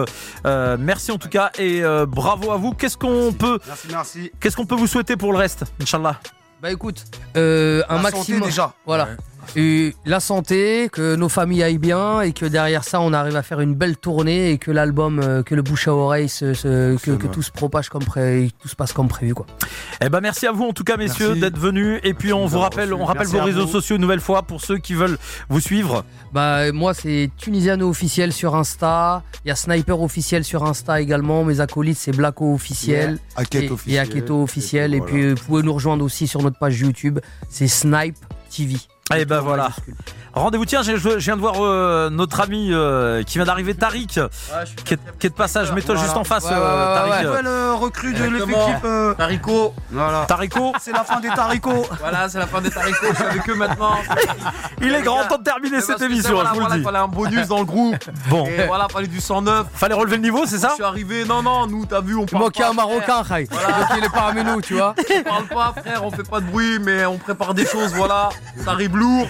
merci 0.79 1.11
en 1.11 1.17
tout 1.17 1.29
cas 1.29 1.51
et 1.57 1.83
euh, 1.83 2.05
bravo 2.05 2.51
à 2.51 2.57
vous 2.57 2.73
qu'est-ce 2.73 2.97
qu'on 2.97 3.33
peut 3.33 3.59
Merci, 3.67 3.87
merci. 3.91 4.31
qu'est-ce 4.39 4.55
qu'on 4.55 4.65
peut 4.65 4.75
vous 4.75 4.87
souhaiter 4.87 5.15
pour 5.15 5.31
le 5.31 5.37
reste 5.37 5.63
Inch'Allah? 5.81 6.19
Bah 6.61 6.71
écoute, 6.71 7.03
euh, 7.35 7.83
un 7.87 7.97
La 7.97 8.03
santé, 8.09 8.15
maximum. 8.17 8.41
déjà. 8.49 8.73
Voilà. 8.85 9.09
Et 9.55 9.95
la 10.05 10.19
santé, 10.19 10.89
que 10.91 11.15
nos 11.15 11.29
familles 11.29 11.63
aillent 11.63 11.77
bien 11.77 12.21
et 12.21 12.31
que 12.33 12.45
derrière 12.45 12.83
ça 12.83 12.99
on 13.01 13.13
arrive 13.13 13.35
à 13.35 13.43
faire 13.43 13.59
une 13.61 13.73
belle 13.75 13.97
tournée 13.97 14.51
et 14.51 14.57
que 14.57 14.71
l'album, 14.71 15.19
euh, 15.19 15.41
que 15.43 15.55
le 15.55 15.61
bouche 15.61 15.87
à 15.87 15.93
oreille, 15.93 16.29
se, 16.29 16.53
se- 16.53 16.97
que, 16.97 17.27
tout 17.27 17.41
se 17.41 17.51
propage 17.51 17.89
comme 17.89 18.03
pré, 18.03 18.49
tout 18.59 18.67
se 18.67 18.75
passe 18.75 18.93
comme 18.93 19.07
prévu 19.07 19.33
quoi. 19.33 19.45
Eh 20.01 20.09
ben 20.09 20.21
merci 20.21 20.45
à 20.47 20.51
vous 20.51 20.65
en 20.65 20.73
tout 20.73 20.83
cas 20.83 20.97
messieurs 20.97 21.35
d'être 21.35 21.57
venus 21.57 21.99
et 22.03 22.13
puis 22.13 22.33
on 22.33 22.45
vous 22.45 22.59
rappelle 22.59 22.93
on 22.93 23.05
rappelle 23.05 23.27
Merci 23.27 23.35
vos 23.39 23.43
réseaux 23.43 23.67
sociaux 23.67 23.95
une 23.95 24.01
nouvelle 24.01 24.19
fois 24.21 24.43
pour 24.43 24.61
ceux 24.61 24.77
qui 24.77 24.93
veulent 24.93 25.17
vous 25.49 25.59
suivre 25.59 26.03
Bah 26.33 26.71
moi 26.71 26.93
c'est 26.93 27.29
Tunisiano 27.37 27.89
officiel 27.89 28.33
sur 28.33 28.55
Insta, 28.55 29.23
il 29.45 29.47
y 29.47 29.51
a 29.51 29.55
Sniper 29.55 30.01
officiel 30.01 30.43
sur 30.43 30.63
Insta 30.65 31.01
également, 31.01 31.43
mes 31.43 31.59
acolytes 31.61 31.97
c'est 31.97 32.11
Blacko 32.15 32.53
officiel. 32.53 33.17
Et, 33.37 33.69
officiel. 33.69 33.95
et 33.95 33.99
Aketo 33.99 34.41
officiel. 34.43 34.93
Et 34.93 34.97
voilà. 34.97 35.11
puis, 35.13 35.29
vous 35.33 35.43
pouvez 35.45 35.63
nous 35.63 35.73
rejoindre 35.73 36.03
aussi 36.03 36.27
sur 36.27 36.41
notre 36.41 36.57
page 36.59 36.79
YouTube. 36.79 37.19
C'est 37.49 37.67
Snipe 37.67 38.17
TV. 38.49 38.75
Eh 39.15 39.23
ben 39.25 39.39
voilà. 39.39 39.69
rendez-vous 40.33 40.65
tiens 40.65 40.81
je, 40.83 40.97
je 40.97 41.07
viens 41.17 41.37
de 41.37 41.41
voir 41.41 41.55
euh, 41.61 42.09
notre 42.09 42.41
ami 42.41 42.69
euh, 42.73 43.23
qui 43.23 43.37
vient 43.37 43.45
d'arriver 43.45 43.73
Tariq 43.73 44.19
qui 44.83 44.93
est, 44.95 44.99
qui 45.17 45.27
est 45.27 45.29
de 45.29 45.33
passage 45.35 45.71
mets-toi 45.71 45.95
Voilà. 45.95 46.03
juste 46.07 46.17
en 46.17 46.25
face 46.25 46.43
Ouais, 46.43 46.51
euh, 46.53 46.57
ouais, 47.05 47.09
ouais, 47.09 47.09
Tariq 47.09 47.25
ouais. 47.29 47.35
Ouais, 47.37 47.41
le 47.43 47.73
recrue 47.73 48.13
de 48.13 48.23
l'effectif. 48.25 48.75
euh, 48.83 49.13
Tarico, 49.13 49.73
Voilà. 49.91 50.25
Tarico 50.27 50.73
C'est 50.81 50.91
la 50.91 51.05
fin 51.05 51.21
des 51.21 51.29
taricots. 51.29 51.85
voilà, 52.01 52.27
c'est 52.27 52.37
la 52.39 52.47
fin 52.47 52.59
des 52.59 52.69
Tarico, 52.69 53.05
je 53.09 53.15
suis 53.15 53.23
avec 53.23 53.49
eux 53.49 53.55
maintenant. 53.55 53.95
Il 54.81 54.93
est 54.93 55.01
grand 55.03 55.23
temps 55.25 55.37
de 55.37 55.43
terminer 55.43 55.77
Eh 55.77 55.81
cette 55.81 55.91
ben, 55.91 55.95
c'est 55.99 56.05
émission, 56.13 56.33
voilà, 56.33 56.49
je 56.49 56.55
vous 56.55 56.59
voilà, 56.61 56.75
le 56.75 56.81
dis. 56.81 56.85
fallait 56.85 56.97
un 56.99 57.07
bonus 57.07 57.47
dans 57.47 57.59
le 57.59 57.65
groupe. 57.65 57.95
Bon, 58.29 58.45
Et 58.45 58.65
voilà, 58.67 58.87
fallait 58.91 59.07
du 59.07 59.21
109. 59.21 59.67
fallait 59.73 59.93
relever 59.95 60.17
le 60.17 60.23
niveau, 60.23 60.45
c'est 60.45 60.57
ça 60.57 60.69
Je 60.71 60.75
suis 60.75 60.83
arrivé, 60.83 61.23
non, 61.25 61.41
non, 61.41 61.65
nous, 61.65 61.85
t'as 61.85 62.01
vu, 62.01 62.15
on 62.17 62.23
Il 62.25 62.29
parle 62.31 62.43
manquait 62.43 62.63
pas, 62.63 62.69
un 62.69 62.73
Marocain, 62.73 63.23
Khaï. 63.27 63.47
Donc 63.47 63.59
il 63.97 64.03
est 64.03 64.09
parmi 64.13 64.43
nous, 64.43 64.61
tu 64.61 64.73
vois. 64.75 64.93
On 64.99 65.23
parle 65.23 65.47
pas, 65.47 65.81
frère, 65.81 66.03
on 66.03 66.11
fait 66.11 66.27
pas 66.29 66.41
de 66.41 66.45
bruit, 66.45 66.79
mais 66.79 67.05
on 67.05 67.17
prépare 67.17 67.53
des 67.53 67.65
choses, 67.65 67.93
voilà. 67.95 68.29
Ça 68.63 68.71
arrive 68.71 68.95
lourd. 68.97 69.27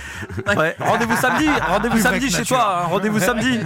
Ouais, 0.56 0.76
rendez-vous 0.80 1.16
samedi, 1.18 1.48
rendez-vous 1.68 2.00
samedi 2.00 2.32
chez 2.32 2.44
toi, 2.46 2.82
hein, 2.84 2.88
rendez-vous 2.90 3.20
samedi, 3.20 3.60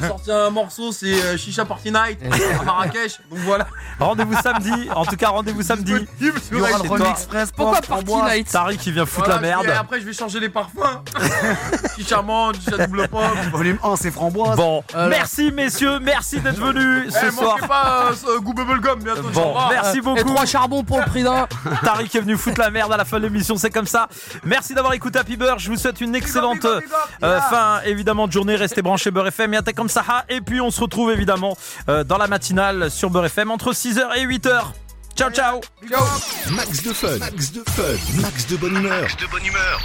J'ai 0.00 0.06
sorti 0.06 0.30
un 0.32 0.50
morceau, 0.50 0.92
c'est 0.92 1.12
euh, 1.12 1.36
Shisha 1.36 1.64
Party 1.64 1.90
Night 1.90 2.18
à 2.60 2.64
Marrakech. 2.64 3.18
Donc 3.30 3.40
voilà. 3.40 3.66
rendez-vous 3.98 4.34
samedi, 4.40 4.88
en 4.94 5.04
tout 5.04 5.16
cas 5.16 5.28
rendez-vous 5.28 5.62
samedi. 5.62 5.94
Il 6.20 6.26
y 6.58 6.60
aura 6.60 6.70
le. 6.98 7.06
Express. 7.10 7.50
Pourquoi 7.52 7.80
Party. 7.80 8.04
Night 8.24 8.50
Tariq 8.50 8.78
qui 8.78 8.92
vient 8.92 9.06
foutre 9.06 9.26
Voilà, 9.26 9.40
la 9.40 9.62
merde. 9.62 9.66
après, 9.78 10.00
je 10.00 10.06
vais 10.06 10.12
changer 10.12 10.40
les 10.40 10.48
parfums. 10.48 11.02
Shisha 11.96 12.22
Monde, 12.22 12.56
Shisha 12.56 12.86
double 12.86 13.08
pop. 13.08 13.22
Volume 13.52 13.78
1, 13.82 13.96
c'est 13.96 14.10
framboise. 14.10 14.56
Bon, 14.56 14.82
Alors. 14.94 15.08
merci 15.08 15.50
messieurs, 15.52 15.98
merci 16.00 16.40
d'être 16.40 16.58
venus 16.60 17.12
ce 17.12 17.26
Eh, 17.26 17.30
soir. 17.30 17.56
pas 17.66 18.10
euh, 18.28 18.40
goût 18.40 18.54
bubblegum 18.54 19.02
bientôt. 19.02 19.22
Bon, 19.32 19.54
merci 19.70 19.98
Et 19.98 20.00
beaucoup. 20.00 20.22
trois 20.22 20.46
charbons 20.46 20.84
pour 20.84 20.98
le 20.98 21.04
prix 21.06 21.22
d'un. 21.22 21.46
Tariq 21.84 22.14
est 22.16 22.20
venu 22.20 22.36
foutre 22.36 22.60
la 22.60 22.70
merde 22.70 22.92
à 22.92 22.96
la 22.96 23.04
fin 23.04 23.18
de 23.18 23.24
l'émission, 23.24 23.56
c'est 23.56 23.70
comme 23.70 23.86
ça. 23.86 24.08
Merci 24.44 24.74
d'avoir 24.74 24.92
écouté 24.94 25.15
Happy 25.16 25.36
Beurre. 25.36 25.58
Je 25.58 25.70
vous 25.70 25.76
souhaite 25.76 26.00
une 26.00 26.14
excellente 26.14 26.60
Big 26.60 26.66
up, 26.66 26.80
big 26.80 26.92
up, 26.92 26.98
big 27.20 27.24
up. 27.24 27.24
euh, 27.24 27.40
fin 27.40 27.80
évidemment 27.84 28.26
de 28.26 28.32
journée. 28.32 28.56
Restez 28.56 28.82
branchés 28.82 29.10
Beurre 29.10 29.28
FM 29.28 29.54
et 29.54 29.72
comme 29.72 29.88
Saha. 29.88 30.24
Et 30.28 30.40
puis 30.40 30.60
on 30.60 30.70
se 30.70 30.80
retrouve 30.80 31.10
évidemment 31.10 31.56
euh, 31.88 32.04
dans 32.04 32.18
la 32.18 32.26
matinale 32.28 32.90
sur 32.90 33.10
Beurre 33.10 33.26
FM 33.26 33.50
entre 33.50 33.72
6h 33.72 34.16
et 34.16 34.26
8h. 34.26 34.62
Ciao 35.16 35.30
ciao. 35.30 35.60
Max 36.50 36.82
de 36.82 36.92
fun, 36.92 37.16
Max 37.18 37.52
de 37.52 37.62
fun, 37.70 38.20
Max 38.20 38.46
de 38.48 38.56
bonne 38.56 38.76
humeur. 38.76 39.00
Max 39.02 39.16
de 39.16 39.26
bonne 39.26 39.46
humeur. 39.46 39.80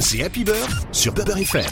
C'est 0.00 0.24
Happy 0.24 0.42
Beurre 0.42 0.68
sur 0.90 1.12
Beurre 1.12 1.36
FM. 1.36 1.66